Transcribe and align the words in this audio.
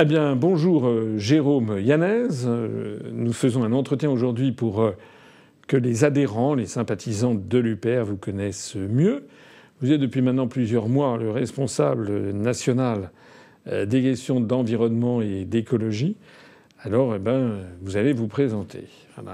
Eh 0.00 0.04
bien, 0.04 0.36
bonjour 0.36 0.86
euh, 0.86 1.18
Jérôme 1.18 1.80
Yanez. 1.80 2.28
Euh, 2.46 2.98
nous 3.10 3.32
faisons 3.32 3.64
un 3.64 3.72
entretien 3.72 4.08
aujourd'hui 4.08 4.52
pour 4.52 4.80
euh, 4.80 4.92
que 5.66 5.76
les 5.76 6.04
adhérents, 6.04 6.54
les 6.54 6.66
sympathisants 6.66 7.34
de 7.34 7.58
l'UPR 7.58 8.04
vous 8.04 8.16
connaissent 8.16 8.76
mieux. 8.76 9.26
Vous 9.80 9.90
êtes 9.90 10.00
depuis 10.00 10.22
maintenant 10.22 10.46
plusieurs 10.46 10.88
mois 10.88 11.18
le 11.18 11.32
responsable 11.32 12.30
national 12.30 13.10
des 13.66 14.02
questions 14.02 14.40
d'environnement 14.40 15.20
et 15.20 15.44
d'écologie. 15.44 16.16
Alors, 16.80 17.16
eh 17.16 17.18
ben, 17.18 17.58
vous 17.82 17.96
allez 17.96 18.12
vous 18.12 18.28
présenter. 18.28 18.84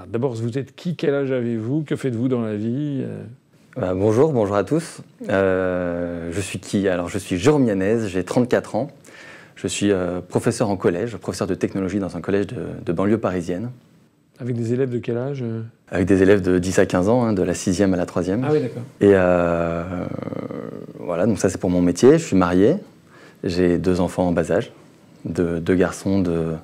D'abord, 0.09 0.35
vous 0.35 0.59
êtes 0.59 0.75
qui? 0.75 0.97
Quel 0.97 1.15
âge 1.15 1.31
avez-vous? 1.31 1.83
Que 1.83 1.95
faites-vous 1.95 2.29
dans 2.29 2.41
la 2.41 2.57
vie? 2.57 3.05
Bonjour, 3.77 4.33
bonjour 4.33 4.57
à 4.57 4.65
tous. 4.65 5.03
je 5.29 6.41
suis 6.41 6.59
qui? 6.59 6.89
Alors, 6.89 7.09
je 7.09 7.19
suis 7.19 7.39
Jérôme 7.39 7.67
Yanez, 7.67 8.09
j'ai 8.09 8.25
34 8.25 8.75
ans. 8.75 8.91
Je 9.57 9.69
suis 9.69 9.93
euh, 9.93 10.21
professeur 10.21 10.69
en 10.69 10.77
collège, 10.77 11.17
professeur 11.17 11.47
de 11.47 11.55
technologie 11.55 11.99
dans 11.99 12.17
un 12.17 12.21
collège 12.21 12.47
de, 12.47 12.93
banlieue 12.93 13.19
parisienne. 13.19 13.71
Avec 14.41 14.57
des 14.57 14.73
élèves 14.73 14.91
de 14.91 14.99
quel 14.99 15.17
âge 15.17 15.43
euh? 15.43 15.63
Avec 15.91 16.07
des 16.07 16.23
élèves 16.23 16.43
de 16.43 16.59
10 16.59 16.81
à 16.81 16.87
15 16.87 17.09
ans, 17.09 17.25
hein, 17.25 17.33
de 17.33 17.43
la 17.43 17.53
6e 17.53 17.93
à 17.93 17.97
la 17.97 18.05
3e. 18.05 18.41
Ah 18.43 18.49
oui, 18.53 18.61
d'accord. 18.61 18.83
Et 19.01 19.13
euh, 19.13 20.07
voilà, 20.99 21.27
donc 21.27 21.39
ça 21.39 21.49
c'est 21.49 21.59
pour 21.59 21.71
mon 21.71 21.81
métier. 21.81 22.19
Je 22.19 22.25
suis 22.25 22.37
marié, 22.37 22.77
j'ai 23.45 23.79
deux 23.79 24.01
enfants 24.01 24.27
en 24.27 24.33
bas 24.33 24.51
âge, 24.51 24.73
deux, 25.25 25.61
garçons 25.75 26.21
de 26.21 26.55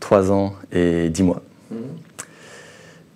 3 0.00 0.32
ans 0.32 0.54
et 0.72 1.10
10 1.10 1.22
mois. 1.22 1.42
Mhm. 1.70 1.78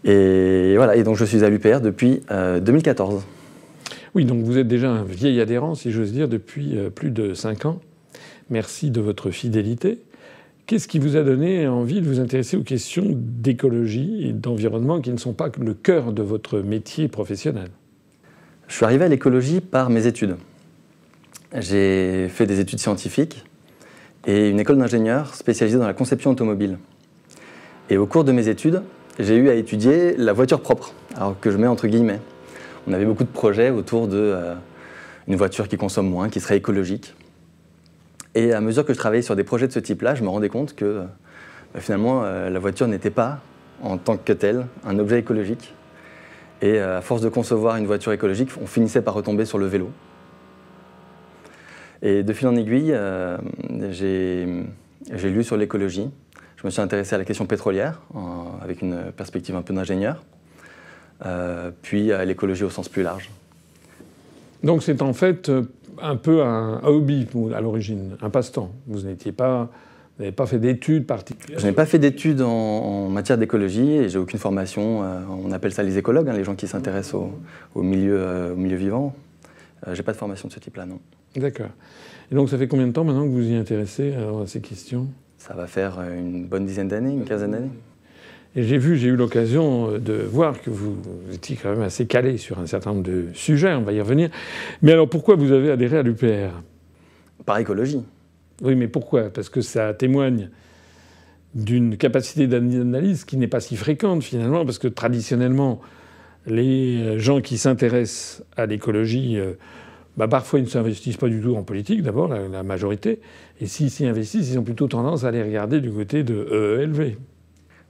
Et 0.05 0.77
voilà, 0.77 0.97
et 0.97 1.03
donc 1.03 1.17
je 1.17 1.25
suis 1.25 1.43
à 1.43 1.49
l'UPR 1.49 1.81
depuis 1.81 2.23
2014. 2.31 3.23
Oui, 4.15 4.25
donc 4.25 4.45
vous 4.45 4.59
êtes 4.59 4.69
déjà 4.69 4.91
un 4.91 5.05
vieil 5.05 5.41
adhérent, 5.41 5.75
si 5.75 5.91
j'ose 5.91 6.13
dire, 6.13 6.29
depuis 6.29 6.77
plus 6.95 7.11
de 7.11 7.33
5 7.33 7.65
ans. 7.65 7.81
Merci 8.51 8.91
de 8.91 9.01
votre 9.01 9.31
fidélité. 9.31 10.01
Qu'est-ce 10.67 10.89
qui 10.89 10.99
vous 10.99 11.17
a 11.17 11.23
donné 11.23 11.69
envie 11.69 12.01
de 12.01 12.07
vous 12.07 12.19
intéresser 12.19 12.57
aux 12.57 12.65
questions 12.65 13.07
d'écologie 13.09 14.27
et 14.27 14.33
d'environnement 14.33 15.01
qui 15.01 15.11
ne 15.11 15.19
sont 15.19 15.33
pas 15.33 15.51
le 15.61 15.73
cœur 15.73 16.13
de 16.13 16.23
votre 16.23 16.59
métier 16.59 17.07
professionnel? 17.07 17.69
Je 18.67 18.75
suis 18.75 18.85
arrivé 18.85 19.05
à 19.05 19.09
l'écologie 19.09 19.61
par 19.61 19.89
mes 19.89 20.09
études. 20.09 20.37
J'ai 21.57 22.29
fait 22.29 22.47
des 22.47 22.59
études 22.59 22.81
scientifiques 22.81 23.45
et 24.27 24.49
une 24.49 24.59
école 24.59 24.79
d'ingénieur 24.79 25.35
spécialisée 25.37 25.79
dans 25.79 25.87
la 25.87 25.95
conception 25.95 26.33
automobile. 26.33 26.79
Et 27.89 27.99
au 27.99 28.07
cours 28.07 28.25
de 28.25 28.33
mes 28.33 28.49
études, 28.49 28.83
j'ai 29.21 29.37
eu 29.37 29.49
à 29.49 29.55
étudier 29.55 30.17
la 30.17 30.33
voiture 30.33 30.61
propre, 30.61 30.93
alors 31.17 31.39
que 31.39 31.53
je 31.53 31.57
mets 31.57 31.69
entre 31.69 31.87
guillemets. 31.87 32.21
On 32.89 32.93
avait 32.93 33.05
beaucoup 33.07 33.25
de 33.25 33.29
projets 33.29 33.71
autour 33.71 34.09
de 34.09 34.17
euh, 34.17 34.55
voiture 35.29 35.69
qui 35.69 35.77
consomme 35.77 36.09
moins, 36.09 36.29
qui 36.29 36.41
serait 36.41 36.57
écologique. 36.57 37.15
Et 38.35 38.53
à 38.53 38.61
mesure 38.61 38.85
que 38.85 38.93
je 38.93 38.99
travaillais 38.99 39.23
sur 39.23 39.35
des 39.35 39.45
projets 39.45 39.67
de 39.67 39.73
ce 39.73 39.81
type-là, 39.81 40.15
je 40.15 40.23
me 40.23 40.29
rendais 40.29 40.49
compte 40.49 40.75
que 40.75 40.85
euh, 40.85 41.07
finalement, 41.77 42.23
euh, 42.25 42.49
la 42.49 42.59
voiture 42.59 42.87
n'était 42.87 43.11
pas, 43.11 43.41
en 43.83 43.99
tant 43.99 44.17
que 44.17 44.33
telle, 44.33 44.67
un 44.85 44.99
objet 44.99 45.19
écologique. 45.19 45.75
Et 46.63 46.79
euh, 46.79 46.99
à 46.99 47.01
force 47.01 47.23
de 47.23 47.29
concevoir 47.29 47.77
une 47.77 47.87
voiture 47.87 48.13
écologique, 48.13 48.51
on 48.63 48.67
finissait 48.67 49.03
par 49.03 49.15
retomber 49.15 49.45
sur 49.45 49.59
le 49.59 49.67
vélo. 49.67 49.91
Et 52.03 52.23
de 52.23 52.33
fil 52.33 52.49
en 52.49 52.57
aiguille, 52.57 52.97
j'ai 53.91 54.47
lu 55.25 55.45
sur 55.45 55.59
l'écologie. 55.59 56.09
Je 56.57 56.67
me 56.67 56.71
suis 56.71 56.81
intéressé 56.81 57.15
à 57.15 57.19
la 57.19 57.25
question 57.25 57.45
pétrolière, 57.45 58.01
avec 58.63 58.81
une 58.81 59.13
perspective 59.15 59.55
un 59.55 59.61
peu 59.61 59.75
d'ingénieur, 59.75 60.23
puis 61.83 62.11
à 62.11 62.25
l'écologie 62.25 62.65
au 62.65 62.71
sens 62.71 62.89
plus 62.89 63.03
large. 63.03 63.31
Donc 64.63 64.83
c'est 64.83 65.03
en 65.03 65.13
fait 65.13 65.51
un 66.03 66.17
peu 66.17 66.43
un, 66.43 66.81
hobby 66.85 67.27
à 67.55 67.61
l'origine, 67.61 68.17
un 68.21 68.31
passe-temps. 68.31 68.71
Vous 68.87 69.03
n'étiez 69.03 69.33
pas, 69.33 69.71
n'avez 70.19 70.33
pas 70.33 70.47
fait 70.47 70.59
d'études 70.59 71.07
particulières. 71.07 71.59
Je 71.59 71.67
n'ai 71.67 71.73
pas 71.73 71.87
fait 71.87 71.99
d'études 71.99 72.43
en, 72.43 73.09
matière 73.09 73.39
d'écologie 73.39 73.93
et 73.93 74.09
j'ai 74.09 74.19
aucune 74.19 74.39
formation. 74.39 75.03
Euh, 75.03 75.21
on 75.29 75.53
appelle 75.53 75.73
ça 75.73 75.83
les 75.83 75.99
écologues, 75.99 76.29
hein, 76.29 76.35
les 76.35 76.45
gens 76.45 76.55
qui 76.55 76.67
s'intéressent 76.67 77.23
au, 77.75 77.83
milieu, 77.83 78.21
euh, 78.21 78.53
au 78.53 78.57
milieu 78.57 78.77
vivant. 78.77 79.15
Je 79.85 79.91
euh, 79.91 79.95
j'ai 79.95 80.03
pas 80.03 80.13
de 80.13 80.19
formation 80.19 80.49
de 80.49 80.53
ce 80.53 80.61
type-là, 80.61 80.87
non. 80.87 81.01
D'accord. 81.37 81.71
Et 82.31 82.35
donc 82.35 82.49
ça 82.49 82.59
fait 82.59 82.69
combien 82.69 82.87
de 82.87 82.93
temps 82.93 83.05
maintenant 83.05 83.25
que 83.25 83.33
vous 83.33 83.51
y 83.51 83.55
intéressez 83.55 84.15
à 84.15 84.47
ces 84.47 84.61
questions? 84.61 85.09
Ça 85.39 85.55
va 85.55 85.67
faire 85.67 86.01
une 86.03 86.47
bonne 86.47 86.67
dizaine 86.67 86.89
d'années, 86.89 87.13
une 87.13 87.25
quinzaine 87.25 87.53
d'années. 87.53 87.71
Et 88.57 88.65
j'ai 88.65 88.79
vu, 88.79 88.97
j'ai 88.97 89.09
eu 89.09 89.17
l'occasion 89.17 89.93
euh, 89.93 89.99
de 89.99 90.15
voir 90.15 90.61
que 90.61 90.71
vous 90.71 90.97
étiez 91.33 91.57
quand 91.57 91.71
même 91.71 91.83
assez 91.83 92.07
calé 92.07 92.37
sur 92.37 92.59
un 92.59 92.67
certain 92.67 92.91
nombre 92.91 93.05
de 93.05 93.27
sujets, 93.33 93.73
on 93.75 93.83
va 93.83 93.93
y 93.93 94.01
revenir. 94.01 94.31
Mais 94.83 94.93
alors 94.93 95.09
pourquoi 95.09 95.37
vous 95.37 95.53
avez 95.53 95.71
adhéré 95.71 95.99
à 95.99 96.03
l'UPR 96.03 96.63
Par 97.47 97.59
écologie. 97.59 98.01
Oui, 98.63 98.75
mais 98.75 98.89
pourquoi? 98.89 99.31
Parce 99.31 99.49
que 99.49 99.61
ça 99.61 99.95
témoigne 99.95 100.51
d'une 101.55 101.97
capacité 101.97 102.47
d'analyse 102.47 103.25
qui 103.25 103.37
n'est 103.37 103.49
pas 103.49 103.61
si 103.61 103.77
fréquente 103.77 104.23
finalement, 104.23 104.65
parce 104.65 104.79
que 104.79 104.89
traditionnellement, 104.89 105.81
les 106.47 107.19
gens 107.19 107.41
qui 107.41 107.57
s'intéressent 107.57 108.45
à 108.57 108.67
l'écologie, 108.67 109.39
euh, 109.39 109.53
bah, 110.17 110.29
parfois 110.29 110.59
ils 110.59 110.65
ne 110.65 110.69
s'investissent 110.69 111.17
pas 111.17 111.29
du 111.29 111.41
tout 111.41 111.55
en 111.55 111.63
politique, 111.63 112.03
d'abord, 112.03 112.29
la, 112.29 112.49
la, 112.49 112.63
majorité, 112.63 113.21
et 113.61 113.67
s'ils 113.67 113.91
s'y 113.91 114.07
investissent, 114.07 114.51
ils 114.51 114.59
ont 114.59 114.65
plutôt 114.65 114.89
tendance 114.89 115.25
à 115.25 115.29
aller 115.29 115.43
regarder 115.43 115.81
du 115.81 115.91
côté 115.91 116.25
de 116.25 116.79
EELV. 116.81 117.17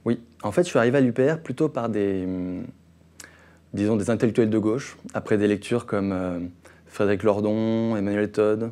Oui, 0.05 0.19
en 0.41 0.51
fait, 0.51 0.63
je 0.63 0.69
suis 0.69 0.79
arrivé 0.79 0.97
à 0.97 1.01
l'UPR 1.01 1.37
plutôt 1.43 1.69
par 1.69 1.89
des, 1.89 2.23
hum, 2.25 2.65
disons, 3.73 3.95
des 3.95 4.09
intellectuels 4.09 4.49
de 4.49 4.57
gauche, 4.57 4.97
après 5.13 5.37
des 5.37 5.47
lectures 5.47 5.85
comme 5.85 6.11
euh, 6.11 6.39
Frédéric 6.87 7.23
Lordon, 7.23 7.95
Emmanuel 7.95 8.31
Todd, 8.31 8.71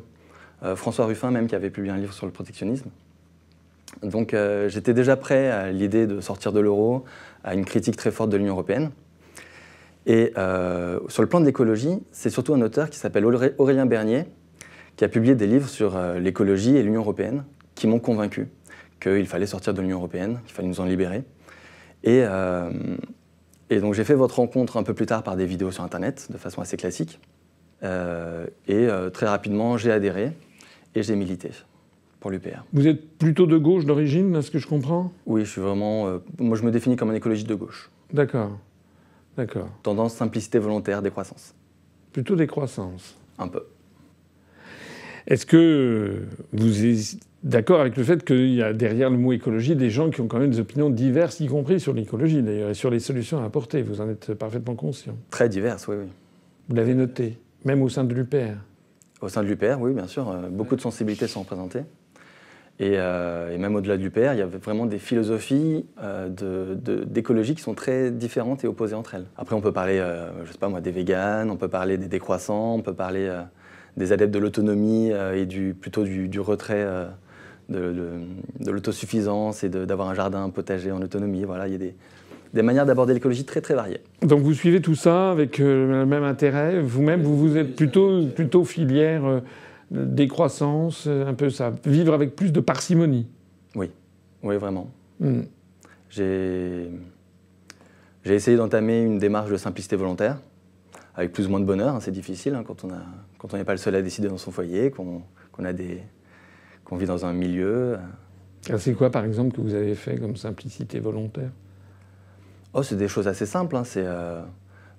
euh, 0.62 0.76
François 0.76 1.06
Ruffin 1.06 1.30
même, 1.30 1.46
qui 1.46 1.54
avait 1.54 1.70
publié 1.70 1.92
un 1.92 1.98
livre 1.98 2.12
sur 2.12 2.26
le 2.26 2.32
protectionnisme. 2.32 2.90
Donc 4.02 4.34
euh, 4.34 4.68
j'étais 4.68 4.94
déjà 4.94 5.16
prêt 5.16 5.50
à 5.50 5.70
l'idée 5.70 6.06
de 6.06 6.20
sortir 6.20 6.52
de 6.52 6.60
l'euro, 6.60 7.04
à 7.44 7.54
une 7.54 7.64
critique 7.64 7.96
très 7.96 8.10
forte 8.10 8.30
de 8.30 8.36
l'Union 8.36 8.52
européenne. 8.52 8.90
Et 10.06 10.32
sur 11.08 11.22
le 11.22 11.28
plan 11.28 11.40
de 11.40 11.44
l'écologie, 11.44 12.02
c'est 12.10 12.30
surtout 12.30 12.54
un 12.54 12.62
auteur 12.62 12.88
qui 12.88 12.98
s'appelle 12.98 13.24
Aurélien 13.26 13.84
Bernier, 13.84 14.24
qui 14.96 15.04
a 15.04 15.08
publié 15.08 15.34
des 15.34 15.46
livres 15.46 15.68
sur 15.68 15.96
l'écologie 16.18 16.74
et 16.74 16.82
l'Union 16.82 17.02
européenne, 17.02 17.44
qui 17.74 17.86
m'ont 17.86 18.00
convaincu 18.00 18.48
qu'il 19.00 19.26
fallait 19.26 19.46
sortir 19.46 19.74
de 19.74 19.80
l'Union 19.80 19.98
européenne, 19.98 20.40
qu'il 20.44 20.54
fallait 20.54 20.68
nous 20.68 20.80
en 20.80 20.84
libérer. 20.84 21.24
Et, 22.04 22.22
euh, 22.24 22.70
et 23.68 23.80
donc 23.80 23.94
j'ai 23.94 24.04
fait 24.04 24.14
votre 24.14 24.36
rencontre 24.36 24.76
un 24.76 24.82
peu 24.82 24.94
plus 24.94 25.06
tard 25.06 25.22
par 25.22 25.36
des 25.36 25.46
vidéos 25.46 25.70
sur 25.70 25.84
Internet, 25.84 26.28
de 26.30 26.38
façon 26.38 26.60
assez 26.60 26.76
classique. 26.76 27.20
Euh, 27.82 28.46
et 28.68 28.86
euh, 28.86 29.10
très 29.10 29.26
rapidement, 29.26 29.76
j'ai 29.76 29.90
adhéré 29.90 30.32
et 30.94 31.02
j'ai 31.02 31.16
milité 31.16 31.50
pour 32.20 32.30
l'UPR. 32.30 32.64
Vous 32.72 32.86
êtes 32.86 33.18
plutôt 33.18 33.46
de 33.46 33.56
gauche 33.56 33.86
d'origine, 33.86 34.36
est-ce 34.36 34.50
que 34.50 34.58
je 34.58 34.66
comprends? 34.66 35.12
Oui, 35.24 35.44
je 35.44 35.50
suis 35.50 35.60
vraiment. 35.60 36.20
moi, 36.38 36.56
je 36.56 36.62
me 36.62 36.70
définis 36.70 36.96
comme 36.96 37.10
un 37.10 37.14
écologiste 37.14 37.48
de 37.48 37.54
gauche. 37.54 37.90
D'accord. 38.12 38.58
D'accord. 39.36 39.68
Tendance 39.82 40.14
simplicité 40.14 40.58
volontaire, 40.58 41.00
décroissance. 41.00 41.54
Plutôt 42.12 42.36
décroissance. 42.36 43.16
Un 43.38 43.48
peu. 43.48 43.64
Est-ce 45.26 45.46
que 45.46 46.26
vous 46.52 46.84
êtes 46.84 47.20
d'accord 47.42 47.80
avec 47.80 47.96
le 47.96 48.04
fait 48.04 48.24
qu'il 48.24 48.54
y 48.54 48.62
a 48.62 48.72
derrière 48.72 49.10
le 49.10 49.16
mot 49.16 49.32
écologie 49.32 49.76
des 49.76 49.90
gens 49.90 50.10
qui 50.10 50.20
ont 50.20 50.26
quand 50.26 50.38
même 50.38 50.50
des 50.50 50.60
opinions 50.60 50.90
diverses, 50.90 51.40
y 51.40 51.46
compris 51.46 51.80
sur 51.80 51.92
l'écologie 51.92 52.42
d'ailleurs, 52.42 52.70
et 52.70 52.74
sur 52.74 52.90
les 52.90 53.00
solutions 53.00 53.42
à 53.42 53.44
apporter 53.44 53.82
Vous 53.82 54.00
en 54.00 54.08
êtes 54.08 54.34
parfaitement 54.34 54.74
conscient. 54.74 55.16
Très 55.30 55.48
diverses, 55.48 55.88
oui, 55.88 55.96
oui. 56.00 56.06
Vous 56.68 56.76
l'avez 56.76 56.94
noté, 56.94 57.38
même 57.64 57.82
au 57.82 57.88
sein 57.88 58.04
de 58.04 58.14
l'UPR 58.14 58.58
Au 59.20 59.28
sein 59.28 59.42
de 59.42 59.48
l'UPR, 59.48 59.80
oui, 59.80 59.92
bien 59.92 60.06
sûr. 60.06 60.30
Euh, 60.30 60.48
beaucoup 60.48 60.76
de 60.76 60.80
sensibilités 60.80 61.26
sont 61.26 61.40
représentées. 61.40 61.82
Euh, 62.80 63.54
et, 63.54 63.58
même 63.58 63.74
au-delà 63.74 63.98
de 63.98 64.02
l'UPR, 64.02 64.32
il 64.32 64.38
y 64.38 64.42
avait 64.42 64.56
vraiment 64.56 64.86
des 64.86 64.98
philosophies 64.98 65.84
euh, 66.02 66.30
d'écologie 67.04 67.54
qui 67.54 67.60
sont 67.60 67.74
très 67.74 68.10
différentes 68.10 68.64
et 68.64 68.68
opposées 68.68 68.94
entre 68.94 69.16
elles. 69.16 69.26
Après, 69.36 69.54
on 69.54 69.60
peut 69.60 69.72
parler, 69.72 69.98
je 69.98 70.46
je 70.46 70.52
sais 70.52 70.58
pas 70.58 70.68
moi, 70.68 70.80
des 70.80 70.90
véganes, 70.90 71.50
on 71.50 71.56
peut 71.56 71.68
parler 71.68 71.98
des 71.98 72.08
décroissants, 72.08 72.74
on 72.74 72.80
peut 72.80 72.94
parler 72.94 73.30
des 73.96 74.12
adeptes 74.12 74.32
de 74.32 74.38
l'autonomie 74.38 75.12
euh, 75.12 75.36
et 75.36 75.46
du, 75.46 75.74
plutôt 75.74 76.04
du, 76.04 76.40
retrait 76.40 76.86
euh, 77.72 78.20
de, 78.58 78.70
l'autosuffisance 78.70 79.64
et 79.64 79.68
d'avoir 79.68 80.08
un 80.08 80.14
jardin 80.14 80.48
potager 80.50 80.92
en 80.92 81.00
autonomie. 81.02 81.44
Voilà, 81.44 81.68
il 81.68 81.72
y 81.72 81.74
a 81.74 81.78
des, 81.78 81.94
des 82.54 82.62
manières 82.62 82.86
d'aborder 82.86 83.14
l'écologie 83.14 83.44
très 83.44 83.60
très 83.60 83.74
variées. 83.74 84.00
Donc 84.22 84.40
vous 84.40 84.54
suivez 84.54 84.80
tout 84.80 84.94
ça 84.94 85.30
avec 85.30 85.60
euh, 85.60 86.00
le 86.00 86.06
même 86.06 86.24
intérêt? 86.24 86.80
Vous-même, 86.80 87.22
vous, 87.22 87.36
vous 87.36 87.56
êtes 87.56 87.76
plutôt, 87.76 88.26
plutôt 88.26 88.64
filière 88.64 89.42
décroissance, 89.90 91.08
un 91.08 91.34
peu 91.34 91.50
ça, 91.50 91.72
vivre 91.84 92.14
avec 92.14 92.36
plus 92.36 92.52
de 92.52 92.60
parcimonie? 92.60 93.26
Oui, 93.74 93.90
oui 94.44 94.56
vraiment. 94.56 94.88
Hmm. 95.18 95.42
J'ai 96.08 96.90
essayé 98.24 98.56
d'entamer 98.56 99.02
une 99.02 99.18
démarche 99.18 99.50
de 99.50 99.56
simplicité 99.56 99.96
volontaire 99.96 100.38
avec 101.16 101.32
plus 101.32 101.46
ou 101.46 101.50
moins 101.50 101.60
de 101.60 101.64
bonheur. 101.64 101.96
Hein, 101.96 102.00
c'est 102.00 102.12
difficile 102.12 102.54
hein, 102.54 102.62
quand 102.64 102.84
on 102.84 102.90
a 102.90 103.02
quand 103.38 103.54
on 103.54 103.56
n'est 103.56 103.64
pas 103.64 103.72
le 103.72 103.78
seul 103.78 103.94
à 103.94 104.02
décider 104.02 104.28
dans 104.28 104.36
son 104.36 104.50
foyer, 104.50 104.90
qu'on 104.90 105.24
a 105.64 105.72
des 105.72 106.02
qu'on 106.90 106.96
vit 106.96 107.06
dans 107.06 107.24
un 107.24 107.32
milieu. 107.32 107.98
C'est 108.76 108.94
quoi, 108.94 109.10
par 109.10 109.24
exemple, 109.24 109.56
que 109.56 109.60
vous 109.60 109.74
avez 109.74 109.94
fait 109.94 110.18
comme 110.18 110.36
simplicité 110.36 110.98
volontaire? 110.98 111.52
Oh, 112.74 112.82
c'est 112.82 112.96
des 112.96 113.06
choses 113.06 113.28
assez 113.28 113.46
simples. 113.46 113.76
Hein. 113.76 113.84
C'est 113.84 114.02
euh, 114.04 114.42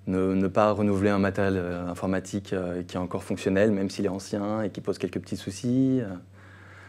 ne, 0.06 0.48
pas 0.48 0.72
renouveler 0.72 1.10
un 1.10 1.18
matériel 1.18 1.56
euh, 1.58 1.86
informatique 1.86 2.54
euh, 2.54 2.82
qui 2.82 2.96
est 2.96 2.98
encore 2.98 3.22
fonctionnel, 3.22 3.70
même 3.72 3.90
s'il 3.90 4.06
est 4.06 4.08
ancien 4.08 4.62
et 4.62 4.70
qui 4.70 4.80
pose 4.80 4.96
quelques 4.96 5.20
petits 5.20 5.36
soucis. 5.36 6.00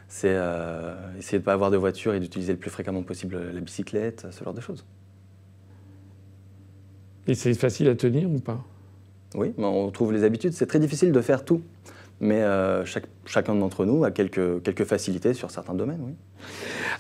c'est 0.08 0.38
essayer 1.20 1.38
de 1.38 1.44
ne 1.44 1.46
pas 1.46 1.54
avoir 1.54 1.70
de 1.70 1.78
voiture 1.78 2.14
et 2.14 2.22
d'utiliser 2.22 2.54
le 2.54 2.60
plus 2.60 2.72
fréquemment 2.72 3.04
possible 3.04 3.38
la 3.54 3.60
bicyclette, 3.60 4.28
ce 4.32 4.44
genre 4.44 4.54
de 4.54 4.62
choses. 4.62 4.86
Et 7.28 7.36
c'est 7.36 7.54
facile 7.54 7.90
à 7.90 7.96
tenir 7.96 8.30
ou 8.30 8.40
pas? 8.40 8.64
Oui, 9.36 9.54
on 9.58 9.92
trouve 9.92 10.14
les 10.14 10.24
habitudes. 10.24 10.54
C'est 10.54 10.68
très 10.68 10.80
difficile 10.80 11.12
de 11.12 11.22
faire 11.22 11.44
tout. 11.44 11.62
Mais 12.20 12.42
euh, 12.42 12.86
chacun 13.26 13.56
d'entre 13.56 13.86
nous 13.86 14.04
a 14.04 14.12
quelques, 14.12 14.84
facilités 14.86 15.34
sur 15.34 15.52
certains 15.52 15.74
domaines, 15.74 16.02
oui. 16.06 16.14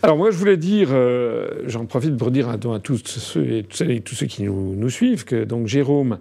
Alors 0.01 0.17
moi, 0.17 0.31
je 0.31 0.37
voulais 0.37 0.57
dire, 0.57 0.89
euh, 0.91 1.63
j'en 1.65 1.85
profite 1.85 2.17
pour 2.17 2.31
dire 2.31 2.49
à, 2.49 2.57
tous 2.57 2.97
ceux 3.05 3.45
et 3.45 3.63
tous 3.63 4.15
ceux 4.15 4.25
qui 4.25 4.43
nous, 4.43 4.89
suivent 4.89 5.23
que 5.23 5.43
donc 5.43 5.67
Jérôme 5.67 6.17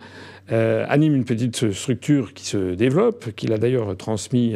euh, 0.50 0.84
anime 0.88 1.16
une 1.16 1.24
petite 1.24 1.72
structure 1.72 2.34
qui 2.34 2.46
se 2.46 2.74
développe, 2.74 3.32
qu'il 3.34 3.52
a 3.52 3.58
d'ailleurs 3.58 3.96
transmis 3.96 4.54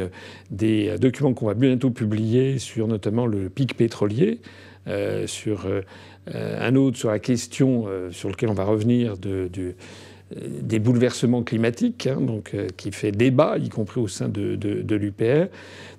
des 0.50 0.96
documents 0.98 1.34
qu'on 1.34 1.46
va 1.46 1.54
bientôt 1.54 1.90
publier 1.90 2.58
sur 2.58 2.86
notamment 2.86 3.26
le 3.26 3.48
pic 3.48 3.76
pétrolier, 3.76 4.40
sur 5.26 5.66
un 6.32 6.76
autre 6.76 6.96
sur 6.96 7.10
la 7.10 7.18
question 7.18 7.86
sur 8.10 8.28
lequel 8.28 8.48
on 8.48 8.54
va 8.54 8.64
revenir 8.64 9.16
de 9.18 9.48
des 10.34 10.80
bouleversements 10.80 11.44
climatiques, 11.44 12.08
hein, 12.08 12.20
donc, 12.20 12.50
euh, 12.54 12.66
qui 12.76 12.90
fait 12.90 13.12
débat, 13.12 13.58
y 13.58 13.68
compris 13.68 14.00
au 14.00 14.08
sein 14.08 14.28
de, 14.28 14.56
de, 14.56 14.96
l'UPR. 14.96 15.46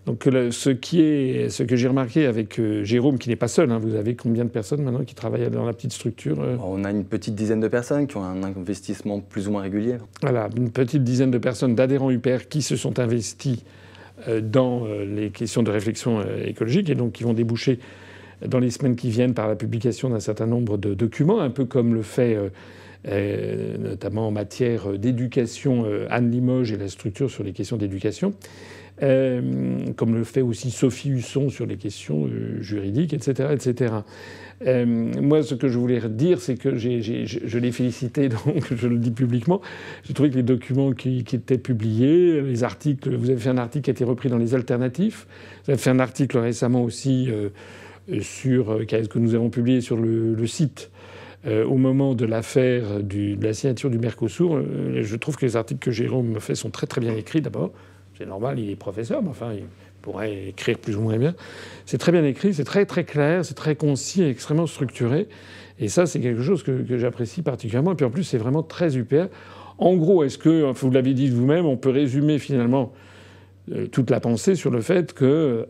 Donc 0.05 0.23
ce, 0.25 0.69
qui 0.69 1.01
est, 1.01 1.49
ce 1.49 1.63
que 1.63 1.75
j'ai 1.75 1.87
remarqué 1.87 2.25
avec 2.25 2.59
euh, 2.59 2.83
Jérôme, 2.83 3.19
qui 3.19 3.29
n'est 3.29 3.37
pas 3.37 3.47
seul, 3.47 3.71
hein, 3.71 3.79
vous 3.79 3.95
avez 3.95 4.15
combien 4.15 4.43
de 4.43 4.49
personnes 4.49 4.81
maintenant 4.81 5.05
qui 5.05 5.15
travaillent 5.15 5.49
dans 5.49 5.65
la 5.65 5.73
petite 5.73 5.93
structure 5.93 6.41
euh 6.41 6.57
On 6.61 6.83
a 6.83 6.91
une 6.91 7.05
petite 7.05 7.35
dizaine 7.35 7.61
de 7.61 7.67
personnes 7.69 8.05
qui 8.07 8.17
ont 8.17 8.23
un 8.23 8.43
investissement 8.43 9.21
plus 9.21 9.47
ou 9.47 9.51
moins 9.51 9.61
régulier. 9.61 9.95
Voilà, 10.21 10.49
une 10.57 10.71
petite 10.71 11.03
dizaine 11.03 11.31
de 11.31 11.37
personnes 11.37 11.75
d'adhérents 11.75 12.11
UPR 12.11 12.47
qui 12.49 12.61
se 12.61 12.75
sont 12.75 12.99
investis 12.99 13.63
dans 14.41 14.87
les 14.87 15.29
questions 15.29 15.61
de 15.61 15.69
réflexion 15.69 16.23
écologique 16.43 16.89
et 16.89 16.95
donc 16.95 17.11
qui 17.11 17.23
vont 17.23 17.33
déboucher 17.33 17.77
dans 18.45 18.59
les 18.59 18.69
semaines 18.69 18.95
qui 18.95 19.09
viennent 19.09 19.33
par 19.33 19.47
la 19.47 19.55
publication 19.55 20.09
d'un 20.09 20.19
certain 20.19 20.45
nombre 20.45 20.77
de 20.77 20.93
documents, 20.93 21.39
un 21.39 21.49
peu 21.49 21.65
comme 21.65 21.93
le 21.93 22.01
fait 22.01 22.35
euh, 22.35 22.49
notamment 23.07 24.27
en 24.27 24.31
matière 24.31 24.97
d'éducation, 24.97 25.85
euh, 25.85 26.07
Anne 26.09 26.29
Limoges 26.29 26.71
et 26.71 26.77
la 26.77 26.89
structure 26.89 27.29
sur 27.29 27.43
les 27.43 27.53
questions 27.53 27.77
d'éducation, 27.77 28.33
euh, 29.01 29.85
comme 29.95 30.15
le 30.15 30.23
fait 30.23 30.41
aussi 30.41 30.71
Sophie 30.71 31.09
Husson 31.09 31.49
sur 31.49 31.65
les 31.65 31.77
questions 31.77 32.27
juridiques, 32.59 33.13
etc. 33.13 33.49
etc. 33.53 33.93
moi, 35.21 35.43
ce 35.43 35.55
que 35.55 35.67
je 35.69 35.77
voulais 35.77 36.01
dire, 36.09 36.41
c'est 36.41 36.55
que 36.55 36.75
je 36.75 37.57
l'ai 37.57 37.71
félicité, 37.71 38.29
donc 38.45 38.73
je 38.75 38.87
le 38.87 38.97
dis 38.97 39.11
publiquement. 39.11 39.61
J'ai 40.03 40.13
trouvé 40.13 40.29
que 40.29 40.35
les 40.35 40.43
documents 40.43 40.91
qui, 40.91 41.19
étaient 41.19 41.57
publiés, 41.57 42.41
les 42.41 42.63
articles, 42.63 43.15
vous 43.15 43.29
avez 43.29 43.39
fait 43.39 43.49
un 43.49 43.57
article 43.57 43.85
qui 43.85 43.91
a 43.91 43.93
été 43.93 44.03
repris 44.03 44.29
dans 44.29 44.39
les 44.39 44.55
alternatifs. 44.55 45.27
Vous 45.63 45.71
avez 45.71 45.79
fait 45.79 45.91
un 45.91 45.99
article 45.99 46.39
récemment 46.39 46.83
aussi 46.83 47.29
sur 48.21 48.79
que 48.85 49.19
nous 49.19 49.35
avons 49.35 49.49
publié 49.49 49.79
sur 49.79 49.95
le 49.95 50.47
site 50.47 50.89
euh, 51.45 51.65
au 51.65 51.75
moment 51.75 52.15
de 52.15 52.25
l'affaire 52.25 53.01
de 53.01 53.37
la 53.41 53.53
signature 53.53 53.91
du 53.91 53.99
Mercosur, 53.99 54.55
euh, 54.55 55.03
je 55.03 55.15
trouve 55.15 55.37
que 55.37 55.45
les 55.45 55.55
articles 55.55 55.79
que 55.79 55.91
Jérôme 55.91 56.39
fait 56.39 56.55
sont 56.55 56.71
très 56.71 56.87
très 56.87 56.99
bien 56.99 57.15
écrits 57.15 57.41
d'abord. 57.41 57.71
C'est 58.17 58.25
normal, 58.25 58.59
il 58.59 58.71
est 58.71 58.75
professeur, 58.75 59.21
mais 59.21 59.29
enfin, 59.29 59.53
il 59.53 59.65
pourrait 60.01 60.47
écrire 60.47 60.79
plus 60.79 60.97
ou 60.97 61.01
moins 61.01 61.17
bien. 61.17 61.35
C'est 61.85 61.99
très 61.99 62.11
bien 62.11 62.23
écrit, 62.23 62.55
c'est 62.55 62.63
très 62.63 62.87
très 62.87 63.03
clair, 63.03 63.45
c'est 63.45 63.53
très 63.53 63.75
concis 63.75 64.23
et 64.23 64.29
extrêmement 64.29 64.65
structuré. 64.65 65.27
Et 65.79 65.89
ça, 65.89 66.07
c'est 66.07 66.19
quelque 66.19 66.41
chose 66.41 66.63
que, 66.63 66.97
j'apprécie 66.97 67.43
particulièrement. 67.43 67.91
Et 67.91 67.95
puis 67.95 68.05
en 68.05 68.09
plus, 68.09 68.23
c'est 68.23 68.39
vraiment 68.39 68.63
très 68.63 68.97
UPR. 68.97 69.27
En 69.77 69.95
gros, 69.95 70.23
est-ce 70.23 70.39
que, 70.39 70.71
vous 70.71 70.89
l'avez 70.89 71.13
dit 71.13 71.29
vous-même, 71.29 71.67
on 71.67 71.77
peut 71.77 71.91
résumer 71.91 72.39
finalement 72.39 72.93
euh, 73.71 73.85
toute 73.85 74.09
la 74.09 74.19
pensée 74.19 74.55
sur 74.55 74.71
le 74.71 74.81
fait 74.81 75.13
que, 75.13 75.67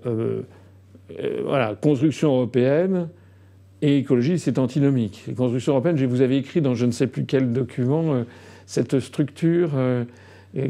voilà, 1.44 1.76
construction 1.76 2.30
européenne, 2.36 3.10
et 3.82 3.98
écologie, 3.98 4.40
c'est 4.40 4.58
antinomique. 4.60 5.24
Les 5.28 5.34
constructions 5.34 5.74
européennes, 5.74 6.04
vous 6.06 6.22
avez 6.22 6.38
écrit 6.38 6.62
dans 6.62 6.76
je 6.76 6.86
ne 6.86 6.92
sais 6.92 7.08
plus 7.08 7.26
quel 7.26 7.52
document 7.52 8.14
euh, 8.14 8.24
cette 8.66 9.00
structure, 9.00 9.72
euh, 9.76 10.04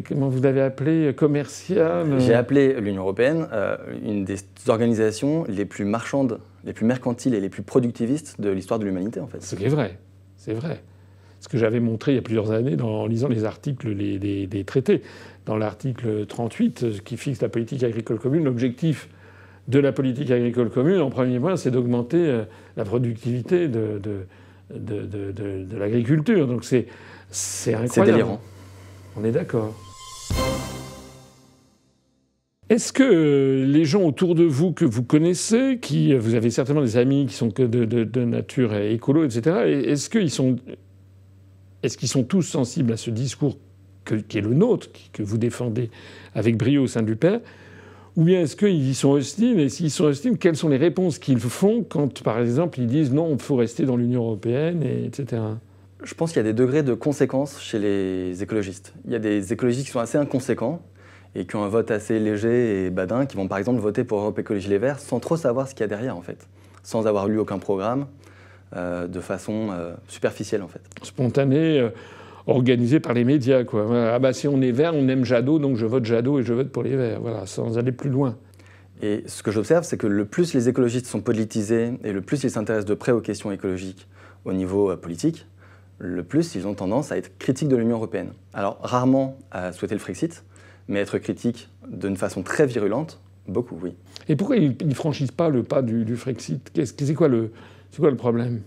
comment 0.07 0.27
vous 0.27 0.41
l'avez 0.41 0.61
appelée, 0.61 1.13
commerciale 1.15 2.19
J'ai 2.19 2.33
appelé 2.33 2.79
l'Union 2.81 3.03
européenne 3.03 3.47
euh, 3.53 3.77
une 4.03 4.25
des 4.25 4.37
organisations 4.67 5.45
les 5.47 5.65
plus 5.65 5.85
marchandes, 5.85 6.39
les 6.65 6.73
plus 6.73 6.85
mercantiles 6.85 7.33
et 7.33 7.39
les 7.39 7.49
plus 7.49 7.63
productivistes 7.63 8.41
de 8.41 8.49
l'histoire 8.49 8.79
de 8.79 8.85
l'humanité, 8.85 9.21
en 9.21 9.27
fait. 9.27 9.41
Ce 9.41 9.55
qui 9.55 9.65
est 9.65 9.69
vrai, 9.69 9.97
c'est 10.35 10.53
vrai. 10.53 10.83
Ce 11.39 11.47
que 11.47 11.57
j'avais 11.57 11.79
montré 11.79 12.13
il 12.13 12.15
y 12.15 12.17
a 12.17 12.23
plusieurs 12.23 12.51
années 12.51 12.81
en 12.81 13.05
lisant 13.05 13.29
les 13.29 13.45
articles 13.45 13.95
des 13.95 14.63
traités. 14.65 15.03
Dans 15.45 15.55
l'article 15.55 16.25
38, 16.25 17.03
qui 17.05 17.15
fixe 17.15 17.41
la 17.41 17.47
politique 17.47 17.83
agricole 17.83 18.17
commune, 18.17 18.43
l'objectif 18.43 19.07
de 19.67 19.79
la 19.79 19.91
politique 19.91 20.31
agricole 20.31 20.69
commune, 20.69 21.01
en 21.01 21.09
premier 21.09 21.39
point, 21.39 21.57
c'est 21.57 21.71
d'augmenter 21.71 22.17
euh, 22.17 22.43
la 22.77 22.85
productivité 22.85 23.67
de, 23.67 23.99
de, 24.69 25.77
l'agriculture. 25.77 26.47
Donc 26.47 26.63
c'est, 26.63 26.87
incroyable. 27.67 27.89
C'est 27.89 28.05
délirant. 28.05 28.41
On 29.17 29.23
est 29.25 29.31
d'accord. 29.31 29.75
Est-ce 32.69 32.91
que 32.91 33.03
euh, 33.03 33.65
les 33.65 33.85
gens 33.85 34.03
autour 34.03 34.35
de 34.35 34.43
vous 34.43 34.73
que 34.73 34.83
vous 34.83 35.03
connaissez, 35.03 35.79
qui 35.81 36.13
vous 36.13 36.35
avez 36.35 36.49
certainement 36.49 36.81
des 36.81 36.97
amis 36.97 37.25
qui 37.25 37.33
sont 37.33 37.47
de, 37.47 38.25
nature 38.25 38.75
écolo, 38.75 39.23
etc. 39.23 39.83
Est-ce 39.85 40.09
qu'ils 40.09 40.31
sont, 40.31 40.57
est-ce 41.83 41.97
qu'ils 41.97 42.09
sont 42.09 42.23
tous 42.23 42.41
sensibles 42.41 42.91
à 42.91 42.97
ce 42.97 43.09
discours 43.09 43.57
qui 44.29 44.37
est 44.37 44.41
le 44.41 44.53
nôtre, 44.53 44.87
que 45.11 45.23
vous 45.23 45.37
défendez 45.37 45.89
avec 46.33 46.57
brio 46.57 46.83
au 46.83 46.87
sein 46.87 47.03
du 47.03 47.17
Père 47.17 47.41
ou 48.17 48.23
bien 48.23 48.41
est-ce 48.41 48.55
qu'ils 48.55 48.89
y 48.89 48.95
sont 48.95 49.11
hostiles 49.11 49.59
Et 49.59 49.69
s'ils 49.69 49.91
sont 49.91 50.05
hostiles, 50.05 50.37
quelles 50.39 50.55
sont 50.55 50.69
les 50.69 50.77
réponses 50.77 51.19
qu'ils 51.19 51.39
font 51.39 51.85
quand, 51.87 52.23
par 52.23 52.39
exemple, 52.39 52.79
ils 52.79 52.87
disent 52.87 53.13
non, 53.13 53.29
il 53.31 53.39
faut 53.39 53.55
rester 53.55 53.85
dans 53.85 53.95
l'Union 53.95 54.23
européenne, 54.23 54.81
etc. 54.83 55.43
Je 56.03 56.13
pense 56.15 56.31
qu'il 56.31 56.37
y 56.37 56.39
a 56.39 56.43
des 56.43 56.53
degrés 56.53 56.81
de 56.81 56.95
conséquences 56.95 57.61
chez 57.61 57.77
les 57.77 58.41
écologistes. 58.41 58.93
Il 59.05 59.11
y 59.11 59.15
a 59.15 59.19
des 59.19 59.53
écologistes 59.53 59.85
qui 59.85 59.91
sont 59.91 59.99
assez 59.99 60.17
inconséquents 60.17 60.81
et 61.35 61.45
qui 61.45 61.55
ont 61.55 61.63
un 61.63 61.67
vote 61.67 61.91
assez 61.91 62.19
léger 62.19 62.85
et 62.85 62.89
badin, 62.89 63.27
qui 63.27 63.37
vont 63.37 63.47
par 63.47 63.59
exemple 63.59 63.79
voter 63.79 64.03
pour 64.03 64.19
Europe 64.19 64.39
Écologie 64.39 64.69
Les 64.69 64.79
Verts 64.79 64.99
sans 64.99 65.19
trop 65.19 65.37
savoir 65.37 65.67
ce 65.67 65.75
qu'il 65.75 65.81
y 65.81 65.83
a 65.83 65.87
derrière, 65.87 66.17
en 66.17 66.21
fait, 66.21 66.47
sans 66.81 67.05
avoir 67.05 67.27
lu 67.27 67.37
aucun 67.37 67.59
programme, 67.59 68.07
euh, 68.75 69.05
de 69.07 69.19
façon 69.19 69.69
euh, 69.71 69.93
superficielle, 70.07 70.63
en 70.63 70.67
fait. 70.67 70.81
Spontanée. 71.03 71.79
Euh, 71.79 71.89
organisé 72.47 72.99
par 72.99 73.13
les 73.13 73.23
médias. 73.23 73.63
Quoi. 73.63 74.13
Ah 74.13 74.19
bah 74.19 74.33
si 74.33 74.47
on 74.47 74.61
est 74.61 74.71
vert, 74.71 74.93
on 74.95 75.07
aime 75.07 75.25
Jadot, 75.25 75.59
donc 75.59 75.75
je 75.75 75.85
vote 75.85 76.05
Jadot 76.05 76.39
et 76.39 76.43
je 76.43 76.53
vote 76.53 76.69
pour 76.69 76.83
les 76.83 76.95
verts. 76.95 77.21
Voilà, 77.21 77.45
sans 77.45 77.77
aller 77.77 77.91
plus 77.91 78.09
loin. 78.09 78.37
Et 79.01 79.23
ce 79.27 79.43
que 79.43 79.51
j'observe, 79.51 79.83
c'est 79.83 79.97
que 79.97 80.07
le 80.07 80.25
plus 80.25 80.53
les 80.53 80.69
écologistes 80.69 81.05
sont 81.05 81.21
politisés 81.21 81.93
et 82.03 82.11
le 82.11 82.21
plus 82.21 82.43
ils 82.43 82.49
s'intéressent 82.49 82.89
de 82.89 82.95
près 82.95 83.11
aux 83.11 83.21
questions 83.21 83.51
écologiques 83.51 84.07
au 84.45 84.53
niveau 84.53 84.89
euh, 84.89 84.95
politique, 84.95 85.45
le 85.99 86.23
plus 86.23 86.55
ils 86.55 86.67
ont 86.67 86.73
tendance 86.73 87.11
à 87.11 87.17
être 87.17 87.37
critiques 87.37 87.67
de 87.67 87.75
l'Union 87.75 87.97
européenne. 87.97 88.31
Alors 88.53 88.79
rarement 88.81 89.37
à 89.51 89.71
souhaiter 89.71 89.93
le 89.93 89.99
Frexit, 89.99 90.43
mais 90.87 90.99
être 90.99 91.19
critique 91.19 91.69
d'une 91.87 92.17
façon 92.17 92.41
très 92.41 92.65
virulente, 92.65 93.19
beaucoup, 93.47 93.77
oui. 93.81 93.93
Et 94.29 94.35
pourquoi 94.35 94.57
ils 94.57 94.75
ne 94.83 94.93
franchissent 94.93 95.31
pas 95.31 95.49
le 95.49 95.63
pas 95.63 95.81
du, 95.81 96.15
Frexit? 96.15 96.71
C'est 96.73 97.13
quoi, 97.13 97.29
quoi 97.97 98.09
le 98.09 98.17
problème? 98.17 98.61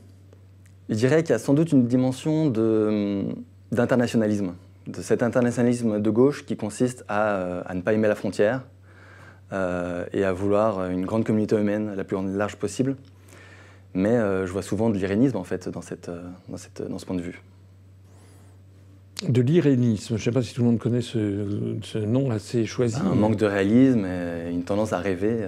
Je 0.89 0.95
dirais 0.95 1.23
qu'il 1.23 1.31
y 1.31 1.35
a 1.35 1.39
sans 1.39 1.55
doute 1.55 1.73
une 1.73 1.87
dimension 1.87 2.51
de 2.51 3.25
d'internationalisme, 3.73 4.55
de 4.87 5.03
cet 5.03 5.23
internationalisme 5.23 6.01
de 6.01 6.11
gauche 6.11 6.45
qui 6.45 6.57
consiste 6.57 7.05
à, 7.09 7.37
euh, 7.37 7.75
ne 7.75 7.81
pas 7.81 7.93
aimer 7.93 8.09
la 8.09 8.15
frontière 8.15 8.63
euh, 9.53 10.05
et 10.13 10.25
à 10.25 10.33
vouloir 10.33 10.89
une 10.91 11.07
grande 11.07 11.25
communauté 11.25 11.57
humaine 11.57 11.95
la 11.95 12.05
plus 12.05 12.17
large 12.37 12.57
possible. 12.57 12.97
Mais 13.95 14.11
euh, 14.11 14.47
je 14.47 14.53
vois 14.53 14.63
souvent 14.63 14.89
de 14.91 14.97
l'irénisme 14.97 15.37
en 15.37 15.45
fait 15.45 15.69
dans, 15.69 15.83
cette, 15.83 16.11
dans, 16.49 16.57
cette, 16.57 16.83
dans 16.89 16.99
ce 16.99 17.07
point 17.07 17.17
de 17.17 17.23
vue. 17.23 17.43
De 19.29 19.43
l'irénisme, 19.43 20.17
je 20.17 20.21
ne 20.21 20.25
sais 20.25 20.31
pas 20.31 20.41
si 20.41 20.55
tout 20.55 20.63
le 20.63 20.69
monde 20.69 20.79
connaît 20.79 21.03
ce, 21.03 21.99
nom 21.99 22.31
assez 22.31 22.65
choisi. 22.65 22.97
Un 22.97 23.15
manque 23.15 23.37
de 23.37 23.45
réalisme 23.45 24.07
et 24.07 24.51
une 24.51 24.63
tendance 24.63 24.95
à 24.95 24.99
rêver. 24.99 25.47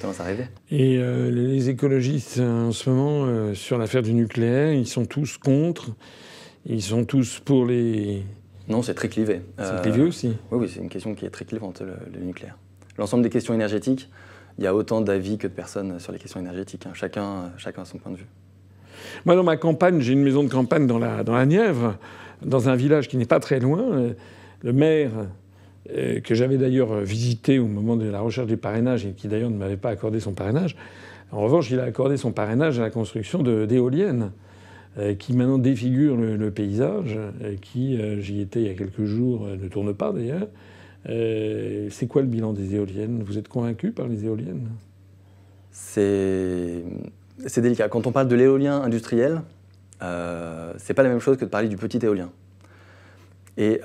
tendance 0.00 0.20
à 0.20 0.24
rêver. 0.24 0.44
Et 0.70 0.98
les 0.98 1.68
écologistes 1.68 2.38
en 2.38 2.70
ce 2.70 2.88
moment, 2.88 3.54
sur 3.54 3.76
l'affaire 3.76 4.02
du 4.02 4.14
nucléaire, 4.14 4.72
ils 4.72 4.86
sont 4.86 5.04
tous 5.04 5.36
contre. 5.36 5.90
Ils 6.66 6.82
sont 6.82 7.04
tous 7.04 7.40
pour 7.40 7.66
les. 7.66 8.22
Non, 8.68 8.82
c'est 8.82 8.94
très 8.94 9.08
clivé. 9.08 9.42
C'est 9.58 9.82
clivé 9.82 10.02
aussi 10.02 10.36
Oui, 10.50 10.60
oui 10.60 10.70
c'est 10.72 10.80
une 10.80 10.88
question 10.88 11.14
qui 11.14 11.26
est 11.26 11.30
très 11.30 11.44
clivante, 11.44 11.82
le, 11.82 12.20
nucléaire. 12.20 12.56
L'ensemble 12.98 13.22
des 13.22 13.30
questions 13.30 13.54
énergétiques, 13.54 14.08
il 14.58 14.64
y 14.64 14.66
a 14.66 14.74
autant 14.74 15.00
d'avis 15.00 15.38
que 15.38 15.46
de 15.46 15.52
personnes 15.52 15.98
sur 15.98 16.12
les 16.12 16.18
questions 16.18 16.40
énergétiques. 16.40 16.86
Hein. 16.86 16.92
Chacun, 16.94 17.52
chacun 17.56 17.82
a 17.82 17.84
son 17.84 17.98
point 17.98 18.12
de 18.12 18.18
vue. 18.18 18.26
Moi, 19.24 19.34
dans 19.34 19.42
ma 19.42 19.56
campagne, 19.56 20.00
j'ai 20.00 20.12
une 20.12 20.22
maison 20.22 20.44
de 20.44 20.48
campagne 20.48 20.86
dans 20.86 20.98
la, 20.98 21.24
dans 21.24 21.34
la 21.34 21.46
Nièvre, 21.46 21.96
dans 22.42 22.68
un 22.68 22.76
village 22.76 23.08
qui 23.08 23.16
n'est 23.16 23.24
pas 23.24 23.40
très 23.40 23.58
loin. 23.58 24.12
Le 24.62 24.72
maire, 24.72 25.10
euh, 25.90 26.20
que 26.20 26.34
j'avais 26.36 26.58
d'ailleurs 26.58 27.00
visité 27.00 27.58
au 27.58 27.66
moment 27.66 27.96
de 27.96 28.08
la 28.08 28.20
recherche 28.20 28.46
du 28.46 28.56
parrainage 28.56 29.04
et 29.04 29.12
qui 29.12 29.26
d'ailleurs 29.26 29.50
ne 29.50 29.56
m'avait 29.56 29.76
pas 29.76 29.90
accordé 29.90 30.20
son 30.20 30.32
parrainage, 30.32 30.76
en 31.32 31.40
revanche, 31.40 31.70
il 31.70 31.80
a 31.80 31.84
accordé 31.84 32.16
son 32.18 32.30
parrainage 32.30 32.78
à 32.78 32.82
la 32.82 32.90
construction 32.90 33.42
d'éoliennes. 33.42 34.32
Euh, 34.98 35.14
qui 35.14 35.34
maintenant 35.34 35.56
défigure 35.56 36.16
le, 36.16 36.50
paysage, 36.50 37.16
euh, 37.16 37.56
qui, 37.58 37.98
euh, 37.98 38.20
j'y 38.20 38.42
étais 38.42 38.60
il 38.60 38.66
y 38.66 38.70
a 38.70 38.74
quelques 38.74 39.04
jours, 39.04 39.46
ne 39.46 39.66
tourne 39.68 39.94
pas 39.94 40.12
d'ailleurs. 40.12 40.48
c'est 41.06 42.06
quoi 42.06 42.20
le 42.20 42.28
bilan 42.28 42.52
des 42.52 42.74
éoliennes? 42.74 43.22
Vous 43.22 43.38
êtes 43.38 43.48
convaincu 43.48 43.92
par 43.92 44.06
les 44.06 44.26
éoliennes? 44.26 44.68
C'est 45.70 46.84
délicat. 47.56 47.88
Quand 47.88 48.06
on 48.06 48.12
parle 48.12 48.28
de 48.28 48.36
l'éolien 48.36 48.82
industriel, 48.82 49.40
euh, 50.02 50.74
c'est 50.76 50.92
pas 50.92 51.02
la 51.02 51.08
même 51.08 51.20
chose 51.20 51.38
que 51.38 51.46
de 51.46 51.50
parler 51.50 51.68
du 51.68 51.78
petit 51.78 51.98
éolien. 52.04 52.30
Et 53.56 53.80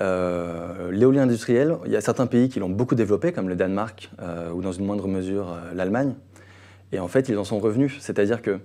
l'éolien 0.90 1.22
industriel, 1.22 1.76
il 1.86 1.92
y 1.92 1.96
a 1.96 2.02
certains 2.02 2.26
pays 2.26 2.50
qui 2.50 2.60
l'ont 2.60 2.70
beaucoup 2.70 2.94
développé, 2.94 3.32
comme 3.32 3.48
le 3.48 3.56
Danemark 3.56 4.10
ou 4.54 4.60
dans 4.60 4.72
une 4.72 4.84
moindre 4.84 5.08
mesure 5.08 5.56
l'Allemagne. 5.74 6.14
Et 6.92 6.98
en 6.98 7.08
fait, 7.08 7.28
ils 7.28 7.36
en 7.36 7.44
sont 7.44 7.58
revenus. 7.58 7.96
C'est-à-dire 8.00 8.40
que 8.40 8.60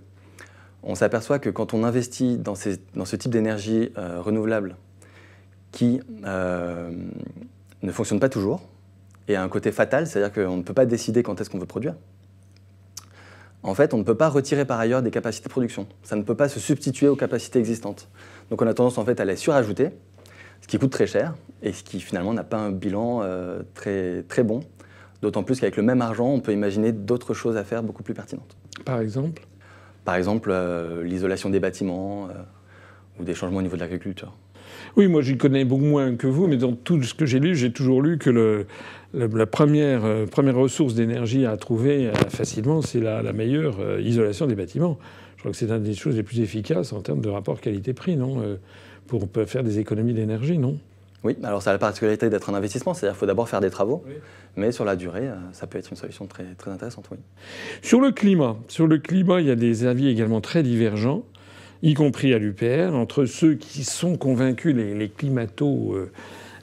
on 0.84 0.96
s'aperçoit 0.96 1.40
que 1.40 1.50
quand 1.50 1.74
on 1.74 1.84
investit 1.84 2.38
dans, 2.38 2.56
ces, 2.56 2.78
dans 2.96 3.06
ce 3.06 3.16
type 3.16 3.32
d'énergie 3.32 3.92
renouvelable 3.96 4.76
qui 5.72 6.02
ne 6.24 7.92
fonctionne 7.92 8.20
pas 8.20 8.30
toujours 8.30 8.62
et 9.28 9.36
a 9.36 9.44
un 9.44 9.50
côté 9.50 9.72
fatal, 9.72 10.08
c'est-à-dire 10.08 10.34
qu'on 10.34 10.58
ne 10.58 10.64
peut 10.64 10.74
pas 10.74 10.86
décider 10.86 11.24
quand 11.24 11.40
est-ce 11.40 11.50
qu'on 11.50 11.60
veut 11.60 11.66
produire, 11.66 11.96
en 13.64 13.74
fait, 13.74 13.94
on 13.94 13.98
ne 13.98 14.04
peut 14.04 14.16
pas 14.16 14.28
retirer 14.28 14.66
par 14.66 14.80
ailleurs 14.80 15.02
des 15.02 15.12
capacités 15.12 15.46
de 15.46 15.50
production. 15.50 15.88
Ça 16.04 16.18
ne 16.18 16.22
peut 16.22 16.36
pas 16.36 16.50
se 16.50 16.60
substituer 16.60 17.08
aux 17.08 17.16
capacités 17.16 17.60
existantes. 17.60 18.10
Donc 18.50 18.62
on 18.62 18.68
a 18.68 18.74
tendance 18.74 18.98
en 18.98 19.06
fait 19.06 19.20
à 19.22 19.26
les 19.26 19.38
surajouter 19.38 19.90
ce 20.62 20.68
qui 20.68 20.78
coûte 20.78 20.92
très 20.92 21.08
cher 21.08 21.34
et 21.62 21.72
ce 21.72 21.84
qui 21.84 22.02
finalement 22.02 22.34
n'a 22.34 22.44
pas 22.44 22.58
un 22.58 22.72
bilan 22.72 23.22
euh, 23.24 23.64
très, 23.74 24.24
très 24.24 24.44
bon. 24.44 24.62
D'autant 25.22 25.44
plus 25.44 25.62
qu'avec 25.62 25.78
le 25.78 25.84
même 25.84 26.02
argent, 26.02 26.28
on 26.28 26.42
peut 26.42 26.52
imaginer 26.52 26.92
d'autres 26.92 27.34
choses 27.34 27.56
à 27.56 27.64
faire 27.64 27.84
beaucoup 27.84 28.04
plus 28.04 28.14
pertinentes. 28.14 28.58
Par 28.84 29.00
exemple? 29.00 29.44
Par 30.06 30.16
exemple, 30.16 30.50
euh, 30.52 31.04
l'isolation 31.04 31.50
des 31.50 31.60
bâtiments 31.60 32.28
euh, 32.28 32.34
ou 33.20 33.24
des 33.24 33.34
changements 33.34 33.60
au 33.60 33.62
niveau 33.62 33.76
de 33.76 33.82
l'agriculture. 33.82 34.34
Oui, 34.98 35.08
moi 35.08 35.22
j'y 35.22 35.38
connais 35.38 35.66
beaucoup 35.66 35.86
moins 35.86 36.16
que 36.16 36.28
vous, 36.28 36.48
mais 36.48 36.58
dans 36.58 36.74
tout 36.74 37.02
ce 37.04 37.14
que 37.14 37.26
j'ai 37.26 37.40
lu, 37.40 37.56
j'ai 37.56 37.72
toujours 37.72 38.02
lu 38.02 38.18
que 38.18 38.66
la 39.14 39.46
première, 39.46 40.04
première 40.30 40.56
ressource 40.56 40.94
d'énergie 40.94 41.46
à 41.46 41.58
trouver 41.58 42.12
facilement, 42.30 42.82
c'est 42.82 43.00
la, 43.00 43.34
meilleure 43.34 44.00
isolation 44.00 44.46
des 44.46 44.56
bâtiments. 44.56 45.00
Je 45.36 45.42
crois 45.42 45.52
que 45.52 45.58
c'est 45.58 45.70
une 45.70 45.84
des 45.84 45.94
choses 45.94 46.16
les 46.16 46.24
plus 46.24 46.42
efficaces 46.42 46.94
en 46.94 47.02
termes 47.02 47.22
de 47.22 47.30
rapport 47.30 47.60
qualité-prix, 47.60 48.18
non 48.18 48.58
pour 49.08 49.28
faire 49.46 49.64
des 49.64 49.80
économies 49.80 50.14
d'énergie, 50.14 50.58
non? 50.58 50.80
Oui, 51.24 51.38
alors 51.44 51.62
ça 51.62 51.70
a 51.70 51.74
la 51.74 51.80
particularité 51.80 52.30
d'être 52.30 52.50
un 52.50 52.54
investissement, 52.54 52.94
c'est-à-dire 52.94 53.14
qu'il 53.14 53.20
faut 53.22 53.26
d'abord 53.26 53.48
faire 53.48 53.62
des 53.62 53.70
travaux, 53.70 54.04
mais 54.56 54.72
sur 54.72 54.84
la 54.84 54.96
durée, 54.96 55.30
euh, 55.30 55.36
ça 55.54 55.68
peut 55.68 55.78
être 55.78 55.90
une 55.90 55.98
solution 55.98 56.28
très, 56.28 56.44
très 56.58 56.72
intéressante, 56.72 57.08
oui. 57.12 57.18
Sur 57.82 58.02
le 58.02 58.12
climat, 58.12 58.58
sur 58.68 58.88
le 58.88 58.98
climat, 58.98 59.40
il 59.40 59.48
y 59.48 59.52
a 59.52 59.56
des 59.56 59.86
avis 59.86 60.10
également 60.10 60.42
très 60.42 60.64
divergents, 60.64 61.24
y 61.82 61.94
compris 61.94 62.34
à 62.34 62.40
l'UPR, 62.40 62.94
entre 62.94 63.26
ceux 63.26 63.56
qui 63.56 63.84
sont 63.84 64.18
convaincus, 64.18 64.76
les, 64.76 64.94
les 64.94 65.10
climato... 65.10 65.94
Euh, 65.94 66.12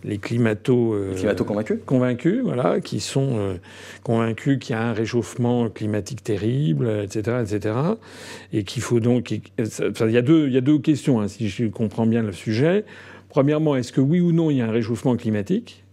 les 0.04 0.18
climato, 0.18 0.94
euh, 0.94 1.14
climato 1.14 1.44
convaincus. 1.44 1.78
convaincus 1.84 2.40
voilà 2.42 2.80
qui 2.80 3.00
sont 3.00 3.38
euh, 3.38 3.54
convaincus 4.02 4.58
qu'il 4.58 4.74
y 4.74 4.78
a 4.78 4.82
un 4.82 4.92
réchauffement 4.92 5.68
climatique 5.68 6.22
terrible 6.24 6.88
etc 7.02 7.38
etc 7.42 7.74
et 8.52 8.64
qu'il 8.64 8.82
faut 8.82 9.00
donc 9.00 9.30
il 9.30 9.42
y 9.58 10.16
a 10.16 10.22
deux 10.22 10.46
il 10.46 10.54
y 10.54 10.56
a 10.56 10.62
deux 10.62 10.78
questions 10.78 11.20
hein, 11.20 11.28
si 11.28 11.48
je 11.48 11.66
comprends 11.66 12.06
bien 12.06 12.22
le 12.22 12.32
sujet 12.32 12.84
premièrement 13.30 13.76
est-ce 13.76 13.92
que 13.92 14.00
oui 14.00 14.20
ou 14.20 14.32
non 14.32 14.50
il 14.50 14.58
y 14.58 14.60
a 14.60 14.66
un 14.66 14.70
réchauffement 14.70 15.16
climatique? 15.16 15.84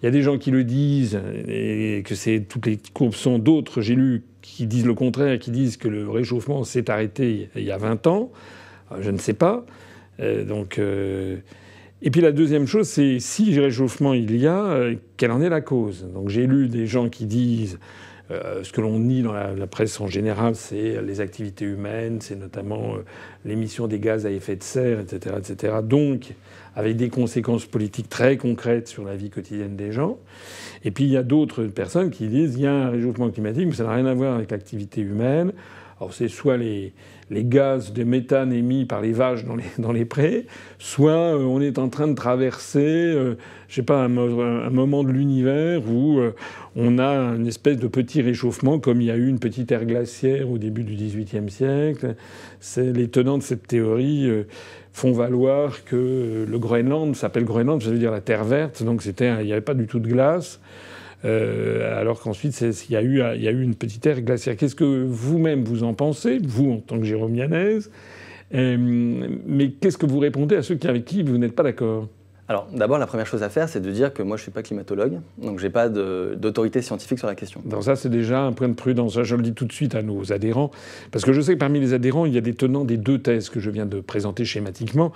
Il 0.00 0.06
y 0.06 0.08
a 0.08 0.12
des 0.12 0.22
gens 0.22 0.38
qui 0.38 0.50
le 0.50 0.64
disent 0.64 1.20
et 1.48 2.02
que 2.06 2.14
c'est 2.14 2.40
toutes 2.48 2.66
les 2.66 2.78
courbes 2.94 3.14
sont 3.14 3.38
d'autres 3.38 3.82
j'ai 3.82 3.94
lu 3.94 4.22
qui 4.42 4.66
disent 4.66 4.86
le 4.86 4.94
contraire 4.94 5.38
qui 5.38 5.50
disent 5.50 5.76
que 5.76 5.88
le 5.88 6.08
réchauffement 6.08 6.64
s'est 6.64 6.88
arrêté 6.88 7.50
il 7.56 7.64
y 7.64 7.72
a 7.72 7.78
20 7.78 8.06
ans 8.06 8.30
je 9.00 9.10
ne 9.10 9.18
sais 9.18 9.34
pas 9.34 9.66
euh, 10.20 10.44
donc 10.44 10.78
et 12.00 12.10
puis 12.10 12.20
la 12.20 12.30
deuxième 12.30 12.66
chose, 12.66 12.86
c'est 12.86 13.18
si 13.18 13.58
réchauffement 13.58 14.14
il 14.14 14.36
y 14.36 14.46
a, 14.46 14.64
euh, 14.66 14.94
quelle 15.16 15.32
en 15.32 15.40
est 15.40 15.48
la 15.48 15.60
cause? 15.60 16.06
Donc 16.14 16.28
j'ai 16.28 16.46
lu 16.46 16.68
des 16.68 16.86
gens 16.86 17.08
qui 17.08 17.26
disent 17.26 17.80
euh, 18.30 18.62
ce 18.62 18.72
que 18.72 18.80
l'on 18.80 19.00
nie 19.00 19.22
dans 19.22 19.32
la, 19.32 19.66
presse 19.66 20.00
en 20.00 20.06
général, 20.06 20.54
c'est 20.54 21.02
les 21.02 21.20
activités 21.20 21.64
humaines, 21.64 22.18
c'est 22.20 22.36
notamment 22.36 22.94
euh, 22.94 23.04
l'émission 23.44 23.88
des 23.88 23.98
gaz 23.98 24.26
à 24.26 24.30
effet 24.30 24.54
de 24.54 24.62
serre, 24.62 25.00
etc., 25.00 25.36
etc. 25.38 25.74
Donc, 25.82 26.34
avec 26.78 26.96
des 26.96 27.08
conséquences 27.08 27.66
politiques 27.66 28.08
très 28.08 28.36
concrètes 28.36 28.86
sur 28.86 29.04
la 29.04 29.16
vie 29.16 29.30
quotidienne 29.30 29.74
des 29.74 29.90
gens. 29.90 30.16
Et 30.84 30.92
puis 30.92 31.04
il 31.04 31.10
y 31.10 31.16
a 31.16 31.24
d'autres 31.24 31.64
personnes 31.64 32.10
qui 32.10 32.28
disent 32.28 32.54
il 32.54 32.60
y 32.60 32.66
a 32.68 32.72
un 32.72 32.90
réchauffement 32.90 33.30
climatique, 33.30 33.66
mais 33.66 33.74
ça 33.74 33.82
n'a 33.82 33.94
rien 33.94 34.06
à 34.06 34.14
voir 34.14 34.36
avec 34.36 34.52
l'activité 34.52 35.00
humaine. 35.00 35.52
Alors 35.98 36.14
c'est 36.14 36.28
soit 36.28 36.56
les, 36.56 36.92
les 37.30 37.44
gaz 37.44 37.92
de 37.92 38.04
méthane 38.04 38.52
émis 38.52 38.84
par 38.84 39.00
les 39.00 39.10
vaches 39.10 39.44
dans 39.44 39.56
les, 39.56 39.64
dans 39.78 39.90
les 39.90 40.04
prés, 40.04 40.46
soit 40.78 41.34
euh, 41.34 41.38
on 41.38 41.60
est 41.60 41.80
en 41.80 41.88
train 41.88 42.06
de 42.06 42.14
traverser, 42.14 42.78
euh, 42.78 43.34
je 43.68 43.74
sais 43.74 43.82
pas, 43.82 44.04
un, 44.04 44.08
moment 44.08 45.02
de 45.02 45.10
l'univers 45.10 45.82
où 45.90 46.20
euh, 46.20 46.36
on 46.76 47.00
a 47.00 47.34
une 47.34 47.48
espèce 47.48 47.78
de 47.78 47.88
petit 47.88 48.22
réchauffement, 48.22 48.78
comme 48.78 49.00
il 49.00 49.08
y 49.08 49.10
a 49.10 49.16
eu 49.16 49.26
une 49.26 49.40
petite 49.40 49.72
ère 49.72 49.84
glaciaire 49.84 50.48
au 50.48 50.58
début 50.58 50.84
du 50.84 50.94
XVIIIe 50.94 51.50
siècle. 51.50 52.14
les 52.76 53.08
tenants 53.08 53.38
de 53.38 53.42
cette 53.42 53.66
théorie 53.66 54.30
font 54.98 55.12
valoir 55.12 55.84
que 55.84 56.44
le 56.48 56.58
Groenland 56.58 57.14
s'appelle 57.14 57.44
Groenland, 57.44 57.80
ça 57.80 57.90
veut 57.90 57.98
dire 57.98 58.10
la 58.10 58.20
terre 58.20 58.44
verte, 58.44 58.82
donc 58.82 59.02
c'était, 59.02 59.32
il 59.40 59.46
n'y 59.46 59.52
avait 59.52 59.60
pas 59.60 59.74
du 59.74 59.86
tout 59.86 60.00
de 60.00 60.08
glace. 60.08 60.60
Euh, 61.24 62.00
alors 62.00 62.20
qu'ensuite 62.20 62.60
il 62.60 62.92
y, 62.92 62.96
a 62.96 63.02
eu, 63.02 63.62
une 63.62 63.74
petite 63.74 64.06
ère 64.06 64.20
glaciaire. 64.22 64.56
Qu'est-ce 64.56 64.76
que 64.76 65.04
vous-même 65.04 65.64
vous 65.64 65.82
en 65.82 65.94
pensez, 65.94 66.38
vous 66.42 66.72
en 66.72 66.76
tant 66.78 66.98
que 66.98 67.04
Jérôme 67.04 67.34
Yanez? 67.34 67.78
Euh, 68.54 68.76
Mais 69.46 69.70
qu'est-ce 69.70 69.98
que 69.98 70.06
vous 70.06 70.20
répondez 70.20 70.56
à 70.56 70.62
ceux 70.62 70.78
avec 70.84 71.04
qui 71.04 71.22
vous 71.22 71.38
n'êtes 71.38 71.54
pas 71.54 71.64
d'accord? 71.64 72.08
Alors, 72.50 72.66
d'abord, 72.72 72.96
la 72.96 73.06
première 73.06 73.26
chose 73.26 73.42
à 73.42 73.50
faire, 73.50 73.68
c'est 73.68 73.80
de 73.80 73.90
dire 73.90 74.14
que 74.14 74.22
moi, 74.22 74.38
je 74.38 74.40
ne 74.40 74.44
suis 74.44 74.50
pas 74.50 74.62
climatologue, 74.62 75.20
donc 75.36 75.58
je 75.58 75.64
n'ai 75.64 75.70
pas 75.70 75.90
d'autorité 75.90 76.80
scientifique 76.80 77.18
sur 77.18 77.28
la 77.28 77.34
question. 77.34 77.60
Donc 77.66 77.84
ça, 77.84 77.94
c'est 77.94 78.08
déjà 78.08 78.40
un 78.40 78.52
point 78.52 78.70
de 78.70 78.74
prudence. 78.74 79.22
Je 79.22 79.36
le 79.36 79.42
dis 79.42 79.52
tout 79.52 79.66
de 79.66 79.72
suite 79.72 79.94
à 79.94 80.00
nos 80.00 80.32
adhérents, 80.32 80.70
parce 81.10 81.26
que 81.26 81.34
je 81.34 81.42
sais 81.42 81.52
que 81.52 81.58
parmi 81.58 81.78
les 81.78 81.92
adhérents, 81.92 82.24
il 82.24 82.32
y 82.32 82.38
a 82.38 82.40
des 82.40 82.54
tenants 82.54 82.86
des 82.86 82.96
deux 82.96 83.18
thèses 83.18 83.50
que 83.50 83.60
je 83.60 83.68
viens 83.68 83.84
de 83.84 84.00
présenter 84.00 84.46
schématiquement, 84.46 85.12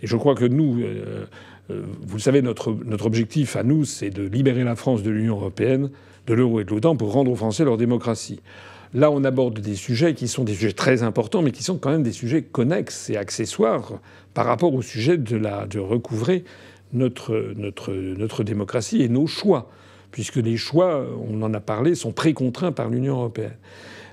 et 0.00 0.06
je 0.06 0.16
crois 0.16 0.36
que 0.36 0.44
nous, 0.44 0.80
euh, 0.80 1.24
euh, 1.70 1.82
vous 2.06 2.18
le 2.18 2.22
savez, 2.22 2.40
notre, 2.40 2.72
notre 2.84 3.06
objectif 3.06 3.56
à 3.56 3.64
nous, 3.64 3.84
c'est 3.84 4.10
de 4.10 4.22
libérer 4.22 4.62
la 4.62 4.76
France 4.76 5.02
de 5.02 5.10
l'Union 5.10 5.34
européenne, 5.34 5.90
de 6.28 6.34
l'euro 6.34 6.60
et 6.60 6.64
de 6.64 6.70
l'OTAN 6.70 6.94
pour 6.94 7.12
rendre 7.12 7.32
aux 7.32 7.36
Français 7.36 7.64
leur 7.64 7.78
démocratie. 7.78 8.38
Là, 8.94 9.10
on 9.10 9.24
aborde 9.24 9.58
des 9.58 9.74
sujets 9.74 10.14
qui 10.14 10.28
sont 10.28 10.44
des 10.44 10.54
sujets 10.54 10.72
très 10.72 11.02
importants, 11.02 11.42
mais 11.42 11.50
qui 11.50 11.64
sont 11.64 11.78
quand 11.78 11.90
même 11.90 12.04
des 12.04 12.12
sujets 12.12 12.42
connexes 12.42 13.10
et 13.10 13.16
accessoires 13.16 13.94
par 14.32 14.46
rapport 14.46 14.72
au 14.72 14.82
sujet 14.82 15.16
de, 15.16 15.36
la, 15.36 15.66
de 15.66 15.80
recouvrer 15.80 16.44
notre, 16.92 17.52
notre, 17.56 17.92
notre 17.92 18.44
démocratie 18.44 19.02
et 19.02 19.08
nos 19.08 19.26
choix, 19.26 19.70
puisque 20.12 20.36
les 20.36 20.56
choix, 20.56 21.06
on 21.28 21.42
en 21.42 21.52
a 21.54 21.60
parlé, 21.60 21.94
sont 21.94 22.12
précontraints 22.12 22.72
par 22.72 22.88
l'Union 22.88 23.16
européenne. 23.16 23.56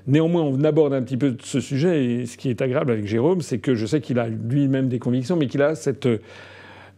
Néanmoins, 0.06 0.42
on 0.42 0.62
aborde 0.64 0.92
un 0.92 1.02
petit 1.02 1.16
peu 1.16 1.36
ce 1.42 1.60
sujet, 1.60 2.04
et 2.04 2.26
ce 2.26 2.36
qui 2.36 2.50
est 2.50 2.60
agréable 2.60 2.92
avec 2.92 3.06
Jérôme, 3.06 3.40
c'est 3.40 3.58
que 3.58 3.74
je 3.74 3.86
sais 3.86 4.00
qu'il 4.00 4.18
a 4.18 4.28
lui-même 4.28 4.88
des 4.88 4.98
convictions, 4.98 5.36
mais 5.36 5.46
qu'il 5.46 5.62
a 5.62 5.74
cette 5.74 6.08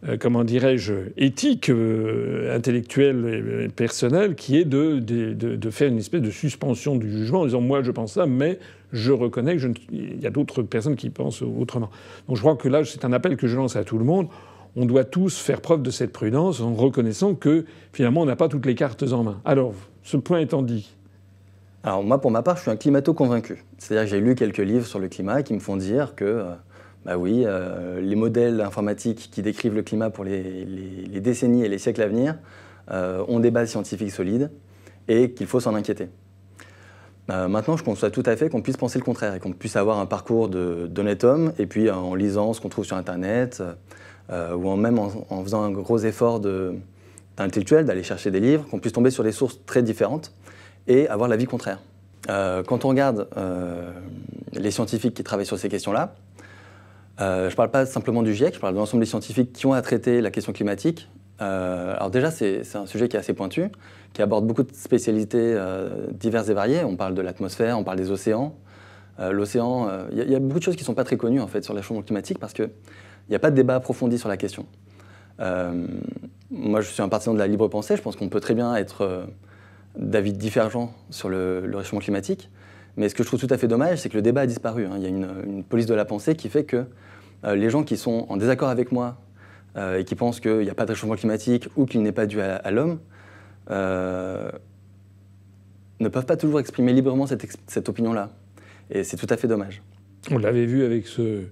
euh, 0.07 0.15
comment 0.19 0.43
dirais-je, 0.43 0.93
éthique, 1.17 1.69
euh, 1.69 2.55
intellectuelle 2.55 3.63
et 3.65 3.67
personnelle, 3.69 4.35
qui 4.35 4.57
est 4.57 4.65
de, 4.65 4.99
de, 4.99 5.69
faire 5.71 5.87
une 5.87 5.97
espèce 5.97 6.21
de 6.21 6.29
suspension 6.29 6.95
du 6.97 7.09
jugement 7.11 7.41
en 7.41 7.45
disant 7.45 7.61
moi 7.61 7.81
je 7.81 7.89
pense 7.89 8.13
ça, 8.13 8.27
mais 8.27 8.59
je 8.93 9.11
reconnais 9.11 9.57
qu'il 9.57 10.21
y 10.21 10.27
a 10.27 10.29
d'autres 10.29 10.61
personnes 10.61 10.95
qui 10.95 11.09
pensent 11.09 11.41
autrement. 11.41 11.89
Donc 12.27 12.37
je 12.37 12.41
crois 12.41 12.55
que 12.55 12.67
là, 12.67 12.85
c'est 12.85 13.05
un 13.05 13.13
appel 13.13 13.37
que 13.37 13.47
je 13.47 13.55
lance 13.55 13.75
à 13.75 13.83
tout 13.83 13.97
le 13.97 14.05
monde. 14.05 14.27
On 14.79 14.85
doit 14.85 15.05
tous 15.05 15.39
faire 15.39 15.59
preuve 15.59 15.81
de 15.81 15.89
cette 15.89 16.13
prudence 16.13 16.61
en 16.61 16.75
reconnaissant 16.75 17.33
que 17.33 17.65
finalement 17.93 18.21
on 18.21 18.25
n'a 18.25 18.35
pas 18.35 18.47
toutes 18.47 18.67
les 18.67 18.75
cartes 18.75 19.03
en 19.11 19.23
main. 19.23 19.41
Alors, 19.43 19.73
ce 20.03 20.17
point 20.17 20.37
étant 20.37 20.61
dit, 20.61 20.95
alors 21.83 22.03
moi, 22.03 22.21
pour 22.21 22.29
ma 22.29 22.43
part, 22.43 22.57
je 22.57 22.61
suis 22.61 22.69
un 22.69 22.75
climato 22.75 23.15
convaincu. 23.15 23.63
C'est-à-dire 23.79 24.03
que 24.03 24.09
j'ai 24.11 24.21
lu 24.21 24.35
quelques 24.35 24.57
livres 24.59 24.85
sur 24.85 24.99
le 24.99 25.07
climat 25.07 25.41
qui 25.41 25.55
me 25.55 25.59
font 25.59 25.77
dire 25.77 26.13
que 26.13 26.25
euh, 26.25 26.53
bah 27.05 27.17
oui, 27.17 27.41
euh, 27.45 27.99
les 28.01 28.15
modèles 28.15 28.61
informatiques 28.61 29.29
qui 29.31 29.41
décrivent 29.41 29.73
le 29.73 29.81
climat 29.81 30.11
pour 30.11 30.23
les, 30.23 30.65
décennies 31.21 31.63
et 31.63 31.69
les 31.69 31.79
siècles 31.79 32.03
à 32.03 32.07
venir 32.07 32.35
euh, 32.91 33.25
ont 33.27 33.39
des 33.39 33.49
bases 33.49 33.71
scientifiques 33.71 34.11
solides 34.11 34.51
et 35.07 35.31
qu'il 35.31 35.47
faut 35.47 35.59
s'en 35.59 35.73
inquiéter. 35.73 36.09
Maintenant, 37.29 37.75
je 37.75 37.83
conçois 37.83 38.09
tout 38.09 38.23
à 38.25 38.37
fait 38.37 38.47
qu'on 38.47 38.61
puisse 38.61 38.77
penser 38.77 38.99
le 38.99 39.03
contraire 39.03 39.35
et 39.35 39.39
qu'on 39.41 39.51
puisse 39.51 39.75
avoir 39.75 39.99
un 39.99 40.05
parcours 40.05 40.47
d'honnête 40.47 41.25
homme 41.25 41.51
et 41.59 41.65
puis 41.65 41.91
en 41.91 42.15
lisant 42.15 42.53
ce 42.53 42.61
qu'on 42.61 42.69
trouve 42.69 42.85
sur 42.85 42.95
Internet 42.95 43.61
ou 44.29 44.69
en 44.69 44.77
même 44.77 44.99
en, 44.99 45.43
faisant 45.43 45.63
un 45.63 45.71
gros 45.71 45.99
effort 45.99 46.41
intellectuel 47.37 47.85
d'aller 47.85 48.03
chercher 48.03 48.31
des 48.31 48.39
livres, 48.39 48.65
qu'on 48.69 48.79
puisse 48.79 48.93
tomber 48.93 49.11
sur 49.11 49.23
des 49.23 49.31
sources 49.31 49.59
très 49.65 49.83
différentes 49.83 50.33
et 50.87 51.07
avoir 51.07 51.29
l'avis 51.29 51.45
contraire. 51.45 51.79
quand 52.27 52.85
on 52.85 52.89
regarde 52.89 53.27
les 54.53 54.71
scientifiques 54.71 55.13
qui 55.13 55.23
travaillent 55.23 55.45
sur 55.45 55.57
ces 55.57 55.69
questions-là, 55.69 56.15
euh, 57.19 57.47
je 57.47 57.53
ne 57.53 57.55
parle 57.55 57.71
pas 57.71 57.85
simplement 57.85 58.21
du 58.21 58.33
GIEC, 58.33 58.55
je 58.55 58.59
parle 58.59 58.73
de 58.73 58.79
l'ensemble 58.79 59.01
des 59.01 59.09
scientifiques 59.09 59.51
qui 59.53 59.65
ont 59.65 59.73
à 59.73 59.81
traiter 59.81 60.21
la 60.21 60.29
question 60.29 60.53
climatique. 60.53 61.09
Euh, 61.41 61.95
alors 61.95 62.09
déjà, 62.11 62.31
c'est 62.31 62.63
un 62.75 62.85
sujet 62.85 63.07
qui 63.07 63.15
est 63.15 63.19
assez 63.19 63.33
pointu, 63.33 63.69
qui 64.13 64.21
aborde 64.21 64.45
beaucoup 64.45 64.63
de 64.63 64.73
spécialités 64.73 65.37
euh, 65.55 66.07
diverses 66.11 66.49
et 66.49 66.53
variées. 66.53 66.83
On 66.83 66.95
parle 66.95 67.15
de 67.15 67.21
l'atmosphère, 67.21 67.77
on 67.79 67.83
parle 67.83 67.97
des 67.97 68.11
océans. 68.11 68.55
L'océan, 69.31 69.89
il 70.11 70.29
y, 70.29 70.35
a 70.35 70.39
beaucoup 70.39 70.59
de 70.59 70.63
choses 70.63 70.75
qui 70.75 70.83
ne 70.83 70.85
sont 70.85 70.93
pas 70.93 71.03
très 71.03 71.17
connues 71.17 71.41
en 71.41 71.47
fait 71.47 71.63
sur 71.63 71.73
le 71.73 71.81
changement 71.81 72.03
climatique 72.03 72.37
parce 72.37 72.53
qu'il 73.27 73.33
n'y 73.33 73.35
a 73.35 73.39
pas 73.39 73.51
de 73.51 73.55
débat 73.55 73.75
approfondi 73.75 74.17
sur 74.17 74.29
la 74.29 74.37
question. 74.37 74.65
moi, 75.39 76.81
je 76.81 76.89
suis 76.89 77.01
un 77.03 77.09
partisan 77.09 77.33
de 77.33 77.39
la 77.39 77.47
libre 77.47 77.67
pensée. 77.67 77.95
Je 77.97 78.01
pense 78.01 78.15
qu'on 78.15 78.29
peut 78.29 78.39
très 78.39 78.53
bien 78.53 78.75
être 78.75 79.27
d'avis 79.97 80.33
divergents 80.33 80.93
sur 81.09 81.29
le, 81.29 81.69
réchauffement 81.73 81.99
climatique. 81.99 82.49
Mais 82.95 83.09
ce 83.09 83.15
que 83.15 83.23
je 83.23 83.27
trouve 83.27 83.39
tout 83.39 83.53
à 83.53 83.57
fait 83.57 83.67
dommage, 83.67 83.99
c'est 83.99 84.09
que 84.09 84.15
le 84.15 84.21
débat 84.21 84.41
a 84.41 84.47
disparu. 84.47 84.85
hein. 84.85 84.93
Il 84.97 85.03
y 85.03 85.05
a 85.05 85.09
une, 85.09 85.63
police 85.63 85.85
de 85.85 85.93
la 85.93 86.05
pensée 86.05 86.35
qui 86.35 86.49
fait 86.49 86.63
que 86.63 86.85
euh, 87.43 87.55
les 87.55 87.69
gens 87.69 87.83
qui 87.83 87.97
sont 87.97 88.25
en 88.29 88.37
désaccord 88.37 88.69
avec 88.69 88.91
moi 88.91 89.17
euh, 89.75 89.99
et 89.99 90.05
qui 90.05 90.15
pensent 90.15 90.39
qu'il 90.39 90.59
n'y 90.59 90.69
a 90.69 90.73
pas 90.73 90.85
de 90.85 90.91
réchauffement 90.91 91.15
climatique 91.15 91.67
ou 91.75 91.85
qu'il 91.85 92.01
n'est 92.01 92.11
pas 92.11 92.25
dû 92.25 92.41
à, 92.41 92.71
l'homme, 92.71 92.99
euh, 93.69 94.49
ne 95.99 96.07
peuvent 96.07 96.25
pas 96.25 96.37
toujours 96.37 96.59
exprimer 96.59 96.93
librement 96.93 97.27
cette 97.27 97.89
opinion-là. 97.89 98.31
Et 98.89 99.03
c'est 99.03 99.17
tout 99.17 99.27
à 99.29 99.37
fait 99.37 99.47
dommage. 99.47 99.83
On 100.31 100.37
l'avait 100.37 100.65
vu 100.65 100.83
avec 100.83 101.05
ce, 101.07 101.43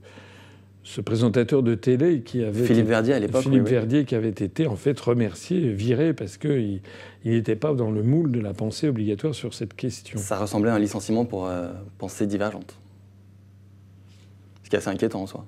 ce 0.87 1.01
présentateur 1.01 1.63
de 1.63 1.73
télé 1.73 2.21
qui 2.21 2.43
avait 2.43 2.63
Philippe 2.63 2.83
été- 2.83 2.89
Verdier, 2.89 3.13
à 3.15 3.19
l'époque, 3.19 3.41
Philippe 3.41 3.63
oui, 3.63 3.65
oui. 3.65 3.71
Verdier 3.71 4.05
qui 4.05 4.13
avait 4.13 4.29
été 4.29 4.67
en 4.67 4.75
fait 4.75 4.97
remercié, 4.99 5.73
viré 5.73 6.13
parce 6.13 6.37
qu'il 6.37 6.79
il 7.25 7.31
n'était 7.31 7.55
pas 7.55 7.73
dans 7.73 7.89
le 7.89 8.03
moule 8.03 8.31
de 8.31 8.39
la 8.39 8.53
pensée 8.53 8.87
obligatoire 8.87 9.33
sur 9.33 9.53
cette 9.55 9.73
question. 9.73 10.19
Ça 10.19 10.37
ressemblait 10.37 10.69
à 10.69 10.75
un 10.75 10.79
licenciement 10.79 11.25
pour 11.25 11.47
euh, 11.47 11.69
pensée 11.97 12.27
divergente. 12.27 12.77
Ce 14.63 14.69
qui 14.69 14.75
est 14.75 14.79
assez 14.79 14.89
inquiétant 14.89 15.23
en 15.23 15.27
soi. 15.27 15.45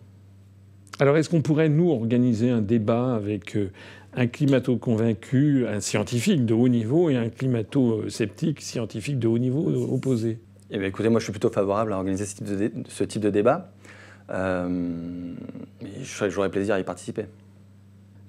Alors 1.00 1.16
est-ce 1.18 1.30
qu'on 1.30 1.42
pourrait 1.44 1.70
nous 1.70 1.92
organiser 1.92 2.50
un 2.50 2.62
débat 2.62 3.14
avec 3.14 3.56
euh, 3.56 3.70
un 4.16 4.26
climato-convaincu, 4.26 5.68
un 5.68 5.80
scientifique 5.82 6.46
de 6.48 6.56
haut 6.56 6.68
niveau 6.68 7.12
et 7.12 7.16
un 7.16 7.30
climato-sceptique 7.30 8.62
scientifique 8.62 9.20
de 9.20 9.28
haut 9.28 9.38
niveau 9.38 9.70
euh, 9.70 9.94
opposé? 9.94 10.40
Eh 10.72 10.80
bien, 10.80 10.88
écoutez, 10.88 11.10
moi 11.10 11.20
je 11.20 11.26
suis 11.26 11.32
plutôt 11.32 11.52
favorable 11.52 11.94
à 11.94 11.98
organiser 11.98 12.26
ce 12.26 12.36
type 12.38 12.46
de, 12.48 12.56
dé- 12.56 12.72
ce 12.90 13.04
type 13.04 13.22
de 13.22 13.30
débat. 13.30 13.72
Euh, 14.32 15.34
J'aurais 16.30 16.50
plaisir 16.50 16.76
à 16.76 16.80
y 16.80 16.84
participer. 16.84 17.26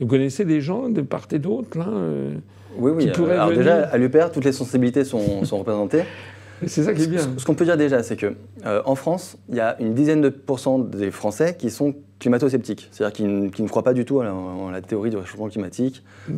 Vous 0.00 0.06
connaissez 0.06 0.44
des 0.44 0.60
gens 0.60 0.88
de 0.88 1.00
part 1.02 1.26
et 1.32 1.38
d'autre 1.38 1.76
là 1.78 1.86
euh 1.88 2.34
Oui, 2.76 2.92
oui. 2.94 3.04
Qui 3.06 3.10
pourrait 3.10 3.32
alors 3.34 3.48
venir- 3.48 3.58
déjà, 3.64 3.82
à 3.88 3.98
l'UPR, 3.98 4.30
toutes 4.32 4.44
les 4.44 4.52
sensibilités 4.52 5.04
sont, 5.04 5.44
sont 5.44 5.58
représentées. 5.58 6.02
C'est 6.66 6.82
ça 6.82 6.92
qui 6.92 7.02
est 7.02 7.06
bien. 7.06 7.20
Ce, 7.20 7.28
ce 7.40 7.44
qu'on 7.44 7.54
peut 7.54 7.64
dire 7.64 7.76
déjà, 7.76 8.02
c'est 8.02 8.16
que 8.16 8.34
euh, 8.66 8.82
en 8.84 8.96
France, 8.96 9.38
il 9.48 9.54
y 9.54 9.60
a 9.60 9.80
une 9.80 9.94
dizaine 9.94 10.20
de 10.20 10.28
pourcents 10.28 10.78
des 10.80 11.12
Français 11.12 11.54
qui 11.56 11.70
sont 11.70 11.94
climato-sceptiques, 12.18 12.88
c'est-à-dire 12.90 13.12
qui, 13.12 13.22
ne- 13.24 13.48
qui 13.48 13.62
ne 13.62 13.68
croient 13.68 13.84
pas 13.84 13.92
du 13.94 14.04
tout 14.04 14.18
à 14.20 14.24
la, 14.24 14.34
en 14.34 14.70
la 14.70 14.80
théorie 14.80 15.10
du 15.10 15.16
réchauffement 15.16 15.48
climatique. 15.48 16.02
Il 16.28 16.34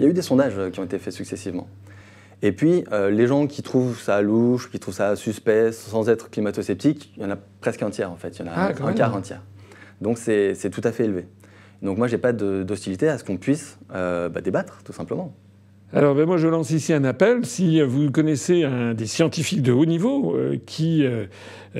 y 0.00 0.04
a 0.04 0.08
eu 0.08 0.12
des 0.12 0.22
sondages 0.22 0.54
qui 0.72 0.80
ont 0.80 0.84
été 0.84 0.98
faits 0.98 1.12
successivement. 1.12 1.68
Et 2.42 2.52
puis, 2.52 2.84
euh, 2.92 3.10
les 3.10 3.26
gens 3.26 3.46
qui 3.46 3.62
trouvent 3.62 4.00
ça 4.00 4.20
louche, 4.22 4.70
qui 4.70 4.78
trouvent 4.78 4.94
ça 4.94 5.16
suspect, 5.16 5.72
sans 5.72 6.08
être 6.08 6.30
climato-sceptiques, 6.30 7.12
il 7.16 7.22
y 7.22 7.26
en 7.26 7.30
a 7.30 7.38
presque 7.60 7.82
un 7.82 7.90
tiers 7.90 8.10
en 8.10 8.16
fait. 8.16 8.38
Il 8.38 8.44
y 8.44 8.48
en 8.48 8.52
a 8.52 8.54
Ah, 8.54 8.66
un, 8.68 8.92
quart, 8.92 9.16
un 9.16 9.20
tiers. 9.20 9.42
Donc 10.00 10.18
c'est 10.18 10.70
tout 10.70 10.82
à 10.84 10.92
fait 10.92 11.04
élevé. 11.04 11.26
Donc 11.82 11.98
moi, 11.98 12.08
j'ai 12.08 12.18
pas 12.18 12.32
d'hostilité 12.32 13.08
à 13.08 13.18
ce 13.18 13.24
qu'on 13.24 13.36
puisse 13.36 13.78
euh, 13.94 14.28
bah, 14.28 14.40
débattre, 14.40 14.82
tout 14.84 14.92
simplement. 14.92 15.34
Alors 15.92 16.16
ben 16.16 16.26
moi 16.26 16.38
je 16.38 16.48
lance 16.48 16.70
ici 16.70 16.92
un 16.92 17.04
appel. 17.04 17.46
Si 17.46 17.80
vous 17.80 18.10
connaissez 18.10 18.64
un 18.64 18.94
des 18.94 19.06
scientifiques 19.06 19.62
de 19.62 19.70
haut 19.70 19.84
niveau 19.84 20.34
euh, 20.34 20.58
qui 20.66 21.06
euh, 21.06 21.26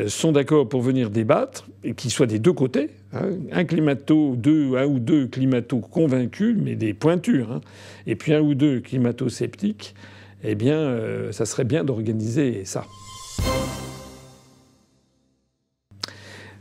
sont 0.06 0.30
d'accord 0.30 0.68
pour 0.68 0.82
venir 0.82 1.10
débattre, 1.10 1.66
et 1.82 1.94
qui 1.94 2.10
soient 2.10 2.28
des 2.28 2.38
deux 2.38 2.52
côtés, 2.52 2.90
hein, 3.12 3.30
un 3.50 3.64
climato, 3.64 4.36
deux, 4.36 4.76
un 4.76 4.86
ou 4.86 5.00
deux 5.00 5.26
climato 5.26 5.80
convaincus, 5.80 6.54
mais 6.56 6.76
des 6.76 6.94
pointures, 6.94 7.50
hein, 7.50 7.60
et 8.06 8.14
puis 8.14 8.32
un 8.32 8.40
ou 8.40 8.54
deux 8.54 8.78
climato 8.78 9.28
sceptiques, 9.28 9.96
eh 10.44 10.54
bien 10.54 10.76
euh, 10.76 11.32
ça 11.32 11.46
serait 11.46 11.64
bien 11.64 11.84
d'organiser 11.84 12.64
ça. 12.64 12.84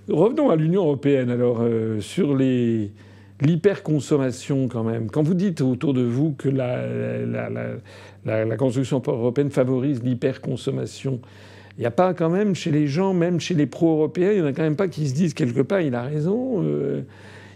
Revenons 0.09 0.49
à 0.49 0.55
l'Union 0.55 0.83
européenne 0.83 1.29
alors 1.29 1.59
euh, 1.61 2.01
sur 2.01 2.35
l'hyperconsommation 2.35 4.67
quand 4.67 4.83
même. 4.83 5.09
Quand 5.09 5.23
vous 5.23 5.33
dites 5.33 5.61
autour 5.61 5.93
de 5.93 6.01
vous 6.01 6.33
que 6.33 6.49
la 6.49 7.77
construction 8.57 9.01
européenne 9.05 9.49
favorise 9.49 10.03
l'hyperconsommation, 10.03 11.21
il 11.77 11.81
n'y 11.81 11.85
a 11.85 11.91
pas 11.91 12.13
quand 12.13 12.29
même 12.29 12.53
chez 12.53 12.71
les 12.71 12.87
gens, 12.87 13.13
même 13.13 13.39
chez 13.39 13.55
les 13.55 13.65
pro-européens, 13.65 14.31
il 14.31 14.37
n'y 14.37 14.43
en 14.43 14.45
a 14.45 14.53
quand 14.53 14.61
même 14.61 14.75
pas 14.75 14.87
qui 14.87 15.07
se 15.07 15.15
disent 15.15 15.33
quelque 15.33 15.61
part 15.61 15.81
il 15.81 15.95
a 15.95 16.03
raison. 16.03 16.61
euh, 16.63 17.01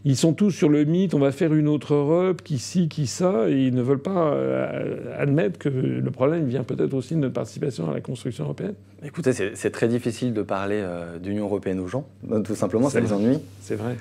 ils 0.06 0.16
sont 0.16 0.34
tous 0.34 0.52
sur 0.52 0.70
le 0.70 0.84
mythe, 0.86 1.14
on 1.14 1.20
va 1.20 1.32
faire 1.32 1.54
une 1.54 1.68
autre 1.68 1.94
Europe, 1.94 2.42
qui 2.44 2.60
ci, 2.60 2.88
qui 2.90 3.08
ça, 3.08 3.50
et 3.50 3.68
ils 3.68 3.74
ne 3.74 3.82
veulent 3.82 4.02
pas 4.02 4.34
euh, 4.34 5.16
admettre 5.18 5.60
que 5.60 5.70
le 5.70 6.12
problème 6.12 6.46
vient 6.46 6.64
peut-être 6.64 6.94
aussi 6.94 7.16
de 7.16 7.20
notre 7.20 7.34
participation 7.34 7.90
à 7.90 7.94
la 7.94 8.02
construction 8.02 8.46
européenne. 8.46 8.74
Écoutez, 9.04 9.32
c'est 9.34 9.72
très 9.72 9.88
difficile 9.88 10.34
de 10.34 10.42
parler 10.42 10.80
euh, 10.82 11.20
d'Union 11.20 11.46
européenne 11.46 11.80
aux 11.80 11.88
gens. 11.88 12.08
Donc, 12.24 12.46
Tout 12.46 12.56
simplement, 12.56 12.90
ça 12.90 13.00
les 13.00 13.14
ennuie. 13.14 13.40
C'est 13.62 13.76
vrai. 13.76 13.98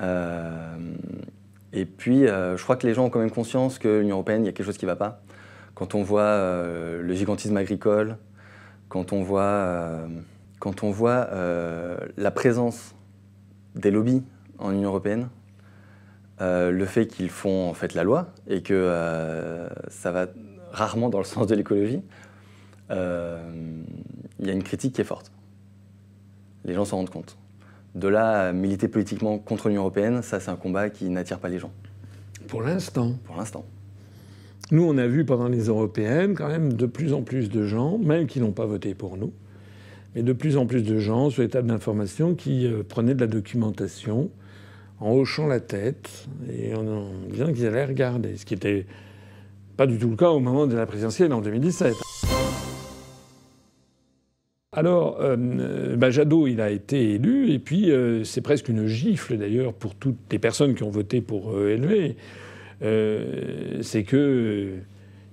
Euh, 0.00 0.74
et 1.72 1.84
puis, 1.84 2.26
euh, 2.26 2.56
je 2.56 2.62
crois 2.62 2.76
que 2.76 2.86
les 2.86 2.94
gens 2.94 3.06
ont 3.06 3.10
quand 3.10 3.20
même 3.20 3.30
conscience 3.30 3.78
que 3.78 4.00
l'Union 4.00 4.16
européenne, 4.16 4.42
il 4.42 4.46
y 4.46 4.48
a 4.48 4.52
quelque 4.52 4.66
chose 4.66 4.78
qui 4.78 4.86
ne 4.86 4.90
va 4.90 4.96
pas. 4.96 5.22
Quand 5.74 5.94
on 5.94 6.02
voit 6.02 6.22
euh, 6.22 7.02
le 7.02 7.14
gigantisme 7.14 7.56
agricole, 7.56 8.16
quand 8.88 9.12
on 9.12 9.22
voit, 9.22 9.42
euh, 9.42 10.06
quand 10.58 10.82
on 10.82 10.90
voit 10.90 11.28
euh, 11.32 11.96
la 12.16 12.30
présence 12.30 12.94
des 13.76 13.90
lobbies 13.90 14.22
en 14.58 14.72
Union 14.72 14.88
européenne, 14.88 15.28
euh, 16.40 16.70
le 16.70 16.84
fait 16.86 17.06
qu'ils 17.06 17.30
font 17.30 17.68
en 17.68 17.74
fait 17.74 17.94
la 17.94 18.04
loi 18.04 18.32
et 18.48 18.62
que 18.62 18.74
euh, 18.74 19.68
ça 19.88 20.10
va 20.10 20.26
rarement 20.72 21.08
dans 21.08 21.18
le 21.18 21.24
sens 21.24 21.46
de 21.46 21.54
l'écologie, 21.54 22.00
euh, 22.90 23.38
il 24.38 24.46
y 24.46 24.50
a 24.50 24.52
une 24.52 24.62
critique 24.62 24.94
qui 24.94 25.00
est 25.00 25.04
forte. 25.04 25.30
Les 26.64 26.74
gens 26.74 26.84
s'en 26.84 26.96
rendent 26.96 27.10
compte. 27.10 27.36
De 27.94 28.08
là 28.08 28.48
à 28.48 28.52
militer 28.52 28.88
politiquement 28.88 29.38
contre 29.38 29.68
l'Union 29.68 29.82
européenne, 29.82 30.22
ça 30.22 30.40
c'est 30.40 30.50
un 30.50 30.56
combat 30.56 30.90
qui 30.90 31.08
n'attire 31.10 31.40
pas 31.40 31.48
les 31.48 31.58
gens, 31.58 31.72
Pour 32.46 32.62
l'instant. 32.62 33.14
pour 33.24 33.36
l'instant. 33.36 33.64
Nous, 34.70 34.84
on 34.84 34.96
a 34.98 35.08
vu 35.08 35.24
pendant 35.24 35.48
les 35.48 35.64
européennes 35.66 36.34
quand 36.34 36.46
même 36.46 36.72
de 36.72 36.86
plus 36.86 37.12
en 37.12 37.22
plus 37.22 37.50
de 37.50 37.66
gens, 37.66 37.98
même 37.98 38.26
qui 38.26 38.38
n'ont 38.38 38.52
pas 38.52 38.66
voté 38.66 38.94
pour 38.94 39.16
nous, 39.16 39.32
mais 40.14 40.22
de 40.22 40.32
plus 40.32 40.56
en 40.56 40.66
plus 40.66 40.82
de 40.82 40.98
gens 40.98 41.30
sur 41.30 41.42
les 41.42 41.48
tables 41.48 41.68
d'information 41.68 42.36
qui 42.36 42.66
euh, 42.66 42.84
prenaient 42.84 43.14
de 43.14 43.20
la 43.20 43.26
documentation 43.26 44.30
en 45.00 45.12
hochant 45.12 45.46
la 45.46 45.60
tête 45.60 46.28
et 46.52 46.74
en, 46.74 47.10
disant 47.30 47.52
qu'ils 47.52 47.66
allaient 47.66 47.86
regarder, 47.86 48.36
ce 48.36 48.44
qui 48.44 48.54
n'était 48.54 48.86
pas 49.76 49.86
du 49.86 49.98
tout 49.98 50.10
le 50.10 50.16
cas 50.16 50.28
au 50.28 50.40
moment 50.40 50.66
de 50.66 50.76
la 50.76 50.86
présidentielle 50.86 51.32
en 51.32 51.40
2017. 51.40 51.94
Alors, 54.72 55.18
euh, 55.20 55.96
bah, 55.96 56.10
Jadot, 56.10 56.46
il 56.46 56.60
a 56.60 56.70
été 56.70 57.14
élu, 57.14 57.50
et 57.50 57.58
puis 57.58 57.90
euh, 57.90 58.22
c'est 58.22 58.40
presque 58.40 58.68
une 58.68 58.86
gifle 58.86 59.36
d'ailleurs 59.36 59.72
pour 59.72 59.96
toutes 59.96 60.18
les 60.30 60.38
personnes 60.38 60.76
qui 60.76 60.84
ont 60.84 60.90
voté 60.90 61.20
pour 61.20 61.50
euh. 61.52 61.76
Euh, 62.82 63.78
c'est 63.82 64.04
que 64.04 64.74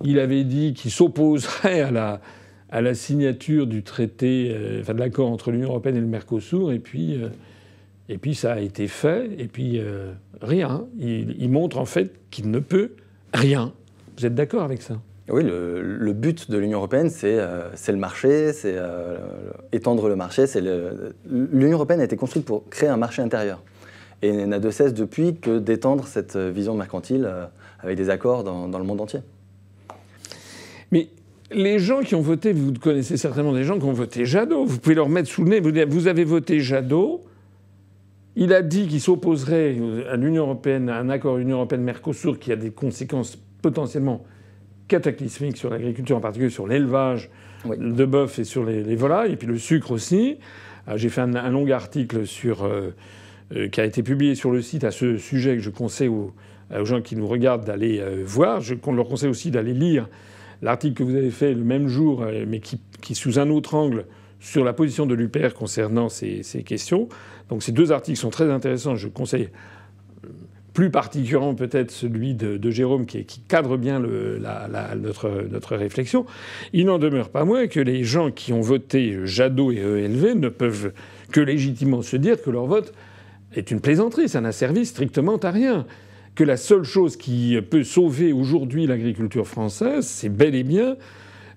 il 0.03 0.19
avait 0.19 0.43
dit 0.43 0.73
qu'il 0.73 0.91
s'opposerait 0.91 1.81
à 1.81 1.91
la, 1.91 2.21
à 2.71 2.81
la 2.81 2.95
signature 2.95 3.67
du 3.67 3.83
traité, 3.83 4.55
enfin 4.81 4.93
de 4.93 4.99
l'accord 4.99 5.29
entre 5.29 5.51
l'Union 5.51 5.69
européenne 5.69 5.97
et 5.97 6.01
le 6.01 6.07
Mercosur, 6.07 6.71
et 6.71 6.79
puis, 6.79 7.19
et 8.09 8.17
puis 8.17 8.35
ça 8.35 8.53
a 8.53 8.59
été 8.59 8.87
fait, 8.87 9.29
et 9.37 9.47
puis 9.47 9.79
euh, 9.79 10.13
rien. 10.41 10.85
Il, 10.97 11.35
il 11.39 11.49
montre 11.49 11.77
en 11.77 11.85
fait 11.85 12.11
qu'il 12.31 12.49
ne 12.51 12.59
peut 12.59 12.91
rien. 13.33 13.73
Vous 14.17 14.25
êtes 14.25 14.35
d'accord 14.35 14.63
avec 14.63 14.81
ça? 14.81 14.99
Oui, 15.29 15.43
le, 15.43 15.81
le 15.81 16.13
but 16.13 16.49
de 16.49 16.57
l'Union 16.57 16.77
européenne, 16.77 17.09
c'est 17.09 17.37
euh, 17.37 17.69
le 17.87 17.95
marché, 17.97 18.53
c'est 18.53 18.75
euh, 18.77 19.17
étendre 19.73 20.07
le 20.07 20.15
marché. 20.15 20.45
L'Union 21.29 21.73
européenne 21.73 21.99
a 21.99 22.05
été 22.05 22.15
construite 22.15 22.45
pour 22.45 22.69
créer 22.69 22.89
un 22.89 22.97
marché 22.97 23.21
intérieur. 23.21 23.61
Et 24.21 24.31
n'a 24.47 24.59
de 24.59 24.71
cesse 24.71 24.93
depuis 24.93 25.35
que 25.35 25.59
d'étendre 25.59 26.07
cette 26.07 26.37
vision 26.37 26.75
mercantile 26.75 27.29
avec 27.79 27.97
des 27.97 28.09
accords 28.09 28.43
dans, 28.43 28.67
dans 28.67 28.79
le 28.79 28.85
monde 28.85 29.01
entier. 29.01 29.19
Mais 30.91 31.09
les 31.51 31.77
gens 31.77 32.01
qui 32.01 32.15
ont 32.15 32.21
voté, 32.21 32.51
vous 32.51 32.73
connaissez 32.73 33.17
certainement 33.17 33.53
des 33.53 33.63
gens 33.63 33.77
qui 33.77 33.85
ont 33.85 33.93
voté 33.93 34.25
Jadot. 34.25 34.65
Vous 34.65 34.79
pouvez 34.79 34.95
leur 34.95 35.07
mettre 35.07 35.29
sous 35.29 35.43
le 35.43 35.49
nez. 35.49 35.85
Vous 35.85 36.07
avez 36.07 36.23
voté 36.23 36.61
Jadot. 36.61 37.25
Il 38.39 38.53
a 38.53 38.61
dit 38.61 38.87
qu'il 38.87 39.01
s'opposerait 39.01 39.75
à 40.11 40.15
l'Union 40.15 40.43
européenne, 40.43 40.89
à 40.89 40.99
un 40.99 41.09
accord 41.09 41.39
Union 41.39 41.57
européenne-Mercosur 41.57 42.37
qui 42.37 42.51
a 42.51 42.55
des 42.55 42.69
conséquences 42.69 43.35
potentiellement 43.63 44.23
cataclysmiques 44.87 45.57
sur 45.57 45.71
l'agriculture, 45.71 46.15
en 46.17 46.21
particulier 46.21 46.51
sur 46.51 46.67
l'élevage 46.67 47.31
Oui. 47.65 47.77
de 47.79 48.05
bœuf 48.05 48.37
et 48.37 48.43
sur 48.43 48.63
les, 48.63 48.83
les 48.83 48.95
volailles, 48.95 49.33
et 49.33 49.35
puis 49.37 49.47
le 49.47 49.57
sucre 49.57 49.89
aussi. 49.91 50.37
Euh, 50.87 50.97
J'ai 50.97 51.09
fait 51.09 51.21
un, 51.21 51.33
un 51.33 51.49
long 51.49 51.67
article 51.71 52.27
sur, 52.27 52.63
euh, 52.63 52.91
euh, 53.55 53.69
qui 53.69 53.81
a 53.81 53.85
été 53.85 54.03
publié 54.03 54.35
sur 54.35 54.51
le 54.51 54.61
site 54.61 54.83
à 54.83 54.91
ce 54.91 55.17
sujet 55.17 55.55
que 55.55 55.63
je 55.63 55.71
conseille 55.71 56.07
aux, 56.09 56.31
aux 56.79 56.85
gens 56.85 57.01
qui 57.01 57.15
nous 57.15 57.27
regardent 57.27 57.65
d'aller 57.65 57.99
euh, 57.99 58.21
voir. 58.23 58.61
Je 58.61 58.75
leur 58.93 59.07
conseille 59.07 59.29
aussi 59.29 59.49
d'aller 59.49 59.73
lire 59.73 60.07
l'article 60.61 60.93
que 60.93 61.03
vous 61.03 61.15
avez 61.15 61.31
fait 61.31 61.55
le 61.55 61.63
même 61.63 61.87
jour, 61.87 62.23
mais 62.47 62.59
qui, 62.59 62.79
qui 63.01 63.15
sous 63.15 63.39
un 63.39 63.49
autre 63.49 63.73
angle 63.73 64.05
sur 64.39 64.63
la 64.63 64.73
position 64.73 65.05
de 65.07 65.15
l'UPR 65.15 65.53
concernant 65.55 66.09
ces, 66.09 66.43
ces 66.43 66.63
questions. 66.63 67.09
Donc 67.49 67.63
ces 67.63 67.71
deux 67.71 67.91
articles 67.91 68.19
sont 68.19 68.29
très 68.29 68.49
intéressants. 68.49 68.95
Je 68.95 69.07
conseille 69.07 69.49
euh, 70.23 70.29
plus 70.73 70.89
particulièrement 70.89 71.55
peut-être 71.55 71.91
celui 71.91 72.33
de, 72.33 72.69
Jérôme 72.69 73.05
qui, 73.05 73.25
cadre 73.47 73.77
bien 73.77 73.99
notre, 73.99 75.47
notre 75.49 75.75
réflexion. 75.75 76.25
Il 76.73 76.85
n'en 76.85 76.99
demeure 76.99 77.29
pas 77.29 77.45
moins 77.45 77.67
que 77.67 77.79
les 77.79 78.03
gens 78.03 78.31
qui 78.31 78.53
ont 78.53 78.61
voté 78.61 79.17
Jadot 79.25 79.71
et 79.71 79.77
ELV 79.77 80.35
ne 80.35 80.49
peuvent 80.49 80.91
que 81.31 81.41
légitimement 81.41 82.01
se 82.01 82.17
dire 82.17 82.41
que 82.41 82.49
leur 82.49 82.65
vote 82.65 82.93
est 83.55 83.71
une 83.71 83.79
plaisanterie, 83.79 84.29
ça 84.29 84.41
n'a 84.41 84.51
servi 84.51 84.85
strictement 84.85 85.37
à 85.37 85.51
rien. 85.51 85.85
Que 86.35 86.43
la 86.43 86.57
seule 86.57 86.83
chose 86.83 87.17
qui 87.17 87.59
peut 87.61 87.83
sauver 87.83 88.31
aujourd'hui 88.31 88.85
l'agriculture 88.85 89.47
française, 89.47 90.05
c'est 90.05 90.29
bel 90.29 90.53
et 90.53 90.63
bien 90.63 90.95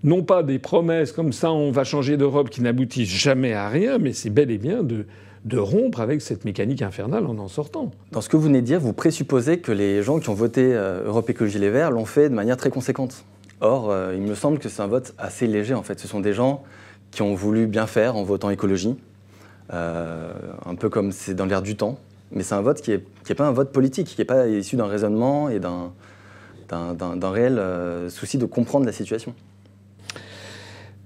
non 0.03 0.22
pas 0.22 0.42
des 0.42 0.59
promesses 0.59 1.12
comme 1.12 1.33
ça, 1.33 1.53
on 1.53 1.70
va 1.70 1.85
changer 1.85 2.16
d'Europe 2.16 2.48
qui 2.48 2.62
n'aboutissent 2.62 3.09
jamais 3.09 3.53
à 3.53 3.68
rien, 3.68 3.98
mais 3.98 4.12
c'est 4.12 4.31
bel 4.31 4.50
et 4.50 4.59
bien 4.59 4.83
de, 4.83 5.05
de 5.44 5.59
rompre 5.59 6.00
avec 6.00 6.20
cette 6.20 6.44
mécanique 6.44 6.83
infernale 6.83 7.26
en 7.26 7.38
en 7.38 7.48
sortant. 7.48 7.90
Dans 8.12 8.20
ce 8.20 8.29
que 8.29 8.37
vous 8.37 8.44
venez 8.44 8.61
de 8.61 8.66
dire, 8.66 8.81
vous 8.81 8.92
présupposez 8.92 9.61
que 9.61 9.72
les 9.72 10.03
gens 10.03 10.20
qui 10.20 10.29
ont 10.29 10.35
voté 10.35 10.74
euh, 10.74 11.05
Europe 11.07 11.31
Écologie 11.31 11.59
Les 11.59 11.70
Verts 11.70 11.90
l'ont 11.90 12.05
fait 12.05 12.29
de 12.29 12.35
manière 12.35 12.57
très 12.57 12.70
conséquente. 12.70 13.24
Or, 13.61 13.90
euh, 13.90 14.14
il 14.14 14.22
me 14.22 14.35
semble 14.35 14.59
que 14.59 14.68
c'est 14.68 14.83
un 14.83 14.87
vote 14.87 15.14
assez 15.18 15.46
léger 15.46 15.74
en 15.74 15.83
fait. 15.83 15.98
Ce 15.98 16.09
sont 16.09 16.20
des 16.20 16.35
gens 16.35 16.62
qui 17.11 17.22
ont 17.22 17.35
voulu 17.35 17.66
bien 17.66 17.87
faire 17.87 18.16
en 18.16 18.22
votant 18.22 18.50
écologie, 18.50 18.96
euh, 19.72 20.33
un 20.66 20.74
peu 20.74 20.88
comme 20.88 21.11
c'est 21.11 21.35
dans 21.35 21.46
l'air 21.46 21.62
du 21.62 21.76
temps. 21.76 21.98
Mais 22.33 22.42
c'est 22.42 22.55
un 22.55 22.61
vote 22.61 22.81
qui 22.81 22.92
n'est 22.92 23.35
pas 23.35 23.46
un 23.46 23.53
vote 23.53 23.72
politique, 23.72 24.07
qui 24.07 24.20
n'est 24.20 24.26
pas 24.26 24.46
issu 24.46 24.76
d'un 24.76 24.87
raisonnement 24.87 25.48
et 25.48 25.59
d'un 25.59 25.90
réel 27.22 27.61
souci 28.09 28.38
de 28.38 28.46
comprendre 28.46 28.87
la 28.87 28.92
situation. 28.92 29.35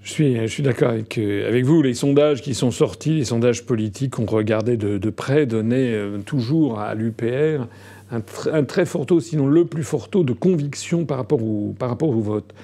Je 0.04 0.46
suis, 0.46 0.62
d'accord 0.62 0.90
avec, 0.90 1.16
euh, 1.16 1.48
avec, 1.48 1.64
vous. 1.64 1.80
Les 1.80 1.94
sondages 1.94 2.42
qui 2.42 2.54
sont 2.54 2.70
sortis, 2.70 3.14
les 3.16 3.24
sondages 3.24 3.64
politiques 3.64 4.12
qu'on 4.12 4.26
regardait 4.26 4.76
de, 4.76 5.10
près, 5.10 5.46
donnaient 5.46 5.94
euh, 5.94 6.18
toujours 6.18 6.78
à 6.78 6.94
l'UPR 6.94 7.66
un, 8.10 8.64
très 8.64 8.84
fort 8.84 9.06
taux, 9.06 9.20
sinon 9.20 9.46
le 9.46 9.64
plus 9.64 9.82
fort 9.82 10.10
taux 10.10 10.22
de 10.22 10.34
conviction 10.34 11.06
par 11.06 11.16
rapport 11.16 11.42
au, 11.42 12.20
vote. 12.20 12.54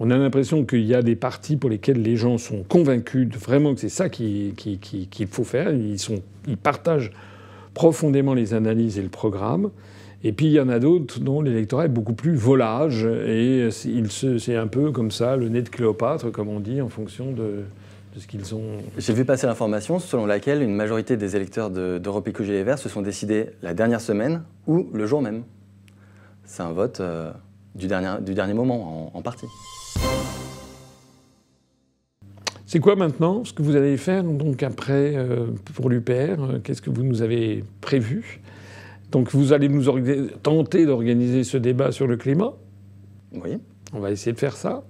On 0.00 0.10
a 0.10 0.18
l'impression 0.18 0.64
qu'il 0.64 0.84
y 0.84 0.94
a 0.94 1.02
des 1.02 1.14
partis 1.14 1.56
pour 1.56 1.70
lesquels 1.70 2.02
les 2.02 2.16
gens 2.16 2.36
sont 2.36 2.64
convaincus 2.64 3.28
vraiment 3.28 3.74
que 3.74 3.80
c'est 3.80 3.88
ça 3.88 4.08
qu'il 4.08 4.54
qui, 4.56 4.78
qui, 4.78 5.06
qui 5.06 5.26
faut 5.26 5.44
faire. 5.44 5.72
Ils 5.72 6.56
partagent 6.56 7.12
profondément 7.74 8.34
les 8.34 8.54
analyses 8.54 8.98
et 8.98 9.02
le 9.02 9.08
programme. 9.08 9.70
Et 10.24 10.32
puis 10.32 10.46
il 10.46 10.52
y 10.52 10.60
en 10.60 10.68
a 10.68 10.80
d'autres 10.80 11.20
dont 11.20 11.40
l'électorat 11.40 11.84
est 11.84 11.90
beaucoup 11.90 12.12
plus 12.12 12.34
volage 12.34 13.04
et 13.04 13.68
c'est 13.70 14.56
un 14.56 14.66
peu 14.66 14.90
comme 14.90 15.12
ça, 15.12 15.36
le 15.36 15.48
nez 15.48 15.62
de 15.62 15.68
Cléopâtre, 15.68 16.32
comme 16.32 16.48
on 16.48 16.58
dit, 16.58 16.80
en 16.80 16.88
fonction 16.88 17.30
de, 17.30 17.62
de 18.14 18.20
ce 18.20 18.26
qu'ils 18.26 18.54
ont. 18.54 18.78
J'ai 18.96 19.12
vu 19.12 19.24
passer 19.24 19.46
l'information 19.46 20.00
selon 20.00 20.26
laquelle 20.26 20.62
une 20.62 20.74
majorité 20.74 21.16
des 21.16 21.36
électeurs 21.36 21.70
d'Europe 21.70 22.24
de, 22.24 22.30
Écologie 22.30 22.52
Les 22.52 22.64
Verts 22.64 22.78
se 22.78 22.88
sont 22.88 23.02
décidés 23.02 23.50
la 23.62 23.74
dernière 23.74 24.00
semaine 24.00 24.42
ou 24.66 24.88
le 24.92 25.06
jour 25.06 25.22
même. 25.22 25.44
C'est 26.44 26.62
un 26.62 26.72
vote 26.72 26.98
euh, 27.00 27.30
du, 27.76 27.86
dernier, 27.86 28.20
du 28.20 28.34
dernier 28.34 28.54
moment, 28.54 29.12
en, 29.14 29.18
en 29.18 29.22
partie. 29.22 29.46
C'est 32.66 32.80
quoi 32.80 32.96
maintenant 32.96 33.44
ce 33.44 33.52
que 33.52 33.62
vous 33.62 33.76
allez 33.76 33.96
faire 33.96 34.24
donc 34.24 34.62
après 34.62 35.14
euh, 35.16 35.46
pour 35.74 35.88
l'UPR 35.88 36.60
Qu'est-ce 36.64 36.82
que 36.82 36.90
vous 36.90 37.02
nous 37.02 37.22
avez 37.22 37.64
prévu? 37.80 38.40
Donc 39.10 39.30
vous 39.32 39.52
allez 39.52 39.68
nous 39.68 39.84
tenter 40.42 40.86
d'organiser 40.86 41.44
ce 41.44 41.56
débat 41.56 41.92
sur 41.92 42.06
le 42.06 42.16
climat 42.16 42.52
Oui. 43.32 43.58
On 43.92 44.00
va 44.00 44.10
essayer 44.10 44.32
de 44.32 44.38
faire 44.38 44.56
ça. 44.56 44.84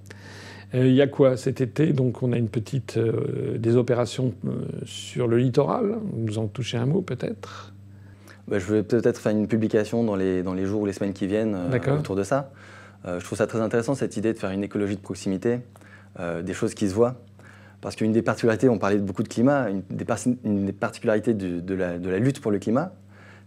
Euh, 0.75 0.87
il 0.87 0.95
y 0.95 1.03
a 1.03 1.07
quoi 1.07 1.37
cet 1.37 1.61
été? 1.61 1.93
Donc 1.93 2.23
on 2.23 2.33
a 2.33 2.37
une 2.37 2.49
petite 2.49 2.97
euh, 2.97 3.57
des 3.59 3.77
opérations 3.77 4.35
euh, 4.47 4.65
sur 4.85 5.29
le 5.29 5.39
littoral. 5.39 5.99
Vous 6.13 6.39
en 6.39 6.47
touchez 6.47 6.77
un 6.77 6.87
mot 6.87 7.01
peut-être? 7.01 7.73
Bah, 8.49 8.59
Je 8.59 8.75
vais 8.75 8.83
peut-être 8.83 9.21
faire 9.21 9.33
une 9.33 9.47
publication 9.47 10.05
dans 10.05 10.17
les, 10.17 10.43
dans 10.43 10.55
les 10.55 10.67
jours 10.67 10.83
ou 10.83 10.87
les 10.87 10.93
semaines 10.93 11.13
qui 11.13 11.27
viennent 11.27 11.57
autour 11.99 12.17
de 12.17 12.23
ça. 12.23 12.51
je 13.07 13.23
trouve 13.25 13.39
ça 13.39 13.47
très 13.47 13.61
intéressant 13.61 13.95
cette 13.95 14.17
idée 14.17 14.33
de 14.33 14.39
faire 14.39 14.51
une 14.51 14.65
écologie 14.65 14.97
de 14.97 15.01
proximité, 15.01 15.61
des 16.19 16.55
choses 16.55 16.75
qui 16.75 16.89
se 16.89 16.95
voient. 16.95 17.17
Parce 17.83 17.95
qu'une 17.95 18.11
des 18.11 18.23
particularités, 18.23 18.69
on 18.71 18.79
parlait 18.79 18.97
beaucoup 18.97 19.23
de 19.23 19.29
climat, 19.29 19.69
une 19.69 19.83
des, 19.91 20.07
une 20.45 20.65
des 20.65 20.73
particularités 20.73 21.35
de, 21.35 21.61
de, 21.61 21.75
la, 21.75 21.99
de 21.99 22.09
la 22.09 22.19
lutte 22.19 22.41
pour 22.41 22.51
le 22.51 22.59
climat, 22.59 22.93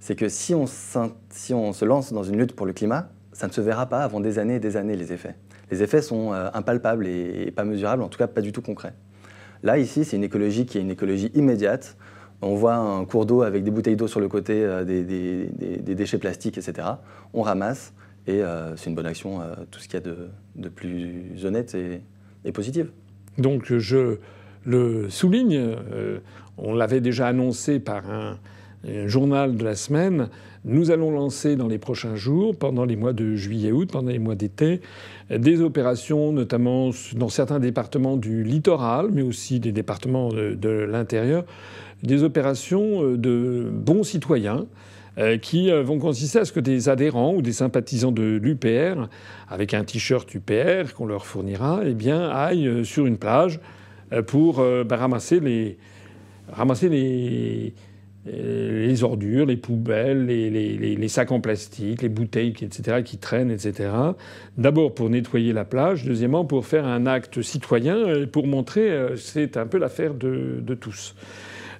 c'est 0.01 0.15
que 0.15 0.29
si 0.29 0.55
on, 0.55 0.65
se 0.65 1.85
lance 1.85 2.11
dans 2.11 2.23
une 2.23 2.37
lutte 2.37 2.53
pour 2.53 2.65
le 2.65 2.73
climat, 2.73 3.09
ça 3.33 3.47
ne 3.47 3.51
se 3.51 3.61
verra 3.61 3.85
pas 3.85 4.03
avant 4.03 4.19
des 4.19 4.39
années 4.39 4.55
et 4.55 4.59
des 4.59 4.75
années, 4.75 4.95
les 4.97 5.13
effets. 5.13 5.35
Les 5.69 5.83
effets 5.83 6.01
sont 6.01 6.33
euh, 6.33 6.49
impalpables 6.55 7.07
et, 7.07 7.51
pas 7.55 7.63
mesurables, 7.63 8.01
en 8.01 8.09
tout 8.09 8.17
cas 8.17 8.25
pas 8.25 8.41
du 8.41 8.51
tout 8.51 8.63
concrets. 8.63 8.95
Là, 9.61 9.77
ici, 9.77 10.03
c'est 10.03 10.17
une 10.17 10.23
écologie 10.23 10.65
qui 10.65 10.79
est 10.79 10.81
une 10.81 10.89
écologie 10.89 11.31
immédiate. 11.35 11.97
On 12.41 12.55
voit 12.55 12.73
un 12.73 13.05
cours 13.05 13.27
d'eau 13.27 13.43
avec 13.43 13.63
des 13.63 13.69
bouteilles 13.69 13.95
d'eau 13.95 14.07
sur 14.07 14.19
le 14.19 14.27
côté, 14.27 14.65
euh, 14.65 14.83
des, 14.83 15.93
déchets 15.93 16.17
plastiques, 16.17 16.57
etc. 16.57 16.87
On 17.35 17.43
ramasse 17.43 17.93
et 18.25 18.41
euh, 18.41 18.75
c'est 18.77 18.89
une 18.89 18.95
bonne 18.95 19.05
action, 19.05 19.41
tout 19.69 19.79
ce 19.79 19.87
qu'il 19.87 19.99
y 19.99 20.03
a 20.03 20.13
de, 20.55 20.69
plus 20.69 21.45
honnête 21.45 21.75
et, 21.75 22.01
et, 22.43 22.51
positif. 22.51 22.87
Donc 23.37 23.71
je 23.71 24.17
le 24.65 25.09
souligne, 25.11 25.75
on 26.57 26.73
l'avait 26.73 27.01
déjà 27.01 27.27
annoncé 27.27 27.79
par 27.79 28.09
un 28.09 28.39
journal 29.05 29.55
de 29.55 29.63
la 29.63 29.75
semaine, 29.75 30.29
nous 30.63 30.91
allons 30.91 31.11
lancer 31.11 31.55
dans 31.55 31.67
les 31.67 31.79
prochains 31.79 32.15
jours, 32.15 32.55
pendant 32.55 32.85
les 32.85 32.95
mois 32.95 33.13
de 33.13 33.35
juillet-août, 33.35 33.89
pendant 33.91 34.11
les 34.11 34.19
mois 34.19 34.35
d'été, 34.35 34.81
des 35.35 35.61
opérations, 35.61 36.31
notamment 36.31 36.91
dans 37.15 37.29
certains 37.29 37.59
départements 37.59 38.17
du 38.17 38.43
littoral, 38.43 39.09
mais 39.11 39.23
aussi 39.23 39.59
des 39.59 39.71
départements 39.71 40.29
de, 40.29 40.69
l'intérieur, 40.69 41.45
des 42.03 42.23
opérations 42.23 43.03
euh, 43.03 43.17
de 43.17 43.69
bons 43.71 44.03
citoyens 44.03 44.65
euh, 45.17 45.37
qui 45.37 45.69
euh, 45.69 45.83
vont 45.83 45.99
consister 45.99 46.39
à 46.39 46.45
ce 46.45 46.51
que 46.51 46.59
des 46.59 46.89
adhérents 46.89 47.33
ou 47.33 47.41
des 47.41 47.53
sympathisants 47.53 48.11
de 48.11 48.39
l'UPR, 48.41 49.07
avec 49.49 49.73
un 49.73 49.83
t-shirt 49.83 50.31
UPR 50.33 50.93
qu'on 50.95 51.05
leur 51.05 51.25
fournira, 51.25 51.81
eh 51.85 51.93
bien, 51.93 52.29
aillent 52.29 52.85
sur 52.85 53.05
une 53.05 53.17
plage 53.17 53.59
pour 54.27 54.61
bah, 54.85 54.97
ramasser 54.97 55.39
les 55.39 55.77
ramasser 56.51 56.89
les 56.89 57.67
euh, 57.67 57.90
les 58.25 59.03
ordures, 59.03 59.45
les 59.45 59.57
poubelles, 59.57 60.25
les, 60.25 61.07
sacs 61.07 61.31
en 61.31 61.41
plastique, 61.41 62.01
les 62.01 62.09
bouteilles, 62.09 62.53
etc., 62.61 63.01
qui 63.03 63.17
traînent, 63.17 63.51
etc. 63.51 63.89
D'abord 64.57 64.93
pour 64.93 65.09
nettoyer 65.09 65.53
la 65.53 65.65
plage, 65.65 66.05
deuxièmement 66.05 66.45
pour 66.45 66.65
faire 66.65 66.85
un 66.85 67.07
acte 67.07 67.41
citoyen, 67.41 67.95
euh, 67.95 68.27
pour 68.27 68.47
montrer 68.47 68.91
euh, 68.91 69.15
c'est 69.15 69.57
un 69.57 69.65
peu 69.65 69.77
l'affaire 69.77 70.13
de 70.13 70.75
tous. 70.79 71.15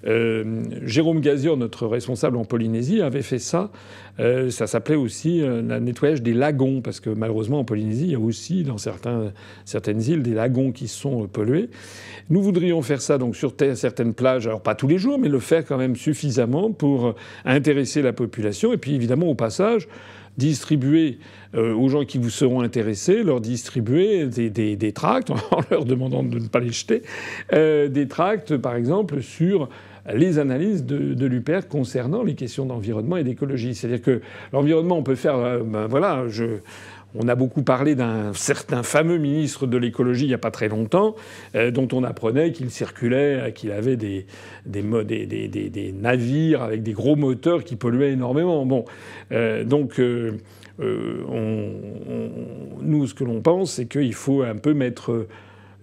Euh, 0.08 0.64
Jérôme 0.84 1.22
Gazior, 1.22 1.58
notre 1.58 1.88
responsable 1.88 2.38
en 2.38 2.46
Polynésie, 2.46 3.02
avait 3.02 3.22
fait 3.22 3.40
ça. 3.40 3.72
Euh, 4.20 4.50
ça 4.50 4.68
s'appelait 4.68 4.96
aussi 4.96 5.42
euh, 5.42 5.62
le 5.62 5.80
nettoyage 5.80 6.22
des 6.22 6.34
lagons, 6.34 6.82
parce 6.82 7.00
que 7.00 7.10
malheureusement 7.10 7.60
en 7.60 7.64
Polynésie, 7.64 8.06
il 8.06 8.12
y 8.12 8.16
a 8.16 8.20
aussi 8.20 8.64
dans 8.64 8.78
certaines 8.78 10.02
îles 10.02 10.24
des 10.24 10.34
lagons 10.34 10.72
qui 10.72 10.88
sont 10.88 11.28
pollués. 11.28 11.70
Nous 12.30 12.42
voudrions 12.42 12.82
faire 12.82 13.02
ça 13.02 13.18
donc 13.18 13.36
sur 13.36 13.54
certaines 13.76 14.14
plages, 14.14 14.48
alors 14.48 14.62
pas 14.62 14.76
tous 14.76 14.88
les 14.88 14.98
jours, 14.98 15.20
mais 15.20 15.30
le 15.30 15.40
faire 15.40 15.66
quand 15.66 15.78
même 15.78 15.96
suffisamment 15.96 16.72
pour 16.72 17.16
intéresser 17.46 18.02
la 18.02 18.14
population. 18.14 18.74
Et 18.74 18.78
puis 18.78 18.96
évidemment, 18.96 19.28
au 19.28 19.36
passage, 19.36 19.88
distribuer 20.38 21.20
aux 21.54 21.90
gens 21.90 22.06
qui 22.06 22.18
vous 22.18 22.30
seront 22.30 22.62
intéressés, 22.62 23.22
leur 23.24 23.42
distribuer 23.42 24.26
des, 24.28 24.94
tracts, 24.94 25.30
en 25.52 25.62
leur 25.70 25.84
demandant 25.84 26.24
de 26.24 26.40
ne 26.40 26.48
pas 26.48 26.62
les 26.62 26.72
jeter, 26.72 27.02
des 27.52 28.08
tracts 28.08 28.56
par 28.56 28.76
exemple 28.76 29.22
sur 29.22 29.68
les 30.14 30.40
analyses 30.40 30.86
de, 30.86 31.14
de 31.14 31.26
l'UPR 31.26 31.68
concernant 31.70 32.24
les 32.24 32.36
questions 32.36 32.66
d'environnement 32.66 33.18
et 33.18 33.24
d'écologie. 33.24 33.76
C'est-à-dire 33.76 34.02
que 34.02 34.22
l'environnement, 34.54 34.98
on 34.98 35.04
peut 35.04 35.16
faire, 35.16 35.36
euh, 35.36 35.60
ben 35.64 35.88
voilà, 35.88 36.26
on 37.14 37.28
a 37.28 37.36
beaucoup 37.36 37.64
parlé 37.64 37.96
d'un 37.96 38.34
certain 38.34 38.84
fameux 38.84 39.18
ministre 39.18 39.68
de 39.68 39.78
l'écologie 39.78 40.26
il 40.26 40.30
n'y 40.30 40.34
a 40.34 40.40
pas 40.40 40.52
très 40.52 40.70
longtemps, 40.70 41.16
euh, 41.56 41.72
dont 41.72 41.88
on 41.92 42.04
apprenait 42.04 42.52
qu'il 42.52 42.72
circulait, 42.72 43.52
qu'il 43.54 43.72
avait 43.72 43.98
des, 43.98 44.26
navires 45.94 46.62
avec 46.62 46.84
des 46.84 46.94
gros 46.94 47.16
moteurs 47.16 47.64
qui 47.64 47.76
polluaient 47.76 48.12
énormément. 48.12 48.66
Bon, 48.66 48.86
euh, 49.32 49.64
donc. 49.64 50.00
Euh, 50.00 50.38
on, 51.30 51.74
on, 52.10 52.30
nous, 52.82 53.06
ce 53.06 53.14
que 53.14 53.24
l'on 53.24 53.42
pense, 53.42 53.74
c'est 53.74 53.86
qu'il 53.86 54.16
faut 54.16 54.42
un 54.42 54.56
peu 54.56 54.74
mettre 54.74 55.28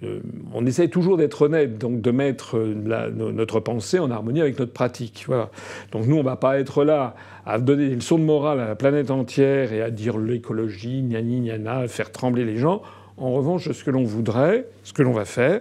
euh, 0.04 0.20
on 0.54 0.64
essaye 0.66 0.88
toujours 0.88 1.16
d'être 1.16 1.42
honnête, 1.42 1.78
donc 1.78 2.00
de 2.00 2.11
mettre 2.11 2.56
euh, 2.56 3.11
notre 3.11 3.61
pensée 3.61 3.98
en 3.98 4.11
harmonie 4.11 4.40
avec 4.40 4.58
notre 4.58 4.72
pratique. 4.72 5.24
Voilà. 5.26 5.50
Donc 5.92 6.06
nous, 6.06 6.16
on 6.16 6.20
ne 6.20 6.24
va 6.24 6.37
pas 6.37 6.58
être 6.61 6.84
là 6.84 7.16
à 7.44 7.58
donner 7.58 7.88
des 7.88 7.94
leçons 7.96 8.18
de 8.18 8.24
morale 8.24 8.61
à 8.61 8.68
la 8.68 8.76
planète 8.76 9.11
entière 9.11 9.72
et 9.72 9.82
à 9.82 9.90
dire 9.90 10.18
l'écologie, 10.18 11.02
gnani, 11.02 11.40
gnana, 11.40 11.88
faire 11.88 12.12
trembler 12.12 12.44
les 12.44 12.58
gens. 12.58 12.82
En 13.16 13.32
revanche, 13.32 13.70
ce 13.72 13.84
que 13.84 13.90
l'on 13.90 14.04
voudrait, 14.04 14.66
ce 14.84 14.92
que 14.92 15.02
l'on 15.02 15.12
va 15.12 15.24
faire, 15.24 15.61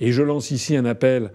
et 0.00 0.12
je 0.12 0.22
lance 0.22 0.50
ici 0.50 0.76
un 0.76 0.86
appel 0.86 1.30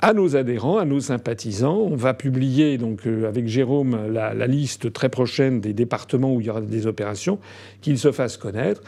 à 0.00 0.12
nos 0.12 0.36
adhérents, 0.36 0.78
à 0.78 0.84
nos 0.84 1.00
sympathisants. 1.00 1.78
On 1.78 1.96
va 1.96 2.14
publier 2.14 2.78
donc 2.78 3.06
euh, 3.06 3.28
avec 3.28 3.46
Jérôme 3.46 4.12
la, 4.12 4.34
la, 4.34 4.46
liste 4.46 4.92
très 4.92 5.08
prochaine 5.08 5.60
des 5.60 5.72
départements 5.72 6.34
où 6.34 6.40
il 6.40 6.46
y 6.48 6.50
aura 6.50 6.60
des 6.60 6.86
opérations, 6.86 7.38
qu'ils 7.80 7.98
se 7.98 8.12
fassent 8.12 8.36
connaître. 8.36 8.82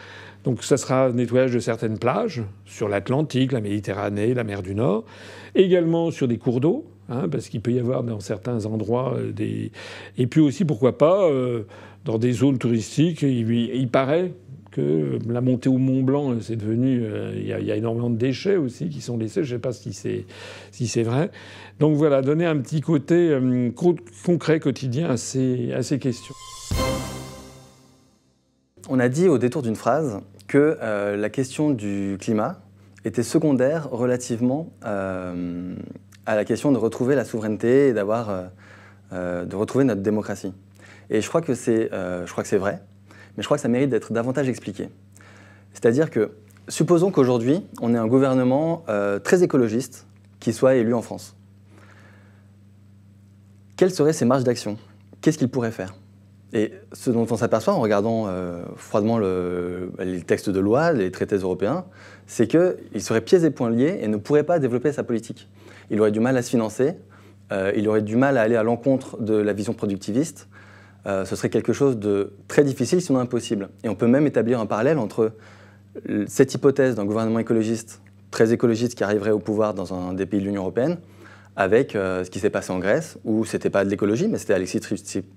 Donc 0.49 0.65
ça 0.65 0.79
sera 0.79 1.13
nettoyage 1.13 1.53
de 1.53 1.59
certaines 1.59 1.99
plages, 1.99 2.43
sur 2.65 2.89
l'Atlantique, 2.89 3.53
la 3.53 3.61
Méditerranée, 3.61 4.33
la 4.33 4.45
mer 4.45 4.63
du 4.63 4.75
Nord, 4.75 5.05
également 5.55 6.11
sur 6.11 6.27
des 6.27 6.39
cours 6.39 6.61
d'eau, 6.61 6.87
hein, 7.11 7.29
parce 7.29 7.51
qu'il 7.51 7.61
peut 7.61 7.73
y 7.73 7.79
avoir 7.79 8.03
dans 8.03 8.21
certains 8.21 8.65
endroits 8.65 9.13
euh, 9.19 9.31
des... 9.31 9.73
Et 10.17 10.27
puis 10.27 10.41
aussi, 10.41 10.65
pourquoi 10.65 10.97
pas, 10.97 11.29
euh, 11.29 11.65
dans 12.07 12.17
des 12.17 12.33
zones 12.33 12.57
touristiques, 12.57 13.21
il, 13.21 13.89
paraît 13.89 14.33
que 14.71 15.19
la 15.29 15.43
montée 15.43 15.69
au 15.69 15.77
Mont 15.77 16.03
Blanc, 16.03 16.41
c'est 16.41 16.57
devenu... 16.57 17.03
Euh, 17.05 17.35
il, 17.37 17.47
y 17.47 17.71
a, 17.71 17.77
énormément 17.77 18.09
de 18.09 18.17
déchets 18.17 18.57
aussi 18.57 18.89
qui 18.89 19.03
sont 19.03 19.19
laissés, 19.19 19.45
je 19.45 19.55
ne 19.55 19.59
sais 19.59 19.61
pas 19.61 19.75
si 19.75 19.93
c'est 20.87 21.03
vrai. 21.03 21.31
Donc 21.79 21.95
voilà, 21.95 22.23
donner 22.23 22.47
un 22.47 22.57
petit 22.57 22.81
côté 22.81 23.39
concret, 24.25 24.61
quotidien 24.61 25.11
à 25.11 25.19
ces 25.19 25.99
questions. 26.01 26.35
On 28.89 29.01
a 29.01 29.09
dit 29.09 29.29
au 29.29 29.39
détour 29.39 29.63
d'une 29.63 29.77
phrase 29.77 30.21
que 30.47 30.79
euh, 30.81 31.17
la 31.17 31.31
question 31.31 31.71
du 31.71 32.17
climat 32.21 32.61
était 33.05 33.23
secondaire 33.23 33.91
relativement 33.91 34.71
à 34.83 36.35
la 36.35 36.45
question 36.45 36.73
de 36.73 36.79
retrouver 36.79 37.15
la 37.15 37.25
souveraineté 37.25 37.89
et 37.89 37.93
d'avoir, 37.93 38.51
de 39.13 39.57
retrouver 39.57 39.85
notre 39.85 40.03
démocratie. 40.03 40.53
Et 41.09 41.23
je 41.23 41.29
crois 41.29 41.41
que 41.41 41.55
c'est 41.55 41.89
vrai, 41.89 42.83
mais 43.37 43.43
je 43.43 43.45
crois 43.47 43.57
que 43.57 43.63
ça 43.63 43.69
mérite 43.69 43.89
d'être 43.89 44.13
davantage 44.13 44.49
expliqué. 44.49 44.91
C'est-à-dire 45.73 46.11
que, 46.11 46.33
supposons 46.67 47.11
qu'aujourd'hui, 47.11 47.65
on 47.81 47.95
ait 47.95 47.99
un 47.99 48.09
gouvernement 48.09 48.85
très 49.23 49.43
écologiste 49.43 50.07
qui 50.41 50.53
soit 50.53 50.75
élu 50.75 50.93
en 50.93 51.01
France. 51.01 51.35
Quelles 53.77 53.93
seraient 53.93 54.13
ses 54.13 54.25
marges 54.25 54.45
d'action? 54.45 54.77
Qu'est-ce 55.23 55.39
qu'il 55.39 55.49
pourrait 55.49 55.71
faire? 55.71 55.95
Et 56.53 56.73
ce 56.93 57.11
dont 57.11 57.27
on 57.31 57.37
s'aperçoit 57.37 57.75
en 57.75 57.81
regardant 57.81 58.27
euh, 58.27 58.63
froidement 58.77 59.19
les 59.19 60.23
textes 60.23 60.49
de 60.49 60.61
loi, 60.61 60.93
les 60.93 61.11
traités 61.11 61.37
européens, 61.37 61.85
c'est 62.27 62.47
qu'il 62.47 63.03
serait 63.03 63.21
pieds 63.21 63.45
et 63.45 63.51
poings 63.51 63.71
liés 63.71 63.99
et 64.01 64.09
ne 64.09 64.17
pourrait 64.17 64.45
pas 64.45 64.59
développer 64.59 64.93
sa 64.93 65.03
politique. 65.03 65.49
Il 65.91 66.01
aurait 66.01 66.11
du 66.11 66.21
mal 66.21 66.37
à 66.37 66.43
se 66.43 66.51
financer, 66.51 66.95
euh, 67.53 67.73
il 67.77 67.87
aurait 67.89 68.03
du 68.03 68.17
mal 68.17 68.39
à 68.39 68.43
aller 68.43 68.57
à 68.57 68.63
l'encontre 68.63 69.21
de 69.21 69.35
la 69.35 69.53
vision 69.53 69.75
productiviste. 69.75 70.49
Euh, 71.07 71.25
ce 71.25 71.37
serait 71.37 71.51
quelque 71.51 71.73
chose 71.73 71.99
de 71.99 72.33
très 72.49 72.65
difficile, 72.65 73.03
sinon 73.03 73.21
impossible. 73.21 73.69
Et 73.85 73.89
on 73.89 73.95
peut 73.95 74.07
même 74.07 74.27
établir 74.27 74.59
un 74.59 74.67
parallèle 74.67 74.99
entre 74.99 75.33
cette 76.27 76.55
hypothèse 76.55 76.95
d'un 76.95 77.05
gouvernement 77.05 77.41
écologiste, 77.41 78.01
très 78.31 78.53
écologiste, 78.53 78.95
qui 78.95 79.05
arriverait 79.05 79.31
au 79.31 79.39
pouvoir 79.39 79.75
dans 79.75 79.93
un 79.95 80.13
des 80.13 80.27
pays 80.27 80.41
de 80.41 80.45
l'Union 80.45 80.63
européenne, 80.63 80.99
avec 81.59 81.97
euh, 81.97 82.23
ce 82.23 82.31
qui 82.31 82.39
s'est 82.39 82.51
passé 82.51 82.73
en 82.73 82.79
Grèce, 82.79 83.19
où 83.25 83.45
c'était 83.45 83.69
pas 83.69 83.85
de 83.85 83.91
l'écologie, 83.91 84.29
mais 84.29 84.39
c'était 84.39 84.55
Alexis 84.55 84.79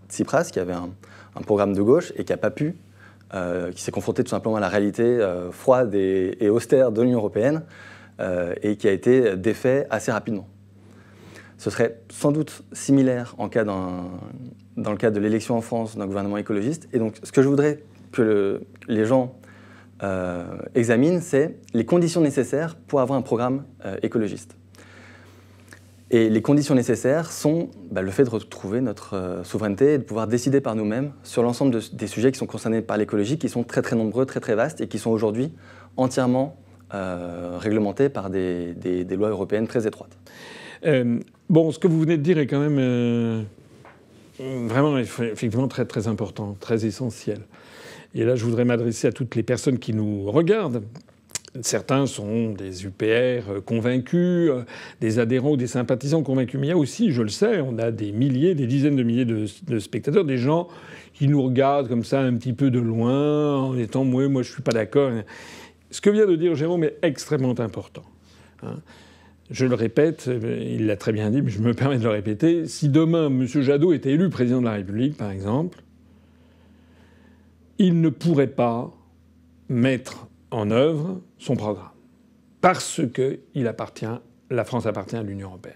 Tsipras 0.07 0.49
qui 0.51 0.59
avait 0.59 0.71
un, 0.71 0.91
programme 1.47 1.73
de 1.73 1.81
gauche 1.81 2.13
et 2.15 2.23
qui 2.23 2.31
a 2.31 2.37
pas 2.37 2.51
pu, 2.51 2.75
euh, 3.33 3.71
qui 3.71 3.81
s'est 3.81 3.91
confronté 3.91 4.23
tout 4.23 4.29
simplement 4.29 4.57
à 4.57 4.59
la 4.59 4.69
réalité 4.69 5.01
euh, 5.03 5.51
froide 5.51 5.95
et, 5.95 6.49
austère 6.49 6.91
de 6.91 7.01
l'Union 7.01 7.17
européenne 7.17 7.63
et 8.61 8.75
qui 8.75 8.87
a 8.87 8.91
été 8.91 9.35
défait 9.35 9.87
assez 9.89 10.11
rapidement. 10.11 10.47
Ce 11.57 11.71
serait 11.71 12.01
sans 12.11 12.31
doute 12.31 12.61
similaire 12.71 13.33
en 13.39 13.49
cas 13.49 13.63
dans 13.63 14.11
le 14.77 14.95
cadre 14.95 15.15
de 15.15 15.19
l'élection 15.19 15.57
en 15.57 15.61
France 15.61 15.97
d'un 15.97 16.05
gouvernement 16.05 16.37
écologiste. 16.37 16.87
Et 16.93 16.99
donc, 16.99 17.15
ce 17.23 17.31
que 17.31 17.41
je 17.41 17.47
voudrais 17.47 17.79
que 18.11 18.61
les 18.87 19.05
gens 19.05 19.33
examinent, 20.75 21.19
c'est 21.19 21.57
les 21.73 21.85
conditions 21.85 22.21
nécessaires 22.21 22.75
pour 22.75 23.01
avoir 23.01 23.17
un 23.17 23.23
programme 23.23 23.63
écologiste. 24.03 24.55
Et 26.13 26.29
les 26.29 26.41
conditions 26.41 26.75
nécessaires 26.75 27.31
sont 27.31 27.69
bah, 27.89 28.01
le 28.01 28.11
fait 28.11 28.25
de 28.25 28.29
retrouver 28.29 28.81
notre 28.81 29.15
euh, 29.15 29.43
souveraineté 29.45 29.93
et 29.93 29.97
de 29.97 30.03
pouvoir 30.03 30.27
décider 30.27 30.59
par 30.59 30.75
nous-mêmes 30.75 31.13
sur 31.23 31.41
l'ensemble 31.41 31.79
des 31.93 32.07
sujets 32.07 32.33
qui 32.33 32.37
sont 32.37 32.45
concernés 32.45 32.81
par 32.81 32.97
l'écologie, 32.97 33.37
qui 33.37 33.47
sont 33.47 33.63
très 33.63 33.81
très 33.81 33.95
nombreux, 33.95 34.25
très 34.25 34.41
très 34.41 34.53
vastes 34.53 34.81
et 34.81 34.87
qui 34.87 34.99
sont 34.99 35.09
aujourd'hui 35.09 35.53
entièrement 35.95 36.57
euh, 36.93 37.57
réglementés 37.57 38.09
par 38.09 38.29
des, 38.29 38.75
lois 39.11 39.29
européennes 39.29 39.67
très 39.67 39.87
étroites. 39.87 40.17
Euh, 40.85 41.19
bon, 41.49 41.71
ce 41.71 41.79
que 41.79 41.87
vous 41.87 42.01
venez 42.01 42.17
de 42.17 42.23
dire 42.23 42.37
est 42.39 42.47
quand 42.47 42.59
même 42.59 43.45
vraiment 44.67 44.97
effectivement 44.97 45.69
très 45.69 45.85
très 45.85 46.09
important, 46.09 46.57
très 46.59 46.85
essentiel. 46.85 47.39
Et 48.15 48.25
là, 48.25 48.35
je 48.35 48.43
voudrais 48.43 48.65
m'adresser 48.65 49.07
à 49.07 49.13
toutes 49.13 49.35
les 49.35 49.43
personnes 49.43 49.79
qui 49.79 49.93
nous 49.93 50.29
regardent, 50.29 50.83
Certains 51.59 52.05
sont 52.05 52.53
des 52.53 52.85
UPR 52.85 53.03
euh, 53.03 53.61
convaincus, 53.65 54.49
euh, 54.49 54.63
des 55.01 55.19
adhérents 55.19 55.51
ou 55.51 55.57
des 55.57 55.67
sympathisants 55.67 56.23
convaincus. 56.23 56.57
Mais 56.59 56.67
il 56.67 56.69
y 56.69 56.73
a 56.73 56.77
aussi, 56.77 57.11
je 57.11 57.21
le 57.21 57.29
sais, 57.29 57.59
on 57.59 57.77
a 57.77 57.91
des 57.91 58.13
milliers, 58.13 58.55
des 58.55 58.67
dizaines 58.67 58.95
de 58.95 59.03
milliers 59.03 59.25
de, 59.25 59.79
spectateurs, 59.79 60.23
des 60.23 60.37
gens 60.37 60.69
qui 61.13 61.27
nous 61.27 61.41
regardent 61.43 61.89
comme 61.89 62.05
ça 62.05 62.21
un 62.21 62.35
petit 62.35 62.53
peu 62.53 62.71
de 62.71 62.79
loin, 62.79 63.57
en 63.57 63.77
étant 63.77 64.05
moi, 64.05 64.29
moi 64.29 64.43
je 64.43 64.51
suis 64.51 64.61
pas 64.61 64.71
d'accord. 64.71 65.11
Ce 65.89 65.99
que 65.99 66.09
vient 66.09 66.25
de 66.25 66.37
dire 66.37 66.55
Jérôme 66.55 66.85
est 66.85 66.97
extrêmement 67.01 67.59
important. 67.59 68.03
Hein. 68.63 68.77
Je 69.49 69.65
le 69.65 69.75
répète, 69.75 70.29
il 70.29 70.85
l'a 70.85 70.95
très 70.95 71.11
bien 71.11 71.29
dit, 71.31 71.41
mais 71.41 71.51
je 71.51 71.59
me 71.59 71.73
permets 71.73 71.97
de 71.97 72.03
le 72.03 72.09
répéter. 72.09 72.65
Si 72.67 72.87
demain 72.87 73.27
M. 73.27 73.45
Jadot 73.45 73.91
était 73.91 74.11
élu 74.11 74.29
président 74.29 74.61
de 74.61 74.65
la 74.65 74.73
République, 74.73 75.17
par 75.17 75.29
exemple, 75.29 75.83
il 77.77 77.99
ne 77.99 78.07
pourrait 78.07 78.47
pas 78.47 78.93
mettre 79.67 80.27
en 80.51 80.71
œuvre 80.71 81.19
son 81.41 81.55
programme. 81.55 81.89
Parce 82.61 83.01
que 83.13 83.39
appartient, 83.67 84.05
la 84.49 84.63
France 84.63 84.85
appartient 84.85 85.15
à 85.15 85.23
l'Union 85.23 85.49
européenne. 85.49 85.75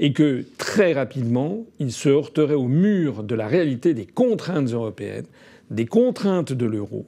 Et 0.00 0.12
que 0.12 0.44
très 0.56 0.92
rapidement, 0.92 1.66
il 1.78 1.92
se 1.92 2.08
heurterait 2.08 2.54
au 2.54 2.66
mur 2.66 3.22
de 3.22 3.34
la 3.34 3.46
réalité 3.46 3.94
des 3.94 4.06
contraintes 4.06 4.72
européennes, 4.72 5.26
des 5.70 5.86
contraintes 5.86 6.52
de 6.52 6.66
l'euro, 6.66 7.06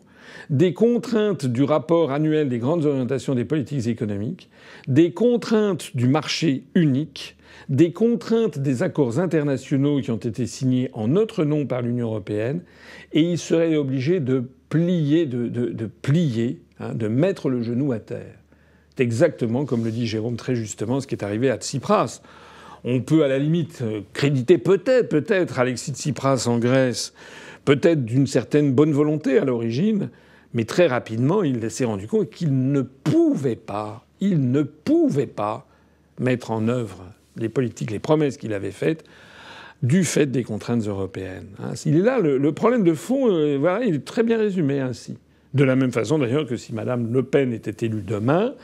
des 0.51 0.75
contraintes 0.75 1.47
du 1.47 1.64
rapport 1.64 2.12
annuel 2.12 2.49
des 2.49 2.59
grandes 2.59 2.85
orientations 2.85 3.35
des 3.35 3.47
politiques 3.47 3.88
économiques, 3.88 4.51
des 4.87 5.12
contraintes 5.12 5.97
du 5.97 6.07
marché 6.07 6.64
unique, 6.75 7.37
des 7.69 7.93
contraintes 7.93 8.59
des 8.59 8.83
accords 8.83 9.19
internationaux 9.19 10.01
qui 10.01 10.11
ont 10.11 10.16
été 10.16 10.47
signés 10.47 10.90
en 10.93 11.09
notre 11.09 11.45
nom 11.45 11.66
par 11.66 11.83
l'Union 11.83 12.09
européenne, 12.09 12.62
et 13.12 13.23
il 13.23 13.38
serait 13.38 13.75
obligé 13.77 14.21
de 14.21 14.45
plier, 14.69 15.27
de, 15.27 15.49
de 15.49 15.87
plier 15.87 16.61
Hein, 16.81 16.95
de 16.95 17.09
mettre 17.09 17.51
le 17.51 17.62
genou 17.62 17.93
à 17.93 17.99
terre. 17.99 18.38
C'est 18.97 19.03
exactement, 19.03 19.66
comme 19.66 19.85
le 19.85 19.90
dit 19.90 20.07
Jérôme 20.07 20.37
très 20.37 20.55
justement, 20.55 21.01
ce 21.01 21.07
qui 21.07 21.14
est 21.14 21.23
arrivé 21.23 21.51
à 21.51 21.57
Tsipras. 21.57 22.23
On 22.85 23.01
peut 23.03 23.23
à 23.23 23.29
la 23.29 23.38
limite 23.38 23.83
euh, 23.83 24.01
créditer 24.14 24.57
peut-être, 24.57 25.11
peut-être 25.11 25.59
Alexis 25.59 25.93
Tsipras 25.93 26.47
en 26.47 26.59
Grèce, 26.59 27.12
peut-être 27.66 28.07
d'une 28.07 28.27
certaine 28.27 28.73
bonne 28.73 28.93
volonté 28.93 29.38
à 29.38 29.45
l'origine, 29.45 30.09
mais 30.55 30.64
très 30.64 30.87
rapidement, 30.87 31.43
il 31.43 31.71
s'est 31.71 31.85
rendu 31.85 32.07
compte 32.07 32.31
qu'il 32.31 32.71
ne 32.73 32.81
pouvait 32.81 33.57
pas, 33.57 34.07
il 34.21 34.51
ne 34.51 34.62
pouvait 34.62 35.27
pas 35.27 35.66
mettre 36.19 36.51
en 36.51 36.66
œuvre 36.69 37.05
les 37.37 37.51
politiques, 37.51 37.90
les 37.90 37.99
promesses 37.99 38.38
qu'il 38.38 38.55
avait 38.55 38.71
faites 38.71 39.05
du 39.83 40.05
fait 40.05 40.27
des 40.27 40.45
contraintes 40.45 40.87
européennes. 40.87 41.49
Hein. 41.59 41.73
Il 41.85 41.97
est 41.97 42.03
là, 42.03 42.19
le, 42.19 42.53
problème 42.53 42.85
de 42.85 42.95
fond, 42.95 43.31
euh, 43.31 43.81
il 43.87 43.97
est 43.97 44.05
très 44.05 44.23
bien 44.23 44.38
résumé 44.38 44.81
ainsi. 44.81 45.19
De 45.54 45.64
la 45.64 45.76
même 45.76 45.92
façon 45.92 46.18
d'ailleurs 46.18 46.46
que 46.46 46.56
si 46.56 46.72
Mme 46.74 47.12
Le 47.12 47.22
Pen 47.22 47.52
était 47.52 47.86
élue 47.86 48.02
demain, 48.02 48.54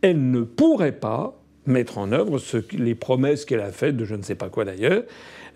elle 0.00 0.30
ne 0.30 0.42
pourrait 0.42 0.92
pas 0.92 1.38
mettre 1.66 1.98
en 1.98 2.10
œuvre 2.10 2.40
les 2.72 2.94
promesses 2.94 3.44
qu'elle 3.44 3.60
a 3.60 3.70
faites, 3.70 3.96
de 3.96 4.04
je 4.04 4.16
ne 4.16 4.22
sais 4.22 4.34
pas 4.34 4.48
quoi 4.48 4.64
d'ailleurs, 4.64 5.04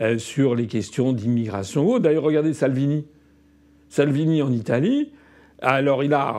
euh, 0.00 0.18
sur 0.18 0.54
les 0.54 0.66
questions 0.66 1.12
d'immigration. 1.12 1.98
D'ailleurs, 1.98 2.22
regardez 2.22 2.54
Salvini. 2.54 3.06
Salvini 3.88 4.42
en 4.42 4.52
Italie, 4.52 5.12
alors 5.60 6.04
il 6.04 6.12
a, 6.12 6.36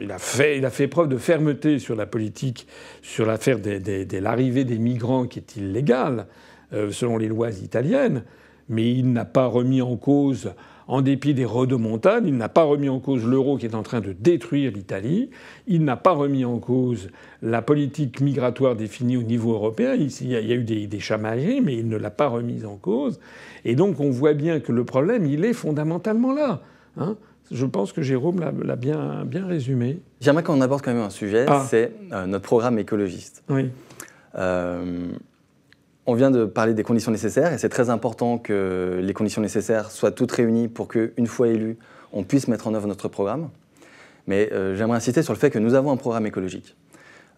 il 0.00 0.10
a, 0.10 0.18
fait, 0.18 0.58
il 0.58 0.66
a 0.66 0.70
fait 0.70 0.88
preuve 0.88 1.08
de 1.08 1.16
fermeté 1.16 1.78
sur 1.78 1.94
la 1.94 2.06
politique, 2.06 2.66
sur 3.00 3.26
l'affaire 3.26 3.60
de 3.60 4.18
l'arrivée 4.18 4.64
des 4.64 4.78
migrants 4.78 5.26
qui 5.26 5.38
est 5.38 5.56
illégale, 5.56 6.26
euh, 6.72 6.90
selon 6.90 7.18
les 7.18 7.28
lois 7.28 7.50
italiennes, 7.50 8.24
mais 8.68 8.90
il 8.90 9.12
n'a 9.12 9.24
pas 9.24 9.46
remis 9.46 9.82
en 9.82 9.96
cause 9.96 10.52
en 10.86 11.02
dépit 11.02 11.34
des 11.34 11.44
rodomontades. 11.44 12.26
Il 12.26 12.36
n'a 12.36 12.48
pas 12.48 12.64
remis 12.64 12.88
en 12.88 13.00
cause 13.00 13.24
l'euro 13.24 13.56
qui 13.56 13.66
est 13.66 13.74
en 13.74 13.82
train 13.82 14.00
de 14.00 14.12
détruire 14.12 14.72
l'Italie. 14.72 15.30
Il 15.66 15.84
n'a 15.84 15.96
pas 15.96 16.12
remis 16.12 16.44
en 16.44 16.58
cause 16.58 17.10
la 17.42 17.62
politique 17.62 18.20
migratoire 18.20 18.76
définie 18.76 19.16
au 19.16 19.22
niveau 19.22 19.52
européen. 19.52 19.94
Il 19.94 20.28
y 20.28 20.36
a 20.36 20.54
eu 20.54 20.64
des, 20.64 20.86
des 20.86 21.00
chamailleries, 21.00 21.60
mais 21.60 21.76
il 21.76 21.88
ne 21.88 21.96
l'a 21.96 22.10
pas 22.10 22.28
remise 22.28 22.64
en 22.64 22.76
cause. 22.76 23.20
Et 23.64 23.74
donc 23.74 24.00
on 24.00 24.10
voit 24.10 24.34
bien 24.34 24.60
que 24.60 24.72
le 24.72 24.84
problème, 24.84 25.26
il 25.26 25.44
est 25.44 25.52
fondamentalement 25.52 26.32
là. 26.32 26.60
Hein. 26.96 27.16
je 27.50 27.66
pense 27.66 27.92
que 27.92 28.02
Jérôme 28.02 28.40
l'a 28.40 28.76
bien, 28.76 29.24
bien 29.24 29.46
résumé. 29.46 29.98
J'aimerais 30.20 30.44
qu'on 30.44 30.60
aborde 30.60 30.82
quand 30.82 30.92
même 30.92 31.02
un 31.02 31.10
sujet, 31.10 31.44
ah. 31.48 31.66
c'est 31.68 31.92
euh, 32.12 32.26
notre 32.26 32.44
programme 32.44 32.78
écologiste. 32.78 33.42
Oui. 33.48 33.70
Euh, 34.36 35.08
on 36.06 36.14
vient 36.14 36.30
de 36.30 36.44
parler 36.44 36.74
des 36.74 36.82
conditions 36.82 37.10
nécessaires 37.10 37.52
et 37.52 37.58
c'est 37.58 37.68
très 37.68 37.90
important 37.90 38.38
que 38.38 39.00
les 39.02 39.12
conditions 39.14 39.40
nécessaires 39.40 39.90
soient 39.90 40.10
toutes 40.10 40.32
réunies 40.32 40.68
pour 40.68 40.88
qu'une 40.88 41.26
fois 41.26 41.48
élu, 41.48 41.78
on 42.12 42.24
puisse 42.24 42.48
mettre 42.48 42.66
en 42.66 42.74
œuvre 42.74 42.86
notre 42.86 43.08
programme. 43.08 43.48
Mais 44.26 44.50
euh, 44.52 44.74
j'aimerais 44.76 44.96
insister 44.96 45.22
sur 45.22 45.32
le 45.32 45.38
fait 45.38 45.50
que 45.50 45.58
nous 45.58 45.74
avons 45.74 45.90
un 45.90 45.96
programme 45.96 46.26
écologique. 46.26 46.76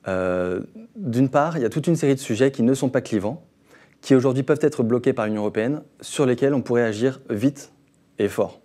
Euh, 0.08 0.60
d'une 0.96 1.28
part, 1.28 1.56
il 1.56 1.62
y 1.62 1.64
a 1.64 1.68
toute 1.68 1.86
une 1.86 1.96
série 1.96 2.14
de 2.14 2.20
sujets 2.20 2.50
qui 2.50 2.62
ne 2.62 2.74
sont 2.74 2.88
pas 2.88 3.00
clivants, 3.00 3.44
qui 4.00 4.14
aujourd'hui 4.14 4.42
peuvent 4.42 4.60
être 4.62 4.82
bloqués 4.82 5.12
par 5.12 5.26
l'Union 5.26 5.42
européenne, 5.42 5.82
sur 6.00 6.26
lesquels 6.26 6.54
on 6.54 6.62
pourrait 6.62 6.84
agir 6.84 7.20
vite 7.30 7.72
et 8.18 8.28
fort. 8.28 8.60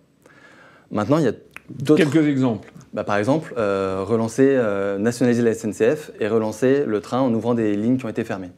Maintenant, 0.90 1.18
il 1.18 1.24
y 1.24 1.28
a 1.28 1.32
d'autres... 1.70 2.04
Quelques 2.04 2.28
exemples. 2.28 2.72
Bah, 2.92 3.02
par 3.02 3.16
exemple, 3.16 3.54
euh, 3.56 4.04
relancer, 4.06 4.60
nationaliser 4.98 5.42
la 5.42 5.54
SNCF 5.54 6.12
et 6.20 6.28
relancer 6.28 6.84
le 6.86 7.00
train 7.00 7.20
en 7.20 7.32
ouvrant 7.32 7.54
des 7.54 7.74
lignes 7.74 7.96
qui 7.96 8.04
ont 8.04 8.10
été 8.10 8.24
fermées. 8.24 8.50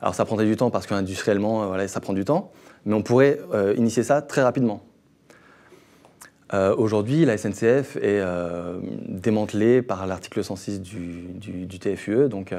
Alors 0.00 0.14
ça 0.14 0.24
prendrait 0.24 0.46
du 0.46 0.56
temps 0.56 0.70
parce 0.70 0.86
qu'industriellement, 0.86 1.72
euh, 1.72 1.86
ça 1.86 2.00
prend 2.00 2.12
du 2.12 2.24
temps, 2.24 2.52
mais 2.84 2.94
on 2.94 3.02
pourrait 3.02 3.40
euh, 3.52 3.74
initier 3.76 4.02
ça 4.02 4.22
très 4.22 4.42
rapidement. 4.42 4.82
Euh, 6.52 6.74
aujourd'hui, 6.76 7.24
la 7.24 7.38
SNCF 7.38 7.96
est 7.96 8.22
démantelée 9.08 9.82
par 9.82 10.06
l'article 10.06 10.44
106 10.44 10.80
du, 10.82 11.78
TFUE, 11.80 12.28
donc 12.28 12.54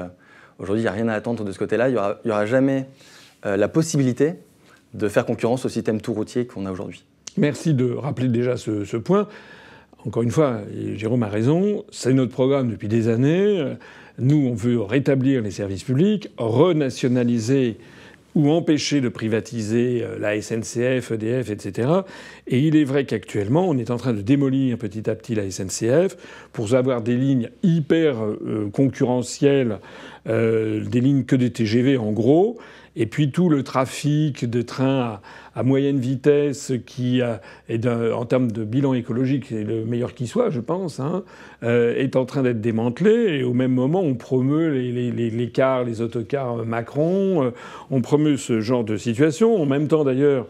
aujourd'hui, 0.58 0.82
il 0.82 0.84
n'y 0.84 0.88
a 0.88 0.92
rien 0.92 1.08
à 1.08 1.14
attendre 1.14 1.44
de 1.44 1.52
ce 1.52 1.58
côté-là. 1.58 1.88
Il 1.88 1.92
n'y 2.24 2.30
aura, 2.30 2.46
jamais 2.46 2.88
la 3.44 3.68
possibilité 3.68 4.34
de 4.94 5.08
faire 5.08 5.24
concurrence 5.24 5.64
au 5.64 5.68
système 5.68 6.00
tout 6.00 6.12
routier 6.12 6.46
qu'on 6.46 6.66
a 6.66 6.72
aujourd'hui. 6.72 7.04
Merci 7.36 7.74
de 7.74 7.92
rappeler 7.92 8.28
déjà 8.28 8.56
ce 8.56 8.96
point. 8.96 9.28
Encore 10.04 10.22
une 10.22 10.30
fois, 10.30 10.60
Jérôme 10.94 11.22
a 11.22 11.28
raison, 11.28 11.84
c'est 11.90 12.12
notre 12.12 12.32
programme 12.32 12.70
depuis 12.70 12.88
des 12.88 13.08
années. 13.08 13.76
Nous, 14.18 14.46
on 14.46 14.54
veut 14.54 14.80
rétablir 14.80 15.42
les 15.42 15.50
services 15.50 15.84
publics, 15.84 16.30
renationaliser 16.38 17.76
ou 18.36 18.50
empêcher 18.50 19.00
de 19.00 19.08
privatiser 19.08 20.02
euh, 20.02 20.18
la 20.18 20.40
SNCF, 20.40 21.10
EDF, 21.10 21.50
etc. 21.50 21.88
Et 22.46 22.60
il 22.60 22.76
est 22.76 22.84
vrai 22.84 23.06
qu'actuellement, 23.06 23.66
on 23.68 23.78
est 23.78 23.90
en 23.90 23.96
train 23.96 24.12
de 24.12 24.20
démolir 24.20 24.76
petit 24.76 25.08
à 25.08 25.14
petit 25.14 25.34
la 25.34 25.50
SNCF 25.50 26.16
pour 26.52 26.74
avoir 26.74 27.00
des 27.00 27.16
lignes 27.16 27.50
hyper 27.62 28.22
euh, 28.22 28.68
concurrentielles, 28.72 29.78
euh, 30.28 30.84
des 30.84 31.00
lignes 31.00 31.24
que 31.24 31.34
des 31.34 31.50
TGV 31.50 31.96
en 31.96 32.12
gros, 32.12 32.58
et 32.96 33.06
puis 33.06 33.30
tout 33.30 33.50
le 33.50 33.62
trafic 33.62 34.48
de 34.48 34.62
trains 34.62 35.20
à, 35.54 35.62
moyenne 35.62 35.98
vitesse 35.98 36.72
qui 36.86 37.20
est 37.68 37.86
en 37.86 38.24
termes 38.24 38.50
de 38.50 38.64
bilan 38.64 38.94
écologique 38.94 39.52
est 39.52 39.64
le 39.64 39.84
meilleur 39.84 40.14
qui 40.14 40.26
soit, 40.26 40.50
je 40.50 40.60
pense, 40.60 40.98
hein, 40.98 41.24
euh, 41.62 41.94
est 41.96 42.16
en 42.16 42.24
train 42.24 42.42
d'être 42.42 42.60
démantelé. 42.60 43.38
Et 43.38 43.42
au 43.42 43.52
même 43.52 43.72
moment, 43.72 44.00
on 44.00 44.14
promeut 44.14 44.70
les, 44.70 45.10
les, 45.10 45.30
les, 45.30 45.48
cars, 45.50 45.84
les 45.84 46.00
autocars 46.00 46.64
Macron, 46.64 47.44
euh, 47.44 47.50
on 47.90 48.00
promeut 48.00 48.36
ce 48.36 48.60
genre 48.60 48.84
de 48.84 48.96
situation. 48.96 49.60
En 49.60 49.66
même 49.66 49.88
temps, 49.88 50.04
d'ailleurs, 50.04 50.46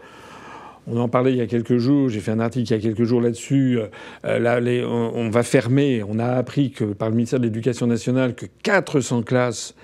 on 0.87 0.97
en 0.99 1.09
parlait 1.09 1.31
il 1.31 1.37
y 1.37 1.41
a 1.41 1.47
quelques 1.47 1.77
jours, 1.77 2.07
j'ai 2.07 2.21
fait 2.21 2.31
un 2.31 2.39
article 2.39 2.71
il 2.71 2.75
y 2.75 2.79
a 2.79 2.81
quelques 2.81 3.03
jours 3.03 3.21
là-dessus. 3.21 3.79
Euh, 4.25 4.39
là, 4.39 4.59
on, 4.87 5.11
on, 5.15 5.29
va 5.29 5.43
fermer, 5.43 6.01
on 6.07 6.17
a 6.19 6.27
appris 6.27 6.71
que 6.71 6.85
par 6.85 7.09
le 7.09 7.15
ministère 7.15 7.39
de 7.39 7.45
l'Éducation 7.45 7.87
nationale 7.87 8.35
que 8.35 8.45
400 8.63 9.23
classes, 9.23 9.75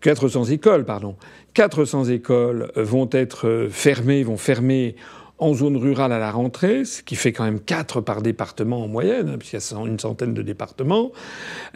400 0.00 0.44
écoles, 0.46 0.84
pardon, 0.84 1.16
400 1.54 2.06
écoles 2.06 2.70
vont 2.76 3.08
être 3.12 3.68
fermées, 3.70 4.22
vont 4.22 4.36
fermer 4.36 4.96
en 5.40 5.54
zone 5.54 5.76
rurale 5.76 6.12
à 6.12 6.18
la 6.18 6.30
rentrée, 6.30 6.84
ce 6.84 7.02
qui 7.02 7.16
fait 7.16 7.32
quand 7.32 7.44
même 7.44 7.60
4 7.60 8.02
par 8.02 8.20
département 8.20 8.84
en 8.84 8.88
moyenne, 8.88 9.36
puisqu'il 9.38 9.58
y 9.58 9.74
a 9.74 9.86
une 9.86 9.98
centaine 9.98 10.34
de 10.34 10.42
départements. 10.42 11.12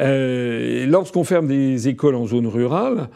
Euh, 0.00 0.86
lorsqu'on 0.86 1.24
ferme 1.24 1.46
des 1.46 1.88
écoles 1.88 2.14
en 2.14 2.26
zone 2.26 2.46
rurale, 2.46 3.08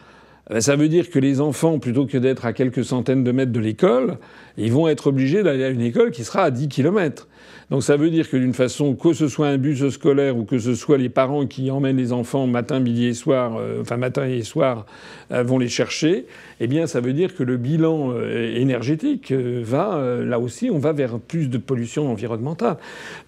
ça 0.60 0.76
veut 0.76 0.88
dire 0.88 1.10
que 1.10 1.18
les 1.18 1.40
enfants, 1.40 1.78
plutôt 1.78 2.06
que 2.06 2.16
d'être 2.16 2.46
à 2.46 2.52
quelques 2.52 2.84
centaines 2.84 3.22
de 3.22 3.32
mètres 3.32 3.52
de 3.52 3.60
l'école, 3.60 4.18
ils 4.56 4.72
vont 4.72 4.88
être 4.88 5.08
obligés 5.08 5.42
d'aller 5.42 5.64
à 5.64 5.68
une 5.68 5.82
école 5.82 6.10
qui 6.10 6.24
sera 6.24 6.42
à 6.42 6.50
10 6.50 6.68
km. 6.68 7.28
Donc 7.70 7.82
ça 7.82 7.98
veut 7.98 8.08
dire 8.08 8.30
que 8.30 8.36
d'une 8.36 8.54
façon, 8.54 8.94
que 8.94 9.12
ce 9.12 9.28
soit 9.28 9.48
un 9.48 9.58
bus 9.58 9.86
scolaire 9.90 10.38
ou 10.38 10.44
que 10.44 10.58
ce 10.58 10.74
soit 10.74 10.96
les 10.96 11.10
parents 11.10 11.46
qui 11.46 11.70
emmènent 11.70 11.98
les 11.98 12.12
enfants 12.12 12.46
matin, 12.46 12.80
midi 12.80 13.06
et 13.06 13.14
soir, 13.14 13.56
euh, 13.58 13.82
enfin 13.82 13.98
matin 13.98 14.26
et 14.26 14.42
soir, 14.42 14.86
euh, 15.32 15.42
vont 15.42 15.58
les 15.58 15.68
chercher, 15.68 16.24
eh 16.60 16.66
bien 16.66 16.86
ça 16.86 17.00
veut 17.00 17.12
dire 17.12 17.34
que 17.34 17.42
le 17.42 17.58
bilan 17.58 18.12
euh, 18.12 18.56
énergétique 18.56 19.32
va, 19.32 20.02
là 20.24 20.38
aussi, 20.38 20.70
on 20.70 20.78
va 20.78 20.92
vers 20.92 21.18
plus 21.18 21.48
de 21.50 21.58
pollution 21.58 22.10
environnementale. 22.10 22.78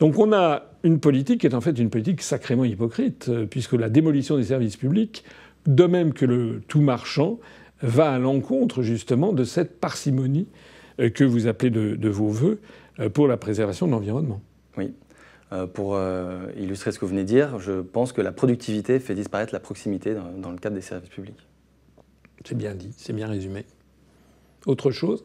Donc 0.01 0.19
on 0.19 0.33
a 0.33 0.63
une 0.85 1.01
politique 1.01 1.43
qui 1.43 1.47
est 1.47 1.55
en 1.55 1.61
fait 1.61 1.79
une 1.79 1.91
politique 1.91 2.23
sacrément 2.23 2.65
hypocrite, 2.65 3.31
puisque 3.51 3.75
la 3.75 3.91
démolition 3.91 4.39
des 4.39 4.45
services 4.45 4.77
publics 4.77 5.23
de 5.67 5.85
même 5.85 6.13
que 6.13 6.25
le 6.25 6.63
tout 6.69 6.81
marchand 6.81 7.39
va 7.83 8.13
à 8.13 8.19
l'encontre 8.19 8.83
justement 8.83 9.33
de 9.33 9.45
cette 9.45 9.81
parcimonie 9.81 10.49
euh, 11.01 11.11
que 11.11 11.25
vous 11.25 11.47
appelez 11.47 11.71
de, 11.71 12.09
vos 12.09 12.29
voeux 12.29 12.61
euh, 12.99 13.09
pour 13.09 13.27
la 13.27 13.37
préservation 13.37 13.87
de 13.87 13.93
l'environnement. 13.93 14.41
Oui. 14.77 14.93
Euh, 15.53 15.67
pour 15.67 15.99
illustrer 16.57 16.93
ce 16.93 16.99
que 17.01 17.05
vous 17.05 17.11
venez 17.11 17.23
de 17.23 17.29
dire, 17.29 17.59
je 17.59 17.81
pense 17.81 18.13
que 18.13 18.21
la 18.21 18.31
productivité 18.31 19.01
fait 19.01 19.15
disparaître 19.15 19.53
la 19.53 19.59
proximité 19.59 20.15
dans, 20.15 20.53
le 20.53 20.59
cadre 20.59 20.77
des 20.77 20.83
services 20.83 21.11
publics. 21.11 21.49
C'est 22.45 22.57
bien 22.57 22.75
dit, 22.75 22.95
c'est 22.97 23.13
bien 23.13 23.27
résumé. 23.27 23.65
Autre 24.67 24.93
chose? 24.93 25.25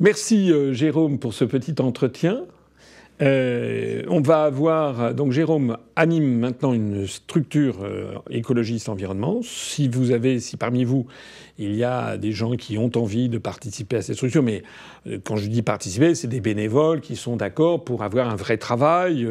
Merci 0.00 0.52
Jérôme 0.74 1.20
pour 1.20 1.34
ce 1.34 1.44
petit 1.44 1.80
entretien. 1.80 2.46
Euh, 3.22 4.02
on 4.08 4.20
va 4.20 4.42
avoir 4.42 5.14
donc 5.14 5.30
Jérôme 5.30 5.76
anime 5.94 6.40
maintenant 6.40 6.72
une 6.72 7.06
structure 7.06 7.84
euh, 7.84 8.14
écologiste 8.30 8.88
environnement. 8.88 9.40
Si 9.44 9.88
vous 9.88 10.10
avez, 10.10 10.40
si 10.40 10.56
parmi 10.56 10.84
vous 10.84 11.06
il 11.58 11.76
y 11.76 11.84
a 11.84 12.16
des 12.16 12.32
gens 12.32 12.56
qui 12.56 12.78
ont 12.78 12.90
envie 12.96 13.28
de 13.28 13.38
participer 13.38 13.96
à 13.96 14.02
cette 14.02 14.16
structure, 14.16 14.42
mais 14.42 14.64
euh, 15.06 15.18
quand 15.22 15.36
je 15.36 15.46
dis 15.46 15.62
participer, 15.62 16.16
c'est 16.16 16.26
des 16.26 16.40
bénévoles 16.40 17.00
qui 17.00 17.14
sont 17.14 17.36
d'accord 17.36 17.84
pour 17.84 18.02
avoir 18.02 18.28
un 18.28 18.34
vrai 18.34 18.56
travail 18.56 19.28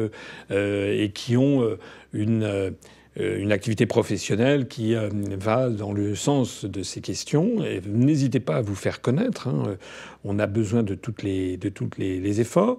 et 0.50 1.10
qui 1.14 1.36
ont 1.36 1.76
une 2.12 2.74
une 3.16 3.52
activité 3.52 3.84
professionnelle 3.84 4.68
qui 4.68 4.94
va 5.38 5.68
dans 5.68 5.92
le 5.92 6.14
sens 6.14 6.64
de 6.64 6.82
ces 6.82 7.02
questions. 7.02 7.56
N'hésitez 7.86 8.40
pas 8.40 8.56
à 8.56 8.62
vous 8.62 8.74
faire 8.74 9.02
connaître. 9.02 9.48
Hein. 9.48 9.76
On 10.24 10.38
a 10.38 10.46
besoin 10.46 10.82
de 10.82 10.94
toutes 10.94 11.22
les, 11.22 11.58
de 11.58 11.68
toutes 11.68 11.98
les 11.98 12.40
efforts. 12.40 12.78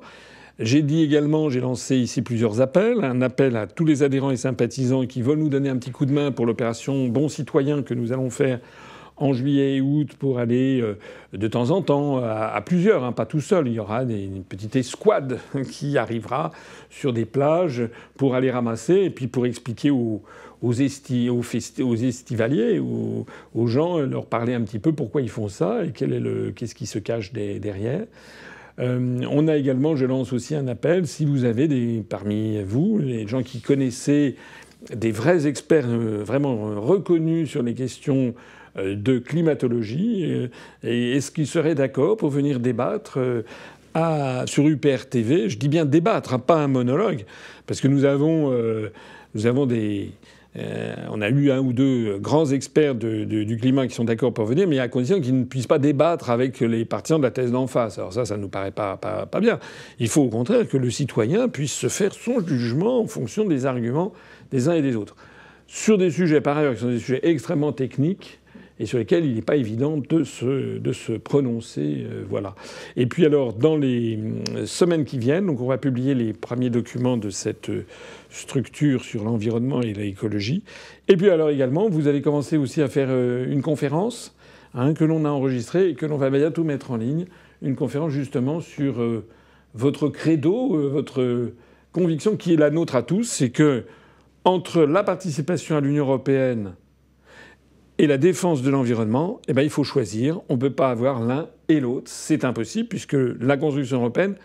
J'ai 0.60 0.84
dit 0.84 1.02
également, 1.02 1.50
j'ai 1.50 1.62
lancé 1.62 1.98
ici 1.98 2.22
plusieurs 2.22 2.62
appels. 2.62 3.04
Un 3.04 3.22
appel 3.22 3.56
à 3.56 3.66
tous 3.66 3.86
les 3.86 4.04
adhérents 4.04 4.30
et 4.30 4.38
sympathisants 4.38 5.08
qui 5.08 5.24
veulent 5.24 5.40
nous 5.40 5.50
donner 5.50 5.70
un 5.70 5.78
petit 5.78 5.90
coup 5.90 6.06
de 6.06 6.12
main 6.12 6.32
pour 6.32 6.46
l'opération 6.46 7.08
Bon 7.08 7.28
Citoyen 7.28 7.82
que 7.82 7.96
nous 7.96 8.14
allons 8.14 8.30
faire 8.30 8.60
en 9.18 9.34
juillet 9.34 9.78
et 9.78 9.82
août 9.82 10.12
pour 10.20 10.38
aller 10.38 10.80
euh, 10.80 11.00
de 11.34 11.48
temps 11.48 11.72
en 11.72 11.82
temps 11.82 12.20
à, 12.20 12.62
plusieurs, 12.62 13.04
hein, 13.04 13.14
pas 13.14 13.26
tout 13.26 13.42
seul. 13.42 13.68
Il 13.68 13.74
y 13.74 13.80
aura 13.80 14.04
une 14.04 14.44
petite 14.44 14.76
escouade 14.76 15.40
qui 15.72 15.98
arrivera 15.98 16.52
sur 16.92 17.14
des 17.14 17.26
plages 17.26 17.82
pour 18.16 18.36
aller 18.36 18.52
ramasser 18.52 18.94
et 18.94 19.10
puis 19.10 19.26
pour 19.26 19.48
expliquer 19.48 19.90
aux, 19.90 20.22
aux, 20.62 20.72
estivaliers, 20.72 22.78
aux, 22.78 23.26
aux, 23.56 23.68
gens, 23.68 23.98
leur 23.98 24.28
parler 24.28 24.54
un 24.54 24.62
petit 24.62 24.80
peu 24.80 24.94
pourquoi 24.94 25.24
ils 25.24 25.30
font 25.30 25.48
ça 25.48 25.84
et 25.84 25.92
qu'est-ce 25.92 26.76
qui 26.76 26.86
se 26.86 27.00
cache 27.00 27.34
derrière. 27.34 28.06
Euh, 28.80 29.22
on 29.30 29.48
a 29.48 29.56
également, 29.56 29.96
je 29.96 30.06
lance 30.06 30.34
aussi 30.34 30.56
un 30.56 30.68
appel, 30.68 31.08
si 31.08 31.26
vous 31.26 31.46
avez 31.46 32.04
parmi 32.08 32.62
vous, 32.64 32.98
les 33.00 33.28
gens 33.28 33.44
qui 33.44 33.62
connaissaient 33.62 34.36
des 34.94 35.12
vrais 35.12 35.48
experts 35.48 35.88
euh, 35.88 36.24
vraiment 36.24 36.82
reconnus 36.82 37.50
sur 37.50 37.64
les 37.64 37.74
questions 37.74 38.34
euh, 38.78 38.96
de 38.96 39.20
climatologie, 39.20 40.50
est-ce 40.84 41.32
qu'ils 41.32 41.48
seraient 41.48 41.76
d'accord 41.76 42.18
pour 42.18 42.30
venir 42.30 42.60
débattre 42.60 43.20
sur 44.46 44.68
UPR 44.68 45.06
TV 45.10 45.50
Je 45.50 45.58
dis 45.58 45.70
bien 45.70 45.86
débattre, 45.86 46.34
hein, 46.34 46.40
pas 46.40 46.56
un 46.56 46.68
monologue, 46.68 47.26
parce 47.68 47.80
que 47.80 47.88
nous 47.88 48.06
avons, 48.06 48.52
nous 49.36 49.46
avons 49.46 49.68
des, 49.68 50.10
euh, 50.56 50.94
on 51.10 51.22
a 51.22 51.30
eu 51.30 51.50
un 51.50 51.60
ou 51.60 51.74
deux 51.74 52.20
grands 52.20 52.52
experts 52.52 52.96
du 52.96 53.58
climat 53.60 53.88
qui 53.88 53.96
sont 53.96 54.04
d'accord 54.04 54.34
pour 54.34 54.46
venir, 54.46 54.68
mais 54.68 54.80
à 54.80 54.88
condition 54.88 55.20
qu'ils 55.20 55.38
ne 55.38 55.46
puissent 55.46 55.68
pas 55.68 55.80
débattre 55.80 56.30
avec 56.30 56.60
les 56.60 56.86
partisans 56.86 57.20
de 57.20 57.24
la 57.24 57.32
thèse 57.32 57.52
d'en 57.52 57.66
face. 57.66 57.98
Alors 57.98 58.14
ça, 58.14 58.26
ça 58.26 58.38
ne 58.38 58.42
nous 58.42 58.50
paraît 58.50 58.72
pas, 58.72 58.98
pas, 58.98 59.40
bien. 59.40 59.60
Il 60.00 60.10
faut 60.10 60.22
au 60.22 60.30
contraire 60.30 60.68
que 60.68 60.78
le 60.78 60.92
citoyen 60.92 61.48
puisse 61.50 61.74
se 61.74 61.88
faire 61.88 62.14
son 62.14 62.46
jugement 62.46 63.00
en 63.00 63.08
fonction 63.08 63.46
des 63.46 63.66
arguments 63.66 64.14
des 64.52 64.70
uns 64.70 64.74
et 64.74 64.84
des 64.84 64.96
autres. 64.96 65.16
Sur 65.66 65.98
des 65.98 66.12
sujets, 66.12 66.42
par 66.42 66.58
ailleurs, 66.58 66.76
qui 66.76 66.82
sont 66.82 66.90
des 66.90 67.00
sujets 67.00 67.22
extrêmement 67.24 67.72
techniques, 67.72 68.40
et 68.80 68.86
sur 68.86 68.98
lesquels 68.98 69.26
il 69.26 69.36
n'est 69.36 69.42
pas 69.42 69.56
évident 69.56 69.98
de 69.98 70.24
se, 70.24 70.78
de 70.78 70.94
se 70.94 71.14
prononcer. 71.14 72.06
Euh, 72.10 72.24
voilà. 72.28 72.56
Et 72.96 73.06
puis 73.06 73.26
alors, 73.26 73.54
dans 73.54 73.78
les 73.78 74.18
euh, 74.56 74.66
semaines 74.66 75.06
qui 75.06 75.18
viennent, 75.18 75.46
donc 75.46 75.62
on 75.62 75.68
va 75.68 75.78
publier 75.78 76.16
les 76.16 76.34
premiers 76.34 76.70
documents 76.70 77.18
de 77.18 77.30
cette 77.30 77.70
structure 78.34 79.04
sur 79.04 79.24
l'environnement 79.24 79.82
et 79.82 79.94
l'écologie. 79.94 80.64
Et 81.08 81.16
puis 81.16 81.30
alors 81.30 81.50
également, 81.50 81.90
vous 81.90 82.08
allez 82.08 82.22
commencer 82.22 82.58
aussi 82.58 82.82
à 82.82 82.88
faire 82.88 83.08
euh, 83.10 83.46
une 83.50 83.62
conférence 83.62 84.36
hein, 84.74 84.94
que 84.94 85.04
l'on 85.04 85.26
a 85.26 85.30
enregistrée 85.30 85.90
et 85.90 85.96
que 85.96 86.06
l'on 86.06 86.18
va 86.18 86.30
bientôt 86.30 86.64
mettre 86.64 86.92
en 86.92 86.98
ligne. 86.98 87.26
Une 87.62 87.76
conférence 87.76 88.12
justement 88.12 88.60
sur 88.60 89.02
euh, 89.02 89.26
votre 89.74 90.10
credo, 90.10 90.76
euh, 90.76 90.88
votre 90.88 91.52
conviction 91.92 92.36
qui 92.36 92.54
est 92.54 92.58
la 92.58 92.72
nôtre 92.72 92.96
à 92.96 93.04
tous, 93.04 93.24
c'est 93.24 93.52
que 93.52 93.84
entre 94.46 94.84
la 94.84 95.04
participation 95.04 95.78
à 95.78 95.82
l'Union 95.82 96.04
européenne 96.06 96.74
et 98.00 98.08
la 98.08 98.18
défense 98.18 98.62
de 98.62 98.70
l'environnement, 98.70 99.40
eh 99.48 99.54
ben, 99.54 99.62
il 99.62 99.70
faut 99.70 99.84
choisir. 99.84 100.42
On 100.50 100.56
ne 100.56 100.60
peut 100.60 100.72
pas 100.72 100.90
avoir 100.90 101.22
l'un 101.22 101.48
et 101.70 101.80
l'autre. 101.80 102.10
C'est 102.10 102.44
impossible 102.44 102.90
puisque 102.90 103.16
la 103.40 103.58
construction 103.58 103.98
européenne, 103.98 104.36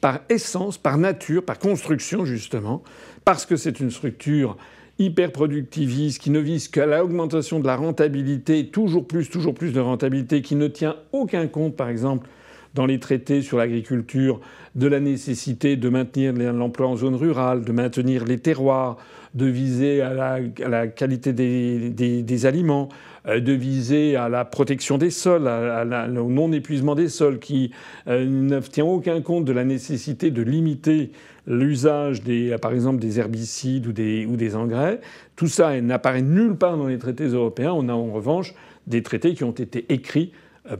par 0.00 0.20
essence, 0.28 0.78
par 0.78 0.98
nature, 0.98 1.44
par 1.44 1.58
construction 1.58 2.24
justement, 2.24 2.82
parce 3.24 3.46
que 3.46 3.56
c'est 3.56 3.80
une 3.80 3.90
structure 3.90 4.56
hyper 4.98 5.32
productiviste 5.32 6.20
qui 6.20 6.30
ne 6.30 6.38
vise 6.38 6.68
qu'à 6.68 6.86
l'augmentation 6.86 7.58
de 7.58 7.66
la 7.66 7.76
rentabilité, 7.76 8.68
toujours 8.68 9.06
plus, 9.06 9.28
toujours 9.28 9.54
plus 9.54 9.72
de 9.72 9.80
rentabilité, 9.80 10.40
qui 10.40 10.54
ne 10.54 10.68
tient 10.68 10.96
aucun 11.12 11.46
compte, 11.48 11.74
par 11.74 11.88
exemple, 11.88 12.28
dans 12.74 12.86
les 12.86 12.98
traités 12.98 13.42
sur 13.42 13.58
l'agriculture, 13.58 14.40
de 14.74 14.86
la 14.88 15.00
nécessité 15.00 15.76
de 15.76 15.88
maintenir 15.88 16.32
l'emploi 16.52 16.88
en 16.88 16.96
zone 16.96 17.14
rurale, 17.14 17.64
de 17.64 17.72
maintenir 17.72 18.24
les 18.24 18.38
terroirs, 18.38 18.96
de 19.34 19.46
viser 19.46 20.00
à 20.00 20.12
la, 20.14 20.86
qualité 20.86 21.32
des, 21.32 22.46
aliments, 22.46 22.88
euh, 23.26 23.40
de 23.40 23.52
viser 23.52 24.16
à 24.16 24.28
la 24.28 24.44
protection 24.44 24.98
des 24.98 25.10
sols, 25.10 25.48
au 25.48 26.30
non-épuisement 26.30 26.94
des 26.94 27.08
sols, 27.08 27.38
qui 27.38 27.72
euh, 28.08 28.24
ne 28.26 28.60
tient 28.60 28.84
aucun 28.84 29.20
compte 29.22 29.44
de 29.44 29.52
la 29.52 29.64
nécessité 29.64 30.30
de 30.30 30.42
limiter 30.42 31.10
l'usage 31.46 32.22
par 32.62 32.72
exemple, 32.72 33.00
des 33.00 33.18
herbicides 33.18 33.86
ou 33.86 33.92
des, 33.92 34.24
ou 34.24 34.36
des 34.36 34.56
engrais. 34.56 35.00
Tout 35.36 35.48
ça 35.48 35.78
n'apparaît 35.80 36.22
nulle 36.22 36.56
part 36.56 36.78
dans 36.78 36.86
les 36.86 36.98
traités 36.98 37.26
européens. 37.26 37.72
On 37.72 37.88
a 37.88 37.92
en 37.92 38.12
revanche 38.12 38.54
des 38.86 39.02
traités 39.02 39.34
qui 39.34 39.44
ont 39.44 39.52
été 39.52 39.84
écrits 39.92 40.32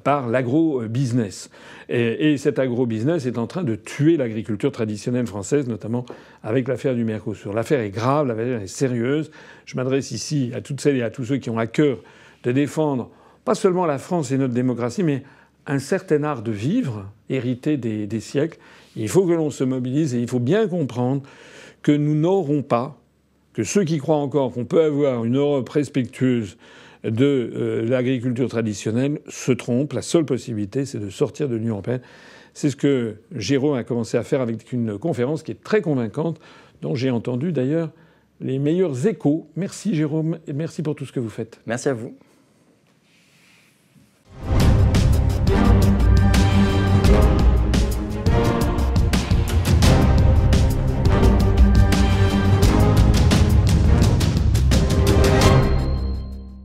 par 0.03 0.29
l'agro-business. 0.29 1.51
Et, 1.89 2.37
cet 2.39 2.59
agro-business 2.59 3.27
est 3.27 3.39
en 3.39 3.47
train 3.47 3.63
de 3.63 3.75
tuer 3.75 4.17
l'agriculture 4.17 4.73
traditionnelle 4.73 5.27
française, 5.27 5.69
notamment 5.69 6.07
avec 6.43 6.69
l'affaire 6.69 6.95
du 6.95 7.05
Mercosur. 7.05 7.53
L'affaire 7.53 7.81
est 7.81 7.91
grave, 7.91 8.27
l'affaire 8.27 8.63
est 8.63 8.67
sérieuse. 8.67 9.31
Je 9.67 9.77
m'adresse 9.77 10.11
ici 10.11 10.53
à 10.55 10.61
toutes 10.61 10.81
celles 10.81 10.97
et 10.97 11.03
à 11.03 11.11
tous 11.11 11.25
ceux 11.25 11.37
qui 11.37 11.51
ont 11.51 11.59
à 11.59 11.67
cœur 11.67 11.99
de 12.45 12.53
défendre 12.53 13.11
pas 13.45 13.55
seulement 13.55 13.85
la 13.85 13.99
France 13.99 14.31
et 14.31 14.39
notre 14.39 14.55
démocratie, 14.55 15.03
mais 15.03 15.23
un 15.67 15.79
certain 15.79 16.23
art 16.25 16.43
de 16.43 16.51
vivre 16.51 17.11
hérité 17.29 17.77
des, 17.77 18.07
des 18.07 18.21
siècles. 18.21 18.59
Il 18.97 19.09
faut 19.09 19.27
que 19.27 19.33
l'on 19.33 19.51
se 19.51 19.65
mobilise 19.65 20.15
et 20.15 20.21
il 20.21 20.29
faut 20.29 20.41
bien 20.41 20.67
comprendre 20.67 21.23
que 21.83 21.93
nous 21.93 22.15
n'aurons 22.15 22.63
pas, 22.63 22.99
que 23.53 23.65
ceux 23.65 23.85
qui 23.85 23.99
croient 23.99 24.17
encore 24.17 24.53
qu'on 24.53 24.65
peut 24.65 24.83
avoir 24.83 25.25
une 25.25 25.37
Europe 25.37 25.69
respectueuse 25.69 26.57
de 27.05 27.53
euh, 27.55 27.85
l'agriculture 27.85 28.49
traditionnelle 28.49 29.21
se 29.29 29.53
trompent. 29.53 29.93
La 29.93 30.03
seule 30.03 30.25
possibilité, 30.25 30.85
c'est 30.85 30.99
de 30.99 31.11
sortir 31.11 31.49
de 31.49 31.57
l'Union 31.57 31.75
européenne. 31.75 32.01
C'est 32.55 32.71
ce 32.71 32.77
que 32.77 33.17
Jérôme 33.35 33.75
a 33.75 33.85
commencé 33.85 34.17
à 34.17 34.23
faire 34.23 34.41
avec 34.41 34.73
une 34.73 34.99
conférence 34.99 35.43
qui 35.43 35.53
est 35.53 35.63
très 35.63 35.83
convaincante, 35.83 36.41
dont 36.83 36.95
j'ai 36.95 37.11
entendu 37.11 37.53
d'ailleurs 37.53 37.91
les 38.41 38.59
meilleurs 38.59 39.07
échos. 39.07 39.49
Merci 39.57 39.95
Jérôme 39.95 40.39
et 40.47 40.53
merci 40.53 40.83
pour 40.83 40.95
tout 40.95 41.05
ce 41.05 41.13
que 41.13 41.21
vous 41.21 41.31
faites. 41.31 41.61
Merci 41.67 41.89
à 41.89 41.95
vous. 41.95 42.15